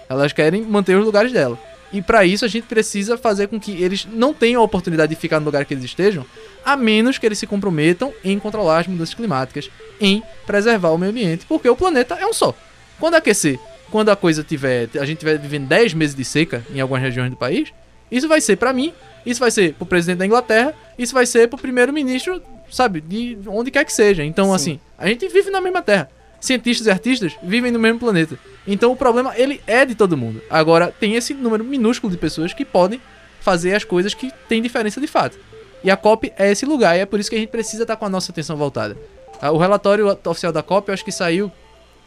Elas 0.09 0.33
querem 0.33 0.63
manter 0.63 0.97
os 0.97 1.05
lugares 1.05 1.31
dela. 1.31 1.57
E 1.95 2.01
para 2.01 2.25
isso 2.25 2.43
a 2.43 2.47
gente 2.49 2.65
precisa 2.67 3.17
fazer 3.17 3.47
com 3.47 3.57
que 3.57 3.71
eles 3.81 4.05
não 4.11 4.33
tenham 4.33 4.61
a 4.61 4.65
oportunidade 4.65 5.15
de 5.15 5.21
ficar 5.21 5.39
no 5.39 5.45
lugar 5.45 5.63
que 5.63 5.73
eles 5.73 5.85
estejam, 5.85 6.25
a 6.65 6.75
menos 6.75 7.17
que 7.17 7.25
eles 7.25 7.39
se 7.39 7.47
comprometam 7.47 8.13
em 8.21 8.37
controlar 8.37 8.79
as 8.79 8.87
mudanças 8.87 9.15
climáticas, 9.15 9.71
em 10.01 10.21
preservar 10.45 10.89
o 10.89 10.97
meio 10.97 11.11
ambiente, 11.11 11.45
porque 11.47 11.69
o 11.69 11.75
planeta 11.75 12.15
é 12.15 12.25
um 12.25 12.33
só. 12.33 12.53
Quando 12.99 13.15
aquecer, 13.15 13.57
quando 13.89 14.09
a 14.09 14.15
coisa 14.17 14.43
tiver, 14.43 14.89
a 14.99 15.05
gente 15.05 15.19
tiver 15.19 15.39
vivendo 15.39 15.69
10 15.69 15.93
meses 15.93 16.13
de 16.13 16.25
seca 16.25 16.65
em 16.69 16.81
algumas 16.81 17.01
regiões 17.01 17.29
do 17.29 17.37
país, 17.37 17.71
isso 18.11 18.27
vai 18.27 18.41
ser 18.41 18.57
para 18.57 18.73
mim, 18.73 18.93
isso 19.25 19.39
vai 19.39 19.49
ser 19.49 19.73
pro 19.75 19.85
presidente 19.85 20.17
da 20.17 20.25
Inglaterra, 20.25 20.73
isso 20.99 21.13
vai 21.13 21.25
ser 21.25 21.47
pro 21.47 21.57
primeiro-ministro, 21.57 22.41
sabe, 22.69 22.99
de 22.99 23.37
onde 23.47 23.71
quer 23.71 23.85
que 23.85 23.93
seja. 23.93 24.21
Então, 24.21 24.47
Sim. 24.47 24.53
assim, 24.55 24.79
a 24.97 25.07
gente 25.07 25.29
vive 25.29 25.49
na 25.49 25.61
mesma 25.61 25.81
terra 25.81 26.09
cientistas 26.45 26.87
e 26.87 26.91
artistas 26.91 27.33
vivem 27.43 27.71
no 27.71 27.79
mesmo 27.79 27.99
planeta. 27.99 28.37
Então 28.67 28.91
o 28.91 28.95
problema 28.95 29.33
ele 29.35 29.61
é 29.67 29.85
de 29.85 29.95
todo 29.95 30.17
mundo. 30.17 30.41
Agora 30.49 30.93
tem 30.99 31.15
esse 31.15 31.33
número 31.33 31.63
minúsculo 31.63 32.11
de 32.11 32.17
pessoas 32.17 32.53
que 32.53 32.65
podem 32.65 33.01
fazer 33.39 33.75
as 33.75 33.83
coisas 33.83 34.13
que 34.13 34.31
têm 34.49 34.61
diferença 34.61 34.99
de 34.99 35.07
fato. 35.07 35.37
E 35.83 35.91
a 35.91 35.95
COP 35.95 36.33
é 36.37 36.51
esse 36.51 36.65
lugar 36.65 36.97
e 36.97 37.01
é 37.01 37.05
por 37.05 37.19
isso 37.19 37.29
que 37.29 37.35
a 37.35 37.39
gente 37.39 37.49
precisa 37.49 37.83
estar 37.83 37.95
com 37.95 38.05
a 38.05 38.09
nossa 38.09 38.31
atenção 38.31 38.57
voltada. 38.57 38.97
Ah, 39.39 39.51
o 39.51 39.57
relatório 39.57 40.17
oficial 40.25 40.51
da 40.51 40.63
COP 40.63 40.89
eu 40.89 40.93
acho 40.93 41.05
que 41.05 41.11
saiu 41.11 41.51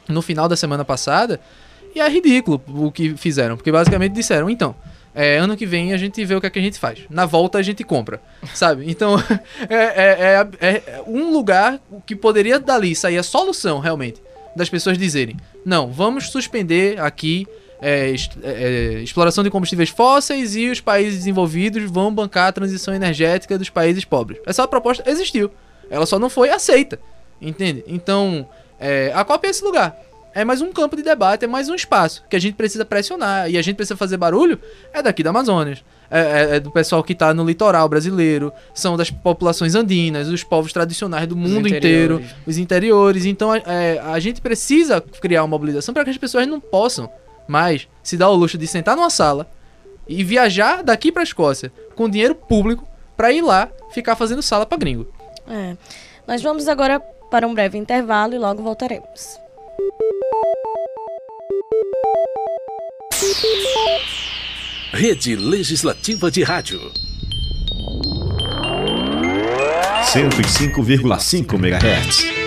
no 0.09 0.21
final 0.21 0.49
da 0.49 0.57
semana 0.57 0.85
passada 0.85 1.39
e 1.95 2.01
é 2.01 2.09
ridículo 2.09 2.61
o 2.67 2.91
que 2.91 3.17
fizeram, 3.17 3.57
porque 3.57 3.71
basicamente 3.71 4.13
disseram, 4.13 4.51
então, 4.51 4.75
é, 5.15 5.37
ano 5.37 5.57
que 5.57 5.67
vem 5.67 5.93
a 5.93 5.97
gente 5.97 6.25
vê 6.25 6.35
o 6.35 6.41
que, 6.41 6.47
é 6.47 6.51
que 6.51 6.59
a 6.59 6.63
gente 6.63 6.79
faz. 6.79 7.01
Na 7.09 7.27
volta 7.27 7.59
a 7.59 7.63
gente 7.63 7.85
compra, 7.85 8.21
sabe? 8.55 8.91
Então 8.91 9.17
é, 9.71 9.77
é, 9.77 10.49
é, 10.61 10.69
é, 10.69 11.03
um 11.07 11.33
lugar 11.33 11.81
que 12.07 12.17
poderia 12.17 12.59
dali 12.59 12.95
sair 12.95 13.19
a 13.19 13.23
solução 13.23 13.79
realmente 13.79 14.21
das 14.55 14.69
pessoas 14.69 14.99
dizerem: 14.99 15.37
não, 15.65 15.91
vamos 15.91 16.31
suspender 16.31 17.01
aqui 17.01 17.47
é, 17.81 18.15
é, 18.43 19.01
exploração 19.03 19.45
de 19.45 19.51
combustíveis 19.51 19.89
fósseis 19.89 20.57
e 20.57 20.69
os 20.69 20.81
países 20.81 21.19
desenvolvidos 21.19 21.91
vão 21.91 22.13
bancar 22.13 22.49
a 22.49 22.53
transição 22.53 22.95
energética 22.95 23.59
dos 23.59 23.71
países 23.71 24.05
pobres. 24.05 24.41
Essa 24.47 24.67
proposta 24.67 25.09
existiu, 25.09 25.51
ela 25.91 26.07
só 26.07 26.19
não 26.19 26.29
foi 26.29 26.51
aceita, 26.51 26.99
entende? 27.41 27.85
Então 27.87 28.49
é, 28.81 29.13
a 29.15 29.25
COP 29.25 29.47
é 29.47 29.51
esse 29.51 29.65
lugar 29.65 29.97
é 30.35 30.45
mais 30.45 30.61
um 30.61 30.73
campo 30.73 30.95
de 30.95 31.03
debate, 31.03 31.45
é 31.45 31.49
mais 31.49 31.69
um 31.69 31.75
espaço 31.75 32.23
que 32.31 32.37
a 32.37 32.39
gente 32.39 32.55
precisa 32.55 32.85
pressionar 32.85 33.51
e 33.51 33.59
a 33.59 33.63
gente 33.63 33.75
precisa 33.75 33.97
fazer 33.97 34.17
barulho. 34.17 34.61
É 34.93 35.03
daqui 35.03 35.23
da 35.23 35.31
Amazônia, 35.31 35.79
é, 36.11 36.21
é, 36.21 36.57
é 36.57 36.61
do 36.61 36.71
pessoal 36.71 37.03
que 37.03 37.13
está 37.13 37.35
no 37.35 37.45
litoral 37.45 37.89
brasileiro, 37.89 38.53
são 38.75 38.97
das 38.97 39.11
populações 39.11 39.75
andinas, 39.75 40.29
os 40.29 40.43
povos 40.43 40.73
tradicionais 40.73 41.27
do 41.27 41.37
mundo 41.37 41.67
os 41.67 41.73
inteiro, 41.73 42.23
os 42.47 42.59
interiores. 42.59 43.25
Então 43.25 43.55
é, 43.55 43.99
a 43.99 44.19
gente 44.19 44.41
precisa 44.41 45.01
criar 45.01 45.43
uma 45.43 45.49
mobilização 45.49 45.93
para 45.93 46.05
que 46.05 46.11
as 46.11 46.19
pessoas 46.19 46.47
não 46.47 46.61
possam 46.61 47.11
mais 47.47 47.89
se 48.03 48.17
dar 48.17 48.29
o 48.29 48.35
luxo 48.35 48.59
de 48.59 48.67
sentar 48.67 48.97
numa 48.97 49.11
sala 49.11 49.51
e 50.07 50.25
viajar 50.25 50.83
daqui 50.83 51.13
para 51.13 51.23
a 51.23 51.25
Escócia 51.25 51.73
com 51.95 52.09
dinheiro 52.09 52.35
público 52.35 52.87
para 53.17 53.33
ir 53.33 53.43
lá 53.43 53.69
ficar 53.93 54.17
fazendo 54.17 54.43
sala 54.43 54.65
para 54.65 54.79
gringo. 54.79 55.07
É. 55.49 55.77
Nós 56.27 56.43
vamos 56.43 56.69
agora 56.69 57.01
para 57.31 57.47
um 57.47 57.55
breve 57.55 57.77
intervalo 57.77 58.35
e 58.35 58.39
logo 58.39 58.63
voltaremos. 58.63 59.39
Rede 64.93 65.37
Legislativa 65.37 66.31
de 66.31 66.43
Rádio. 66.43 66.91
105,5 70.03 71.59
MHz. 71.59 72.38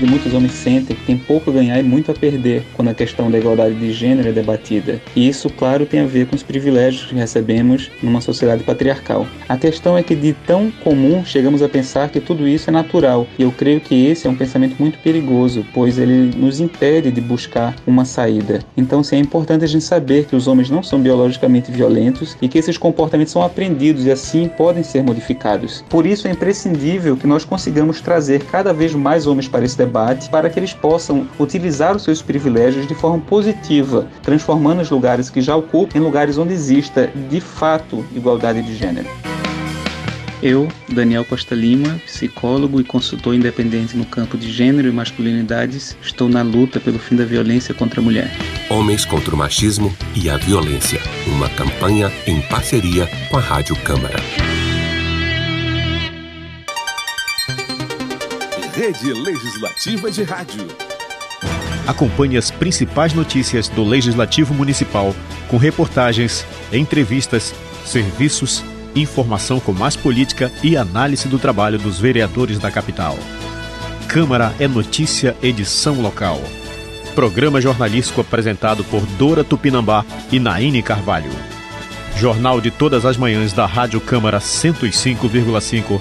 E 0.00 0.06
muitos 0.06 0.34
homens 0.34 0.52
sentem 0.52 0.96
que 0.96 1.04
tem 1.04 1.16
pouco 1.16 1.50
a 1.50 1.52
ganhar 1.52 1.78
e 1.78 1.82
muito 1.82 2.10
a 2.10 2.14
perder 2.14 2.62
quando 2.74 2.88
a 2.88 2.94
questão 2.94 3.30
da 3.30 3.38
igualdade 3.38 3.74
de 3.74 3.92
gênero 3.92 4.28
é 4.28 4.32
debatida. 4.32 5.00
E 5.14 5.28
isso, 5.28 5.48
claro, 5.48 5.86
tem 5.86 6.00
a 6.00 6.06
ver 6.06 6.26
com 6.26 6.36
os 6.36 6.42
privilégios 6.42 7.06
que 7.06 7.14
recebemos 7.14 7.90
numa 8.02 8.20
sociedade 8.20 8.62
patriarcal. 8.62 9.26
A 9.48 9.56
questão 9.56 9.96
é 9.96 10.02
que 10.02 10.14
de 10.14 10.32
tão 10.46 10.70
comum 10.70 11.24
chegamos 11.24 11.62
a 11.62 11.68
pensar 11.68 12.10
que 12.10 12.20
tudo 12.20 12.46
isso 12.46 12.68
é 12.68 12.72
natural, 12.72 13.26
e 13.38 13.42
eu 13.42 13.52
creio 13.52 13.80
que 13.80 14.06
esse 14.06 14.26
é 14.26 14.30
um 14.30 14.34
pensamento 14.34 14.76
muito 14.78 14.98
perigoso, 14.98 15.64
pois 15.72 15.98
ele 15.98 16.36
nos 16.36 16.60
impede 16.60 17.10
de 17.10 17.20
buscar 17.20 17.74
uma 17.86 18.04
saída. 18.04 18.60
Então, 18.76 19.02
sim, 19.02 19.16
é 19.16 19.20
importante 19.20 19.64
a 19.64 19.68
gente 19.68 19.84
saber 19.84 20.26
que 20.26 20.36
os 20.36 20.46
homens 20.46 20.70
não 20.70 20.82
são 20.82 21.00
biologicamente 21.00 21.70
violentos 21.70 22.36
e 22.42 22.48
que 22.48 22.58
esses 22.58 22.76
comportamentos 22.76 23.32
são 23.32 23.42
aprendidos 23.42 24.04
e 24.04 24.10
assim 24.10 24.48
podem 24.48 24.82
ser 24.82 25.02
modificados. 25.02 25.84
Por 25.88 26.04
isso 26.06 26.28
é 26.28 26.30
imprescindível 26.30 27.16
que 27.16 27.26
nós 27.26 27.44
consigamos 27.44 28.00
trazer 28.00 28.44
cada 28.44 28.72
vez 28.72 28.94
mais 28.94 29.26
homens 29.26 29.48
para 29.48 29.64
esse 29.64 29.76
debate 29.76 29.85
debate 29.86 30.28
para 30.28 30.50
que 30.50 30.58
eles 30.58 30.72
possam 30.72 31.26
utilizar 31.38 31.96
os 31.96 32.02
seus 32.02 32.20
privilégios 32.20 32.86
de 32.86 32.94
forma 32.94 33.18
positiva, 33.20 34.06
transformando 34.22 34.82
os 34.82 34.90
lugares 34.90 35.30
que 35.30 35.40
já 35.40 35.56
ocupam 35.56 35.98
em 35.98 36.02
lugares 36.02 36.36
onde 36.36 36.52
exista 36.52 37.10
de 37.30 37.40
fato 37.40 38.04
igualdade 38.14 38.62
de 38.62 38.74
gênero. 38.74 39.08
Eu, 40.42 40.68
Daniel 40.88 41.24
Costa 41.24 41.54
Lima, 41.54 41.98
psicólogo 42.04 42.78
e 42.80 42.84
consultor 42.84 43.34
independente 43.34 43.96
no 43.96 44.04
campo 44.04 44.36
de 44.36 44.52
gênero 44.52 44.86
e 44.86 44.92
masculinidades, 44.92 45.96
estou 46.02 46.28
na 46.28 46.42
luta 46.42 46.78
pelo 46.78 46.98
fim 46.98 47.16
da 47.16 47.24
violência 47.24 47.74
contra 47.74 48.00
a 48.00 48.04
mulher. 48.04 48.30
Homens 48.68 49.04
contra 49.04 49.34
o 49.34 49.38
machismo 49.38 49.94
e 50.14 50.28
a 50.28 50.36
violência. 50.36 51.00
Uma 51.26 51.48
campanha 51.48 52.12
em 52.26 52.40
parceria 52.42 53.08
com 53.30 53.38
a 53.38 53.40
Rádio 53.40 53.74
Câmara. 53.76 54.16
Rede 58.76 59.10
Legislativa 59.10 60.10
de 60.10 60.22
Rádio. 60.22 60.66
Acompanhe 61.86 62.36
as 62.36 62.50
principais 62.50 63.14
notícias 63.14 63.70
do 63.70 63.82
Legislativo 63.82 64.52
Municipal 64.52 65.16
com 65.48 65.56
reportagens, 65.56 66.44
entrevistas, 66.70 67.54
serviços, 67.86 68.62
informação 68.94 69.58
com 69.60 69.72
mais 69.72 69.96
política 69.96 70.52
e 70.62 70.76
análise 70.76 71.26
do 71.26 71.38
trabalho 71.38 71.78
dos 71.78 71.98
vereadores 71.98 72.58
da 72.58 72.70
capital. 72.70 73.18
Câmara 74.08 74.54
é 74.60 74.68
Notícia, 74.68 75.34
edição 75.42 75.98
local. 76.02 76.38
Programa 77.14 77.62
jornalístico 77.62 78.20
apresentado 78.20 78.84
por 78.84 79.00
Dora 79.18 79.42
Tupinambá 79.42 80.04
e 80.30 80.38
Naine 80.38 80.82
Carvalho. 80.82 81.30
Jornal 82.18 82.60
de 82.60 82.70
todas 82.70 83.06
as 83.06 83.16
manhãs 83.16 83.54
da 83.54 83.64
Rádio 83.64 84.02
Câmara 84.02 84.38
105,5 84.38 85.98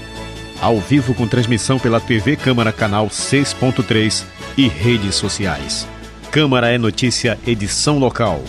ao 0.65 0.79
vivo 0.79 1.13
com 1.13 1.27
transmissão 1.27 1.77
pela 1.77 2.01
TV 2.01 2.35
Câmara 2.35 2.71
Canal 2.71 3.07
6.3 3.07 4.23
e 4.57 4.67
redes 4.67 5.13
sociais. 5.13 5.87
Câmara 6.31 6.71
é 6.71 6.77
Notícia, 6.79 7.37
edição 7.45 7.99
local. 7.99 8.41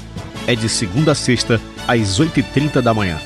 É 0.47 0.55
de 0.55 0.67
segunda 0.67 1.13
a 1.13 1.15
sexta, 1.15 1.61
às 1.87 2.19
8h30 2.19 2.81
da 2.81 2.95
manhã. 2.95 3.21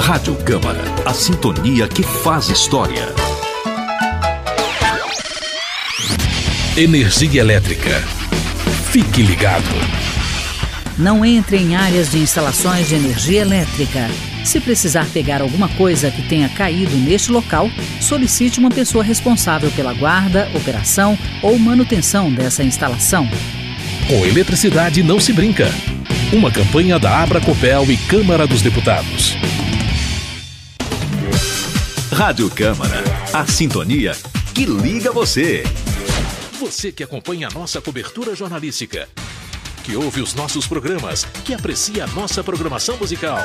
Rádio 0.00 0.34
Câmara, 0.36 0.80
a 1.04 1.12
sintonia 1.12 1.86
que 1.86 2.02
faz 2.02 2.48
história. 2.48 3.06
Energia 6.74 7.42
elétrica. 7.42 8.00
Fique 8.90 9.20
ligado. 9.20 10.05
Não 10.98 11.22
entre 11.22 11.58
em 11.58 11.76
áreas 11.76 12.10
de 12.10 12.18
instalações 12.18 12.88
de 12.88 12.94
energia 12.94 13.42
elétrica. 13.42 14.08
Se 14.46 14.58
precisar 14.58 15.06
pegar 15.12 15.42
alguma 15.42 15.68
coisa 15.68 16.10
que 16.10 16.22
tenha 16.22 16.48
caído 16.48 16.96
neste 16.96 17.30
local, 17.30 17.70
solicite 18.00 18.58
uma 18.58 18.70
pessoa 18.70 19.04
responsável 19.04 19.70
pela 19.72 19.92
guarda, 19.92 20.48
operação 20.54 21.18
ou 21.42 21.58
manutenção 21.58 22.32
dessa 22.32 22.64
instalação. 22.64 23.28
Com 24.08 24.24
eletricidade 24.24 25.02
não 25.02 25.20
se 25.20 25.34
brinca. 25.34 25.68
Uma 26.32 26.50
campanha 26.50 26.98
da 26.98 27.22
Abra 27.22 27.42
Copel 27.42 27.84
e 27.90 27.96
Câmara 27.98 28.46
dos 28.46 28.62
Deputados. 28.62 29.36
Rádio 32.10 32.48
Câmara, 32.48 33.04
a 33.34 33.46
sintonia 33.46 34.12
que 34.54 34.64
liga 34.64 35.12
você. 35.12 35.62
Você 36.58 36.90
que 36.90 37.02
acompanha 37.02 37.48
a 37.48 37.50
nossa 37.50 37.82
cobertura 37.82 38.34
jornalística 38.34 39.06
que 39.86 39.96
ouve 39.96 40.20
os 40.20 40.34
nossos 40.34 40.66
programas, 40.66 41.24
que 41.44 41.54
aprecia 41.54 42.02
a 42.02 42.08
nossa 42.08 42.42
programação 42.42 42.96
musical. 42.96 43.38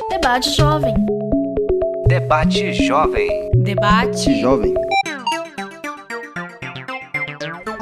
Debate 0.09 0.53
Jovem. 0.53 0.93
Debate 2.09 2.73
Jovem. 2.85 3.46
Debate. 3.67 4.39
Jovem. 4.39 4.73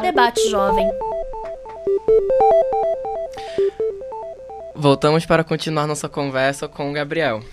Debate 0.02 0.50
Jovem. 0.50 0.90
Voltamos 4.74 5.28
para 5.28 5.44
continuar 5.44 5.86
nossa 5.86 6.10
conversa 6.10 6.68
com 6.68 6.90
o 6.90 6.94
Gabriel. 6.94 7.44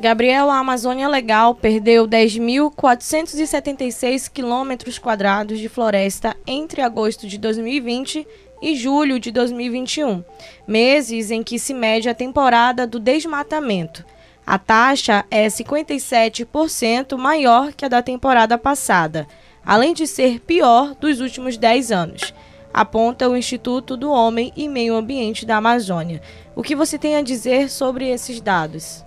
Gabriel, 0.00 0.48
a 0.48 0.58
Amazônia 0.58 1.06
Legal 1.06 1.54
perdeu 1.54 2.08
10.476 2.08 4.30
quilômetros 4.32 4.98
quadrados 4.98 5.58
de 5.58 5.68
floresta 5.68 6.34
entre 6.46 6.80
agosto 6.80 7.28
de 7.28 7.36
2020 7.36 8.26
e 8.62 8.74
julho 8.74 9.20
de 9.20 9.30
2021, 9.30 10.24
meses 10.66 11.30
em 11.30 11.42
que 11.42 11.58
se 11.58 11.74
mede 11.74 12.08
a 12.08 12.14
temporada 12.14 12.86
do 12.86 12.98
desmatamento. 12.98 14.02
A 14.46 14.58
taxa 14.58 15.24
é 15.30 15.46
57% 15.46 17.16
maior 17.16 17.72
que 17.72 17.84
a 17.84 17.88
da 17.88 18.02
temporada 18.02 18.58
passada, 18.58 19.26
além 19.64 19.94
de 19.94 20.06
ser 20.06 20.40
pior 20.40 20.94
dos 20.94 21.20
últimos 21.20 21.56
10 21.56 21.92
anos, 21.92 22.34
aponta 22.74 23.28
o 23.28 23.36
Instituto 23.36 23.96
do 23.96 24.10
Homem 24.10 24.52
e 24.56 24.68
Meio 24.68 24.96
Ambiente 24.96 25.46
da 25.46 25.58
Amazônia. 25.58 26.20
O 26.56 26.62
que 26.62 26.74
você 26.74 26.98
tem 26.98 27.16
a 27.16 27.22
dizer 27.22 27.70
sobre 27.70 28.08
esses 28.08 28.40
dados? 28.40 29.04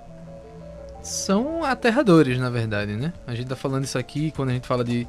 São 1.01 1.63
aterradores, 1.63 2.39
na 2.39 2.49
verdade, 2.49 2.93
né? 2.93 3.13
A 3.27 3.36
gente 3.36 3.47
tá 3.47 3.55
falando 3.55 3.83
isso 3.83 3.97
aqui 3.97 4.31
quando 4.31 4.49
a 4.49 4.53
gente 4.53 4.65
fala 4.65 4.83
de 4.83 5.05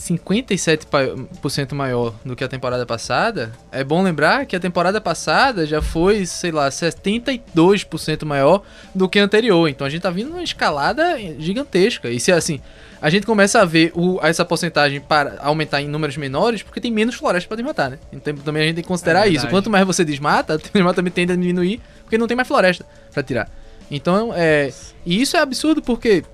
57% 0.00 1.74
maior 1.74 2.14
do 2.24 2.34
que 2.34 2.42
a 2.42 2.48
temporada 2.48 2.86
passada. 2.86 3.52
É 3.70 3.84
bom 3.84 4.02
lembrar 4.02 4.46
que 4.46 4.56
a 4.56 4.60
temporada 4.60 4.98
passada 5.00 5.66
já 5.66 5.82
foi, 5.82 6.24
sei 6.24 6.50
lá, 6.50 6.70
72% 6.70 8.24
maior 8.24 8.62
do 8.94 9.08
que 9.08 9.18
a 9.18 9.24
anterior. 9.24 9.68
Então 9.68 9.86
a 9.86 9.90
gente 9.90 10.00
tá 10.00 10.10
vindo 10.10 10.30
numa 10.30 10.42
escalada 10.42 11.18
gigantesca. 11.38 12.08
E 12.08 12.18
se 12.18 12.32
assim, 12.32 12.60
a 13.00 13.10
gente 13.10 13.26
começa 13.26 13.60
a 13.60 13.64
ver 13.66 13.92
o, 13.94 14.18
essa 14.22 14.44
porcentagem 14.44 15.00
para 15.00 15.36
aumentar 15.40 15.82
em 15.82 15.88
números 15.88 16.16
menores 16.16 16.62
porque 16.62 16.80
tem 16.80 16.90
menos 16.90 17.14
floresta 17.14 17.46
para 17.46 17.56
desmatar, 17.56 17.90
né? 17.90 17.98
Então 18.10 18.34
também 18.36 18.62
a 18.62 18.66
gente 18.66 18.76
tem 18.76 18.82
que 18.82 18.88
considerar 18.88 19.28
É 19.28 19.30
isso. 19.30 19.46
Quanto 19.48 19.68
mais 19.68 19.86
você 19.86 20.02
desmata, 20.02 20.56
o 20.56 20.58
desmatamento 20.72 21.14
tende 21.14 21.32
a 21.32 21.36
diminuir 21.36 21.80
porque 22.02 22.16
não 22.16 22.26
tem 22.26 22.36
mais 22.36 22.48
floresta 22.48 22.86
para 23.12 23.22
tirar. 23.22 23.50
Então, 23.90 24.32
é. 24.34 24.72
E 25.04 25.20
isso 25.20 25.36
é 25.36 25.40
absurdo 25.40 25.82
porque 25.82 26.24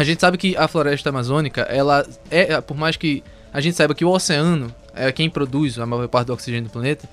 a 0.00 0.04
gente 0.04 0.18
sabe 0.18 0.38
que 0.38 0.56
a 0.56 0.66
floresta 0.66 1.10
amazônica, 1.10 1.60
ela 1.60 2.06
é. 2.30 2.58
Por 2.62 2.74
mais 2.74 2.96
que 2.96 3.22
a 3.52 3.60
gente 3.60 3.76
saiba 3.76 3.94
que 3.94 4.02
o 4.02 4.08
oceano 4.08 4.74
é 4.94 5.12
quem 5.12 5.28
produz 5.28 5.78
a 5.78 5.84
maior 5.84 6.08
parte 6.08 6.28
do 6.28 6.32
oxigênio 6.32 6.70
do 6.70 6.72
planeta, 6.72 7.06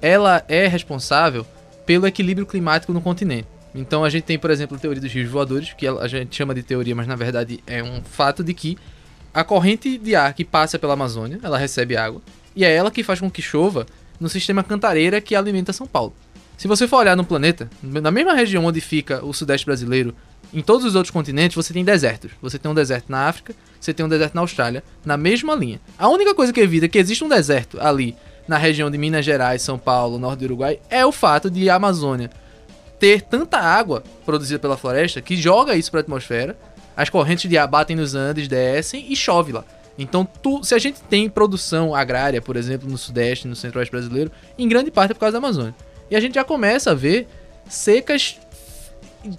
ela 0.00 0.42
é 0.48 0.66
responsável 0.66 1.46
pelo 1.84 2.06
equilíbrio 2.06 2.46
climático 2.46 2.90
no 2.90 3.02
continente. 3.02 3.46
Então 3.74 4.02
a 4.02 4.08
gente 4.08 4.24
tem, 4.24 4.38
por 4.38 4.50
exemplo, 4.50 4.78
a 4.78 4.80
teoria 4.80 5.02
dos 5.02 5.12
rios 5.12 5.28
voadores, 5.28 5.74
que 5.74 5.86
a 5.86 6.08
gente 6.08 6.34
chama 6.34 6.54
de 6.54 6.62
teoria, 6.62 6.94
mas 6.94 7.06
na 7.06 7.16
verdade 7.16 7.60
é 7.66 7.82
um 7.82 8.02
fato 8.02 8.42
de 8.42 8.54
que 8.54 8.78
a 9.34 9.44
corrente 9.44 9.98
de 9.98 10.16
ar 10.16 10.32
que 10.32 10.42
passa 10.42 10.78
pela 10.78 10.94
Amazônia, 10.94 11.38
ela 11.42 11.58
recebe 11.58 11.98
água, 11.98 12.22
e 12.56 12.64
é 12.64 12.74
ela 12.74 12.90
que 12.90 13.02
faz 13.02 13.20
com 13.20 13.30
que 13.30 13.42
chova 13.42 13.84
no 14.18 14.30
sistema 14.30 14.64
cantareira 14.64 15.20
que 15.20 15.34
alimenta 15.34 15.70
São 15.70 15.86
Paulo. 15.86 16.14
Se 16.56 16.66
você 16.66 16.88
for 16.88 16.96
olhar 16.96 17.16
no 17.16 17.24
planeta, 17.24 17.68
na 17.82 18.10
mesma 18.10 18.32
região 18.32 18.64
onde 18.64 18.80
fica 18.80 19.22
o 19.22 19.34
sudeste 19.34 19.66
brasileiro, 19.66 20.14
em 20.52 20.60
todos 20.60 20.84
os 20.84 20.94
outros 20.94 21.10
continentes 21.10 21.54
você 21.54 21.72
tem 21.72 21.84
desertos. 21.84 22.30
Você 22.40 22.58
tem 22.58 22.70
um 22.70 22.74
deserto 22.74 23.06
na 23.08 23.26
África, 23.28 23.54
você 23.80 23.92
tem 23.94 24.04
um 24.04 24.08
deserto 24.08 24.34
na 24.34 24.40
Austrália, 24.42 24.82
na 25.04 25.16
mesma 25.16 25.54
linha. 25.54 25.80
A 25.98 26.08
única 26.08 26.34
coisa 26.34 26.52
que 26.52 26.60
evita 26.60 26.88
que 26.88 26.98
existe 26.98 27.24
um 27.24 27.28
deserto 27.28 27.78
ali 27.80 28.14
na 28.46 28.58
região 28.58 28.90
de 28.90 28.98
Minas 28.98 29.24
Gerais, 29.24 29.62
São 29.62 29.78
Paulo, 29.78 30.18
norte 30.18 30.40
do 30.40 30.44
Uruguai, 30.46 30.78
é 30.90 31.06
o 31.06 31.12
fato 31.12 31.50
de 31.50 31.70
a 31.70 31.76
Amazônia 31.76 32.30
ter 32.98 33.22
tanta 33.22 33.58
água 33.58 34.02
produzida 34.24 34.58
pela 34.58 34.76
floresta 34.76 35.20
que 35.20 35.36
joga 35.36 35.74
isso 35.76 35.90
para 35.90 36.00
a 36.00 36.02
atmosfera, 36.02 36.56
as 36.96 37.08
correntes 37.08 37.48
de 37.48 37.56
ar 37.56 37.66
batem 37.66 37.96
nos 37.96 38.14
Andes, 38.14 38.46
descem 38.46 39.06
e 39.10 39.16
chove 39.16 39.52
lá. 39.52 39.64
Então, 39.98 40.24
tu- 40.24 40.62
se 40.64 40.74
a 40.74 40.78
gente 40.78 41.00
tem 41.02 41.28
produção 41.28 41.94
agrária, 41.94 42.40
por 42.40 42.56
exemplo, 42.56 42.88
no 42.88 42.96
Sudeste, 42.98 43.46
no 43.48 43.56
Centro-Oeste 43.56 43.90
brasileiro, 43.90 44.30
em 44.58 44.68
grande 44.68 44.90
parte 44.90 45.10
é 45.10 45.14
por 45.14 45.20
causa 45.20 45.32
da 45.32 45.38
Amazônia. 45.38 45.74
E 46.10 46.16
a 46.16 46.20
gente 46.20 46.34
já 46.34 46.44
começa 46.44 46.90
a 46.90 46.94
ver 46.94 47.26
secas 47.68 48.38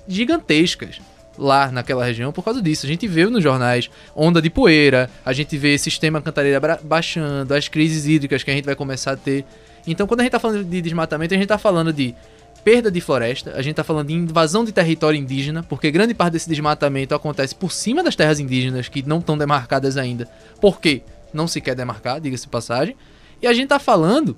gigantescas 0.08 1.00
lá 1.38 1.72
naquela 1.72 2.06
região 2.06 2.32
por 2.32 2.44
causa 2.44 2.62
disso. 2.62 2.86
A 2.86 2.90
gente 2.90 3.08
vê 3.08 3.26
nos 3.26 3.44
jornais 3.44 3.90
onda 4.16 4.42
de 4.42 4.50
poeira, 4.50 5.10
a 5.26 5.34
gente 5.34 5.58
vê 5.58 5.78
sistema 5.78 6.22
cantareira 6.22 6.60
baixando, 6.84 7.54
as 7.54 7.68
crises 7.68 8.06
hídricas 8.06 8.44
que 8.44 8.52
a 8.52 8.54
gente 8.54 8.66
vai 8.66 8.76
começar 8.76 9.14
a 9.14 9.18
ter. 9.18 9.46
Então, 9.86 10.08
quando 10.08 10.22
a 10.22 10.24
gente 10.24 10.32
tá 10.32 10.40
falando 10.40 10.64
de 10.64 10.82
desmatamento, 10.82 11.34
a 11.34 11.38
gente 11.38 11.48
tá 11.48 11.58
falando 11.58 11.92
de 11.92 12.16
perda 12.64 12.90
de 12.90 13.02
floresta, 13.02 13.54
a 13.56 13.62
gente 13.62 13.76
tá 13.76 13.84
falando 13.84 14.08
de 14.08 14.14
invasão 14.14 14.64
de 14.64 14.72
território 14.72 15.20
indígena, 15.20 15.64
porque 15.64 15.92
grande 15.92 16.14
parte 16.14 16.34
desse 16.34 16.48
desmatamento 16.48 17.14
acontece 17.14 17.54
por 17.54 17.72
cima 17.72 18.02
das 18.02 18.16
terras 18.16 18.40
indígenas 18.40 18.88
que 18.88 19.04
não 19.06 19.20
estão 19.20 19.38
demarcadas 19.38 19.98
ainda. 19.98 20.30
Por 20.62 20.80
quê? 20.80 21.02
Não 21.34 21.48
se 21.48 21.60
quer 21.60 21.76
demarcar, 21.76 22.22
diga-se 22.22 22.48
passagem. 22.48 22.96
E 23.42 23.48
a 23.48 23.54
gente 23.54 23.68
tá 23.68 23.80
falando 23.80 24.38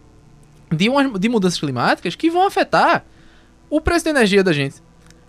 de, 0.71 0.89
umas, 0.89 1.19
de 1.19 1.29
mudanças 1.29 1.59
climáticas 1.59 2.15
que 2.15 2.31
vão 2.31 2.47
afetar 2.47 3.05
o 3.69 3.79
preço 3.79 4.05
da 4.05 4.11
energia 4.11 4.43
da 4.43 4.53
gente, 4.53 4.75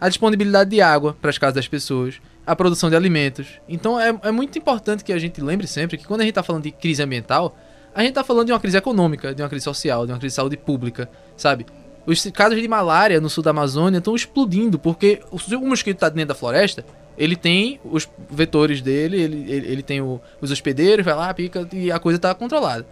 a 0.01 0.09
disponibilidade 0.09 0.71
de 0.71 0.81
água 0.81 1.17
para 1.21 1.31
as 1.31 1.39
casas 1.39 1.55
das 1.55 1.69
pessoas, 1.69 2.21
a 2.47 2.55
produção 2.55 2.89
de 2.91 2.97
alimentos. 2.97 3.47
Então 3.69 3.99
é, 4.01 4.15
é 4.23 4.31
muito 4.31 4.59
importante 4.59 5.03
que 5.05 5.13
a 5.13 5.19
gente 5.19 5.41
lembre 5.41 5.67
sempre 5.67 5.97
que 5.97 6.07
quando 6.07 6.21
a 6.21 6.25
gente 6.25 6.33
está 6.33 6.43
falando 6.43 6.63
de 6.65 6.71
crise 6.71 7.03
ambiental, 7.03 7.57
a 7.95 8.01
gente 8.01 8.11
está 8.11 8.23
falando 8.23 8.47
de 8.47 8.53
uma 8.53 8.61
crise 8.61 8.77
econômica, 8.77 9.35
de 9.35 9.43
uma 9.43 9.49
crise 9.49 9.65
social, 9.65 10.07
de 10.07 10.13
uma 10.13 10.19
crise 10.19 10.33
de 10.33 10.37
saúde 10.37 10.57
pública, 10.57 11.09
sabe? 11.37 11.65
Os 12.07 12.25
casos 12.27 12.61
de 12.61 12.69
malária 12.69 13.21
no 13.21 13.29
sul 13.29 13.43
da 13.43 13.51
Amazônia 13.51 13.99
estão 13.99 14.15
explodindo 14.15 14.79
porque 14.79 15.21
o, 15.31 15.39
o 15.57 15.67
mosquito 15.67 15.97
está 15.97 16.09
dentro 16.09 16.29
da 16.29 16.35
floresta, 16.35 16.85
ele 17.19 17.35
tem 17.35 17.81
os 17.85 18.07
vetores 18.31 18.83
dele, 18.83 19.21
ele, 19.21 19.51
ele, 19.51 19.67
ele 19.73 19.83
tem 19.83 20.01
o- 20.03 20.21
os 20.41 20.51
hospedeiros, 20.51 21.05
vai 21.05 21.15
lá, 21.15 21.33
pica 21.33 21.67
e 21.73 21.91
a 21.91 21.99
coisa 21.99 22.17
está 22.19 22.33
controlada. 22.35 22.87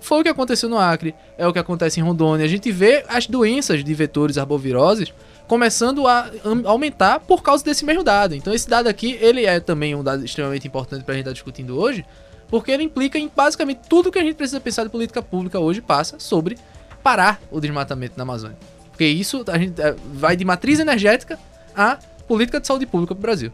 Foi 0.00 0.20
o 0.20 0.22
que 0.22 0.28
aconteceu 0.28 0.68
no 0.68 0.78
Acre, 0.78 1.14
é 1.36 1.46
o 1.46 1.52
que 1.52 1.58
acontece 1.58 1.98
em 1.98 2.02
Rondônia. 2.02 2.46
A 2.46 2.48
gente 2.48 2.70
vê 2.70 3.04
as 3.08 3.26
doenças 3.26 3.82
de 3.82 3.92
vetores 3.94 4.38
arboviroses 4.38 5.12
começando 5.46 6.06
a 6.06 6.30
aumentar 6.64 7.20
por 7.20 7.42
causa 7.42 7.64
desse 7.64 7.84
mesmo 7.84 8.02
dado. 8.02 8.34
Então 8.34 8.52
esse 8.52 8.68
dado 8.68 8.88
aqui, 8.88 9.18
ele 9.20 9.46
é 9.46 9.60
também 9.60 9.94
um 9.94 10.02
dado 10.02 10.24
extremamente 10.24 10.66
importante 10.66 11.04
para 11.04 11.14
a 11.14 11.16
gente 11.16 11.24
estar 11.24 11.32
discutindo 11.32 11.78
hoje, 11.78 12.04
porque 12.48 12.70
ele 12.70 12.82
implica 12.82 13.18
em 13.18 13.30
basicamente 13.34 13.80
tudo 13.88 14.10
que 14.10 14.18
a 14.18 14.22
gente 14.22 14.34
precisa 14.34 14.60
pensar 14.60 14.84
de 14.84 14.90
política 14.90 15.22
pública 15.22 15.58
hoje 15.58 15.80
passa 15.80 16.18
sobre 16.18 16.58
parar 17.02 17.40
o 17.50 17.60
desmatamento 17.60 18.14
na 18.16 18.22
Amazônia. 18.22 18.56
Porque 18.90 19.06
isso 19.06 19.44
a 19.48 19.58
gente 19.58 19.80
eh, 19.80 19.94
vai 20.14 20.36
de 20.36 20.44
matriz 20.44 20.78
energética 20.78 21.38
a 21.74 21.98
política 22.26 22.60
de 22.60 22.66
saúde 22.66 22.86
pública 22.86 23.14
para 23.14 23.20
o 23.20 23.22
Brasil. 23.22 23.52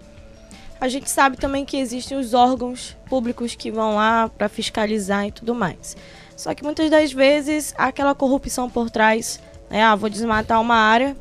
A 0.81 0.89
gente 0.89 1.09
sabe 1.11 1.37
também 1.37 1.65
que 1.65 1.77
existem 1.77 2.19
os 2.19 2.35
órgãos 2.35 2.97
públicos 3.07 3.55
que 3.55 3.71
vão 3.71 3.97
lá 3.97 4.29
para 4.29 4.49
fiscalizar 4.49 5.27
e 5.27 5.31
tudo 5.31 5.55
mais. 5.55 5.97
Só 6.37 6.55
que 6.55 6.65
muitas 6.65 6.91
das 6.91 7.13
vezes 7.13 7.75
há 7.79 7.87
aquela 7.87 8.15
corrupção 8.15 8.69
por 8.69 8.91
trás, 8.91 9.41
né? 9.71 9.83
Ah, 9.83 9.95
vou 9.95 10.09
desmatar 10.09 10.61
uma 10.61 10.75
área, 10.75 11.17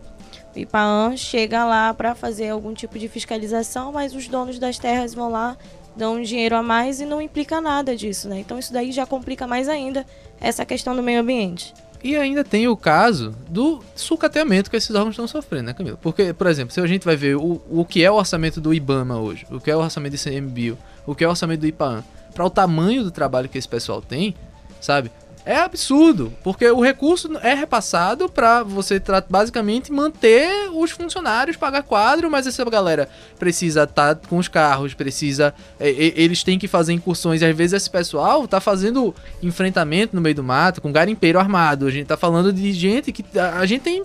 IPAAN 0.56 1.16
chega 1.16 1.64
lá 1.64 1.94
para 1.94 2.14
fazer 2.16 2.50
algum 2.50 2.74
tipo 2.74 2.98
de 3.00 3.08
fiscalização, 3.08 3.92
mas 3.92 4.14
os 4.14 4.28
donos 4.28 4.60
das 4.60 4.78
terras 4.78 5.14
vão 5.14 5.30
lá, 5.30 5.58
dão 5.96 6.16
um 6.16 6.22
dinheiro 6.22 6.56
a 6.56 6.64
mais 6.64 7.00
e 7.00 7.06
não 7.06 7.22
implica 7.22 7.62
nada 7.62 7.96
disso, 7.96 8.28
né? 8.28 8.40
Então 8.40 8.60
isso 8.60 8.74
daí 8.74 8.92
já 8.92 9.06
complica 9.06 9.48
mais 9.48 9.68
ainda 9.70 10.06
essa 10.40 10.66
questão 10.66 10.96
do 10.96 11.04
meio 11.04 11.22
ambiente. 11.22 11.74
E 12.04 12.16
ainda 12.18 12.44
tem 12.44 12.68
o 12.68 12.76
caso 12.76 13.36
do 13.48 13.84
sucateamento 13.96 14.72
que 14.72 14.76
esses 14.76 14.90
órgãos 14.96 15.14
estão 15.14 15.28
sofrendo, 15.28 15.68
né, 15.68 15.74
Camila? 15.74 16.00
Porque, 16.02 16.34
por 16.34 16.48
exemplo, 16.48 16.74
se 16.74 16.82
a 16.82 16.88
gente 16.88 17.06
vai 17.06 17.16
ver 17.16 17.36
o, 17.36 17.62
o 17.70 17.86
que 17.86 18.04
é 18.04 18.10
o 18.10 18.16
orçamento 18.16 18.60
do 18.60 18.74
IBAMA 18.74 19.20
hoje, 19.20 19.46
o 19.52 19.60
que 19.60 19.70
é 19.70 19.76
o 19.76 19.80
orçamento 19.80 20.14
do 20.14 20.30
ICMBio, 20.30 20.78
o 21.06 21.14
que 21.14 21.24
é 21.24 21.28
o 21.28 21.30
orçamento 21.30 21.60
do 21.60 21.68
IPAAN, 21.68 22.04
para 22.34 22.44
o 22.44 22.50
tamanho 22.50 23.04
do 23.04 23.12
trabalho 23.12 23.48
que 23.48 23.58
esse 23.58 23.68
pessoal 23.68 24.02
tem, 24.02 24.34
sabe? 24.80 25.12
É 25.44 25.58
absurdo, 25.58 26.32
porque 26.44 26.70
o 26.70 26.82
recurso 26.82 27.36
é 27.42 27.56
repassado 27.56 28.30
para 28.30 28.62
você 28.62 29.02
basicamente 29.28 29.92
manter 29.92 30.70
os 30.72 30.92
funcionários, 30.92 31.58
pagar 31.58 31.82
quadro, 31.82 32.30
mas 32.30 32.46
essa 32.46 32.64
galera 32.66 33.10
precisa 33.40 33.84
estar 33.84 34.16
com 34.16 34.38
os 34.38 34.48
carros, 34.48 34.94
precisa. 34.94 35.54
é, 35.80 35.90
eles 35.90 36.44
têm 36.44 36.60
que 36.60 36.68
fazer 36.68 36.94
incursões, 36.94 37.42
e 37.42 37.46
às 37.46 37.56
vezes 37.56 37.74
esse 37.74 37.90
pessoal 37.90 38.48
tá 38.48 38.62
fazendo 38.62 39.16
enfrentamento 39.42 40.16
no 40.16 40.22
meio 40.22 40.36
do 40.36 40.44
mato 40.44 40.80
com 40.80 40.92
garimpeiro 40.92 41.40
armado. 41.40 41.88
A 41.88 41.92
gente 41.92 42.06
tá 42.06 42.18
falando 42.18 42.54
de 42.54 42.72
gente 42.72 43.12
que. 43.12 43.26
A, 43.38 43.66
gente 43.66 43.82
tem 43.82 44.04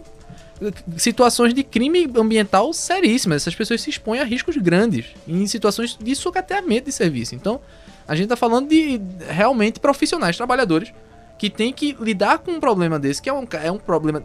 situações 0.97 1.53
de 1.53 1.63
crime 1.63 2.11
ambiental 2.17 2.73
seríssimas. 2.73 3.43
Essas 3.43 3.55
pessoas 3.55 3.83
se 3.83 3.91
expõem 3.91 4.21
a 4.21 4.25
riscos 4.25 4.57
grandes 4.57 5.07
em 5.29 5.47
situações 5.47 5.99
de 6.01 6.15
sucateamento 6.15 6.87
de 6.87 6.93
serviço. 6.93 7.35
Então, 7.35 7.61
a 8.09 8.17
gente 8.17 8.29
tá 8.29 8.37
falando 8.37 8.69
de 8.69 8.99
realmente 9.29 9.81
profissionais, 9.81 10.37
trabalhadores, 10.37 10.93
que 11.39 11.51
têm 11.51 11.73
que 11.73 11.97
lidar 12.01 12.39
com 12.39 12.53
um 12.53 12.61
problema 12.61 12.99
desse, 12.99 13.21
que 13.21 13.29
é 13.29 13.33
um, 13.33 13.47
é 13.63 13.71
um 13.71 13.79
problema 13.79 14.23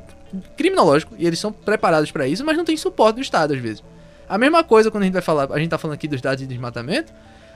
criminológico, 0.55 1.13
e 1.17 1.27
eles 1.27 1.39
são 1.39 1.51
preparados 1.51 2.11
para 2.11 2.27
isso, 2.27 2.45
mas 2.45 2.55
não 2.57 2.63
tem 2.63 2.77
suporte 2.77 3.15
do 3.15 3.21
Estado 3.21 3.53
às 3.53 3.59
vezes. 3.59 3.83
A 4.29 4.37
mesma 4.37 4.63
coisa 4.63 4.89
quando 4.89 5.03
a 5.03 5.05
gente 5.05 5.13
vai 5.13 5.21
falar, 5.21 5.51
a 5.51 5.59
gente 5.59 5.69
tá 5.69 5.77
falando 5.77 5.95
aqui 5.95 6.07
dos 6.07 6.21
dados 6.21 6.39
de 6.39 6.47
desmatamento, 6.47 7.11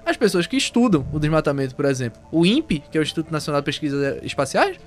as 0.05 0.17
pessoas 0.17 0.45
que 0.45 0.55
estudam 0.55 1.05
o 1.11 1.19
desmatamento, 1.19 1.73
por 1.73 1.85
exemplo. 1.85 2.21
O 2.31 2.45
INPE, 2.45 2.83
que 2.91 2.97
é 2.97 3.01
o 3.01 3.03
Instituto 3.03 3.31
Nacional 3.31 3.61
de 3.61 3.65
Pesquisas 3.65 4.23
Espaciais, 4.23 4.77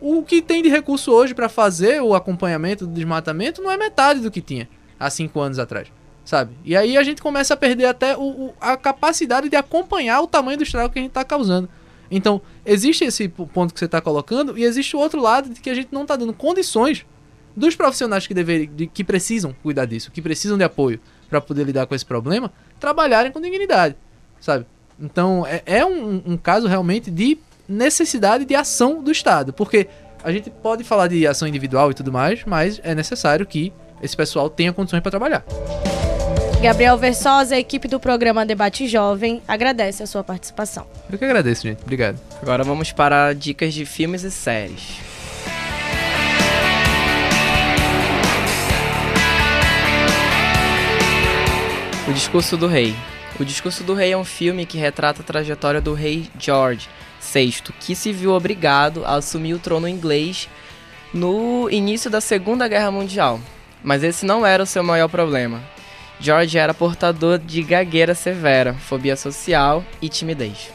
o 0.00 0.22
que 0.22 0.42
tem 0.42 0.62
de 0.62 0.68
recurso 0.68 1.10
hoje 1.10 1.34
para 1.34 1.48
fazer 1.48 2.02
o 2.02 2.14
acompanhamento 2.14 2.86
do 2.86 2.92
desmatamento 2.92 3.62
não 3.62 3.70
é 3.70 3.76
metade 3.76 4.20
do 4.20 4.30
que 4.30 4.40
tinha 4.40 4.68
há 5.00 5.08
cinco 5.08 5.40
anos 5.40 5.58
atrás, 5.58 5.88
sabe? 6.24 6.54
E 6.64 6.76
aí 6.76 6.96
a 6.96 7.02
gente 7.02 7.22
começa 7.22 7.54
a 7.54 7.56
perder 7.56 7.86
até 7.86 8.16
o, 8.16 8.22
o, 8.22 8.54
a 8.60 8.76
capacidade 8.76 9.48
de 9.48 9.56
acompanhar 9.56 10.20
o 10.20 10.26
tamanho 10.26 10.58
do 10.58 10.62
estrago 10.62 10.92
que 10.92 10.98
a 10.98 11.02
gente 11.02 11.10
está 11.10 11.24
causando. 11.24 11.68
Então, 12.10 12.40
existe 12.64 13.04
esse 13.04 13.28
ponto 13.28 13.72
que 13.72 13.78
você 13.78 13.86
está 13.86 14.00
colocando 14.00 14.58
e 14.58 14.64
existe 14.64 14.94
o 14.96 14.98
outro 14.98 15.20
lado 15.20 15.48
de 15.48 15.60
que 15.60 15.70
a 15.70 15.74
gente 15.74 15.88
não 15.90 16.02
está 16.02 16.16
dando 16.16 16.32
condições 16.32 17.04
dos 17.56 17.76
profissionais 17.76 18.26
que, 18.26 18.34
dever, 18.34 18.66
de, 18.66 18.86
que 18.86 19.04
precisam 19.04 19.54
cuidar 19.62 19.86
disso, 19.86 20.10
que 20.10 20.20
precisam 20.20 20.58
de 20.58 20.64
apoio 20.64 21.00
para 21.28 21.40
poder 21.40 21.64
lidar 21.64 21.86
com 21.86 21.94
esse 21.94 22.04
problema, 22.04 22.52
trabalharem 22.78 23.32
com 23.32 23.40
dignidade, 23.40 23.96
sabe? 24.40 24.66
Então, 25.00 25.46
é, 25.46 25.62
é 25.64 25.86
um, 25.86 26.22
um 26.26 26.36
caso 26.36 26.66
realmente 26.66 27.10
de 27.10 27.38
necessidade 27.68 28.44
de 28.44 28.54
ação 28.54 29.02
do 29.02 29.10
Estado, 29.10 29.52
porque 29.52 29.88
a 30.22 30.30
gente 30.32 30.50
pode 30.50 30.84
falar 30.84 31.08
de 31.08 31.26
ação 31.26 31.46
individual 31.46 31.90
e 31.90 31.94
tudo 31.94 32.12
mais, 32.12 32.44
mas 32.44 32.80
é 32.82 32.94
necessário 32.94 33.46
que 33.46 33.72
esse 34.02 34.16
pessoal 34.16 34.50
tenha 34.50 34.72
condições 34.72 35.00
para 35.00 35.10
trabalhar. 35.10 35.44
Gabriel 36.64 36.96
Versosa, 36.96 37.56
a 37.56 37.58
equipe 37.58 37.86
do 37.86 38.00
programa 38.00 38.46
Debate 38.46 38.88
Jovem, 38.88 39.42
agradece 39.46 40.02
a 40.02 40.06
sua 40.06 40.24
participação. 40.24 40.86
Eu 41.12 41.18
que 41.18 41.24
agradeço, 41.26 41.64
gente. 41.64 41.82
Obrigado. 41.82 42.18
Agora 42.40 42.64
vamos 42.64 42.90
para 42.90 43.34
dicas 43.34 43.74
de 43.74 43.84
filmes 43.84 44.22
e 44.22 44.30
séries. 44.30 44.96
O 52.08 52.12
Discurso 52.14 52.56
do 52.56 52.66
Rei. 52.66 52.94
O 53.38 53.44
Discurso 53.44 53.84
do 53.84 53.92
Rei 53.92 54.12
é 54.12 54.16
um 54.16 54.24
filme 54.24 54.64
que 54.64 54.78
retrata 54.78 55.20
a 55.20 55.24
trajetória 55.24 55.82
do 55.82 55.92
rei 55.92 56.30
George 56.38 56.88
VI, 57.20 57.56
que 57.78 57.94
se 57.94 58.10
viu 58.10 58.32
obrigado 58.32 59.04
a 59.04 59.16
assumir 59.16 59.52
o 59.52 59.58
trono 59.58 59.86
inglês 59.86 60.48
no 61.12 61.68
início 61.70 62.10
da 62.10 62.22
Segunda 62.22 62.66
Guerra 62.66 62.90
Mundial. 62.90 63.38
Mas 63.82 64.02
esse 64.02 64.24
não 64.24 64.46
era 64.46 64.62
o 64.62 64.66
seu 64.66 64.82
maior 64.82 65.08
problema. 65.08 65.73
George 66.20 66.56
era 66.56 66.72
portador 66.72 67.38
de 67.38 67.62
gagueira 67.62 68.14
severa, 68.14 68.74
fobia 68.74 69.16
social 69.16 69.84
e 70.00 70.08
timidez. 70.08 70.70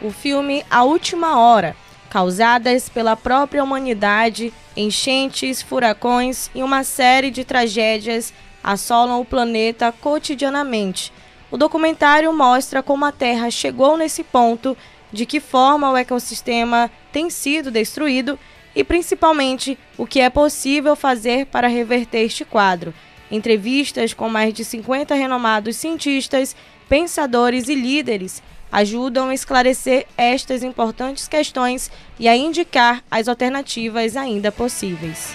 O 0.00 0.10
filme 0.10 0.64
A 0.70 0.84
Última 0.84 1.38
Hora, 1.38 1.74
causadas 2.08 2.88
pela 2.88 3.16
própria 3.16 3.62
humanidade, 3.62 4.52
enchentes, 4.76 5.60
furacões 5.60 6.50
e 6.54 6.62
uma 6.62 6.84
série 6.84 7.30
de 7.30 7.44
tragédias 7.44 8.32
assolam 8.62 9.20
o 9.20 9.24
planeta 9.24 9.92
cotidianamente. 9.92 11.12
O 11.50 11.56
documentário 11.56 12.32
mostra 12.32 12.82
como 12.82 13.04
a 13.04 13.12
Terra 13.12 13.50
chegou 13.50 13.96
nesse 13.96 14.24
ponto, 14.24 14.76
de 15.12 15.24
que 15.24 15.40
forma 15.40 15.90
o 15.90 15.96
ecossistema 15.96 16.90
tem 17.12 17.30
sido 17.30 17.70
destruído 17.70 18.38
e 18.74 18.84
principalmente 18.84 19.78
o 19.96 20.06
que 20.06 20.20
é 20.20 20.28
possível 20.28 20.94
fazer 20.94 21.46
para 21.46 21.68
reverter 21.68 22.24
este 22.24 22.44
quadro. 22.44 22.92
Entrevistas 23.30 24.14
com 24.14 24.28
mais 24.28 24.54
de 24.54 24.64
50 24.64 25.14
renomados 25.14 25.76
cientistas, 25.76 26.54
pensadores 26.88 27.68
e 27.68 27.74
líderes 27.74 28.42
ajudam 28.70 29.28
a 29.28 29.34
esclarecer 29.34 30.06
estas 30.16 30.62
importantes 30.62 31.26
questões 31.28 31.90
e 32.18 32.28
a 32.28 32.36
indicar 32.36 33.02
as 33.10 33.28
alternativas 33.28 34.16
ainda 34.16 34.52
possíveis. 34.52 35.34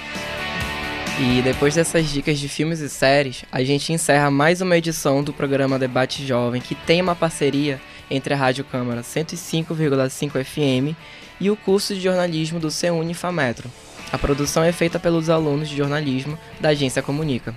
E 1.19 1.41
depois 1.41 1.75
dessas 1.75 2.09
dicas 2.09 2.39
de 2.39 2.49
filmes 2.49 2.79
e 2.79 2.89
séries, 2.89 3.43
a 3.51 3.63
gente 3.63 3.93
encerra 3.93 4.31
mais 4.31 4.61
uma 4.61 4.77
edição 4.77 5.23
do 5.23 5.33
programa 5.33 5.77
Debate 5.77 6.25
Jovem, 6.25 6.61
que 6.61 6.73
tem 6.73 7.01
uma 7.01 7.15
parceria 7.15 7.79
entre 8.09 8.33
a 8.33 8.37
Rádio 8.37 8.63
Câmara 8.63 9.01
105,5 9.01 10.43
FM 10.43 10.95
e 11.39 11.49
o 11.49 11.55
curso 11.55 11.93
de 11.93 12.01
jornalismo 12.01 12.59
do 12.59 12.71
CEUNI 12.71 13.13
Fametro. 13.13 13.69
A 14.11 14.17
produção 14.17 14.63
é 14.63 14.71
feita 14.71 14.99
pelos 14.99 15.29
alunos 15.29 15.69
de 15.69 15.77
jornalismo 15.77 16.37
da 16.59 16.69
agência 16.69 17.01
Comunica. 17.01 17.55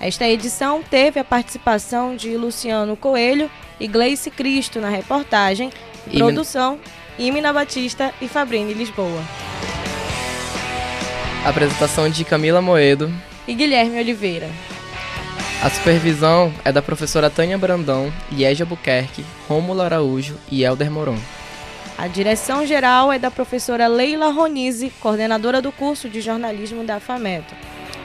Esta 0.00 0.26
edição 0.26 0.82
teve 0.82 1.20
a 1.20 1.24
participação 1.24 2.16
de 2.16 2.34
Luciano 2.34 2.96
Coelho 2.96 3.50
e 3.78 3.86
Gleice 3.86 4.30
Cristo 4.30 4.80
na 4.80 4.88
reportagem, 4.88 5.70
e 6.10 6.16
produção 6.16 6.78
Imina 7.18 7.52
Batista 7.52 8.14
e 8.18 8.26
Fabrini 8.26 8.72
Lisboa. 8.72 9.22
Apresentação 11.44 12.08
de 12.08 12.24
Camila 12.24 12.62
Moedo 12.62 13.12
e 13.46 13.52
Guilherme 13.52 13.98
Oliveira. 14.00 14.48
A 15.62 15.68
supervisão 15.68 16.50
é 16.64 16.72
da 16.72 16.80
professora 16.80 17.28
Tânia 17.28 17.58
Brandão, 17.58 18.10
Liege 18.32 18.64
Buquerque, 18.64 19.22
Rômulo 19.46 19.82
Araújo 19.82 20.38
e 20.50 20.64
Helder 20.64 20.90
Moron. 20.90 21.18
A 21.98 22.08
direção 22.08 22.64
geral 22.64 23.12
é 23.12 23.18
da 23.18 23.30
professora 23.30 23.86
Leila 23.86 24.30
Ronise, 24.30 24.90
coordenadora 24.98 25.60
do 25.60 25.70
curso 25.70 26.08
de 26.08 26.22
jornalismo 26.22 26.84
da 26.84 26.98
FAMETO. 26.98 27.54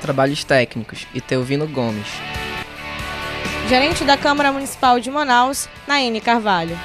Trabalhos 0.06 0.44
técnicos, 0.44 1.08
Iteuvino 1.16 1.68
Gomes. 1.68 2.06
Gerente 3.68 4.04
da 4.04 4.16
Câmara 4.16 4.52
Municipal 4.52 5.00
de 5.00 5.10
Manaus, 5.10 5.68
Naine 5.88 6.22
Carvalho. 6.22 6.78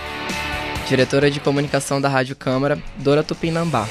Diretora 0.88 1.30
de 1.30 1.38
Comunicação 1.38 2.00
da 2.00 2.08
Rádio 2.08 2.34
Câmara, 2.34 2.82
Dora 2.96 3.22
Tupinambá. 3.22 3.86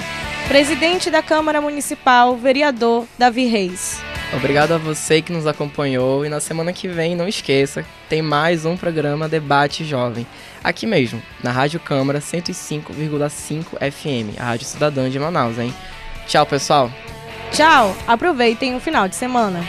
Presidente 0.48 1.12
da 1.12 1.22
Câmara 1.22 1.62
Municipal, 1.62 2.36
vereador 2.38 3.06
Davi 3.20 3.46
Reis. 3.46 4.02
Obrigado 4.36 4.72
a 4.72 4.80
você 4.80 5.22
que 5.22 5.32
nos 5.32 5.46
acompanhou 5.46 6.26
e 6.26 6.30
na 6.30 6.40
semana 6.40 6.74
que 6.74 6.88
vem, 6.88 7.16
não 7.16 7.28
esqueça, 7.28 7.86
tem 8.10 8.24
mais 8.24 8.66
um 8.66 8.76
programa 8.76 9.30
Debate 9.30 9.86
Jovem, 9.86 10.26
aqui 10.64 10.88
mesmo, 10.88 11.22
na 11.44 11.52
Rádio 11.52 11.80
Câmara 11.80 12.18
105,5 12.18 13.92
FM, 13.92 14.40
a 14.40 14.46
Rádio 14.46 14.66
Cidadã 14.66 15.08
de 15.08 15.20
Manaus, 15.20 15.60
hein? 15.60 15.72
Tchau, 16.26 16.48
pessoal! 16.48 16.92
Tchau, 17.52 17.96
aproveitem 18.08 18.76
o 18.76 18.80
final 18.80 19.08
de 19.08 19.16
semana. 19.16 19.60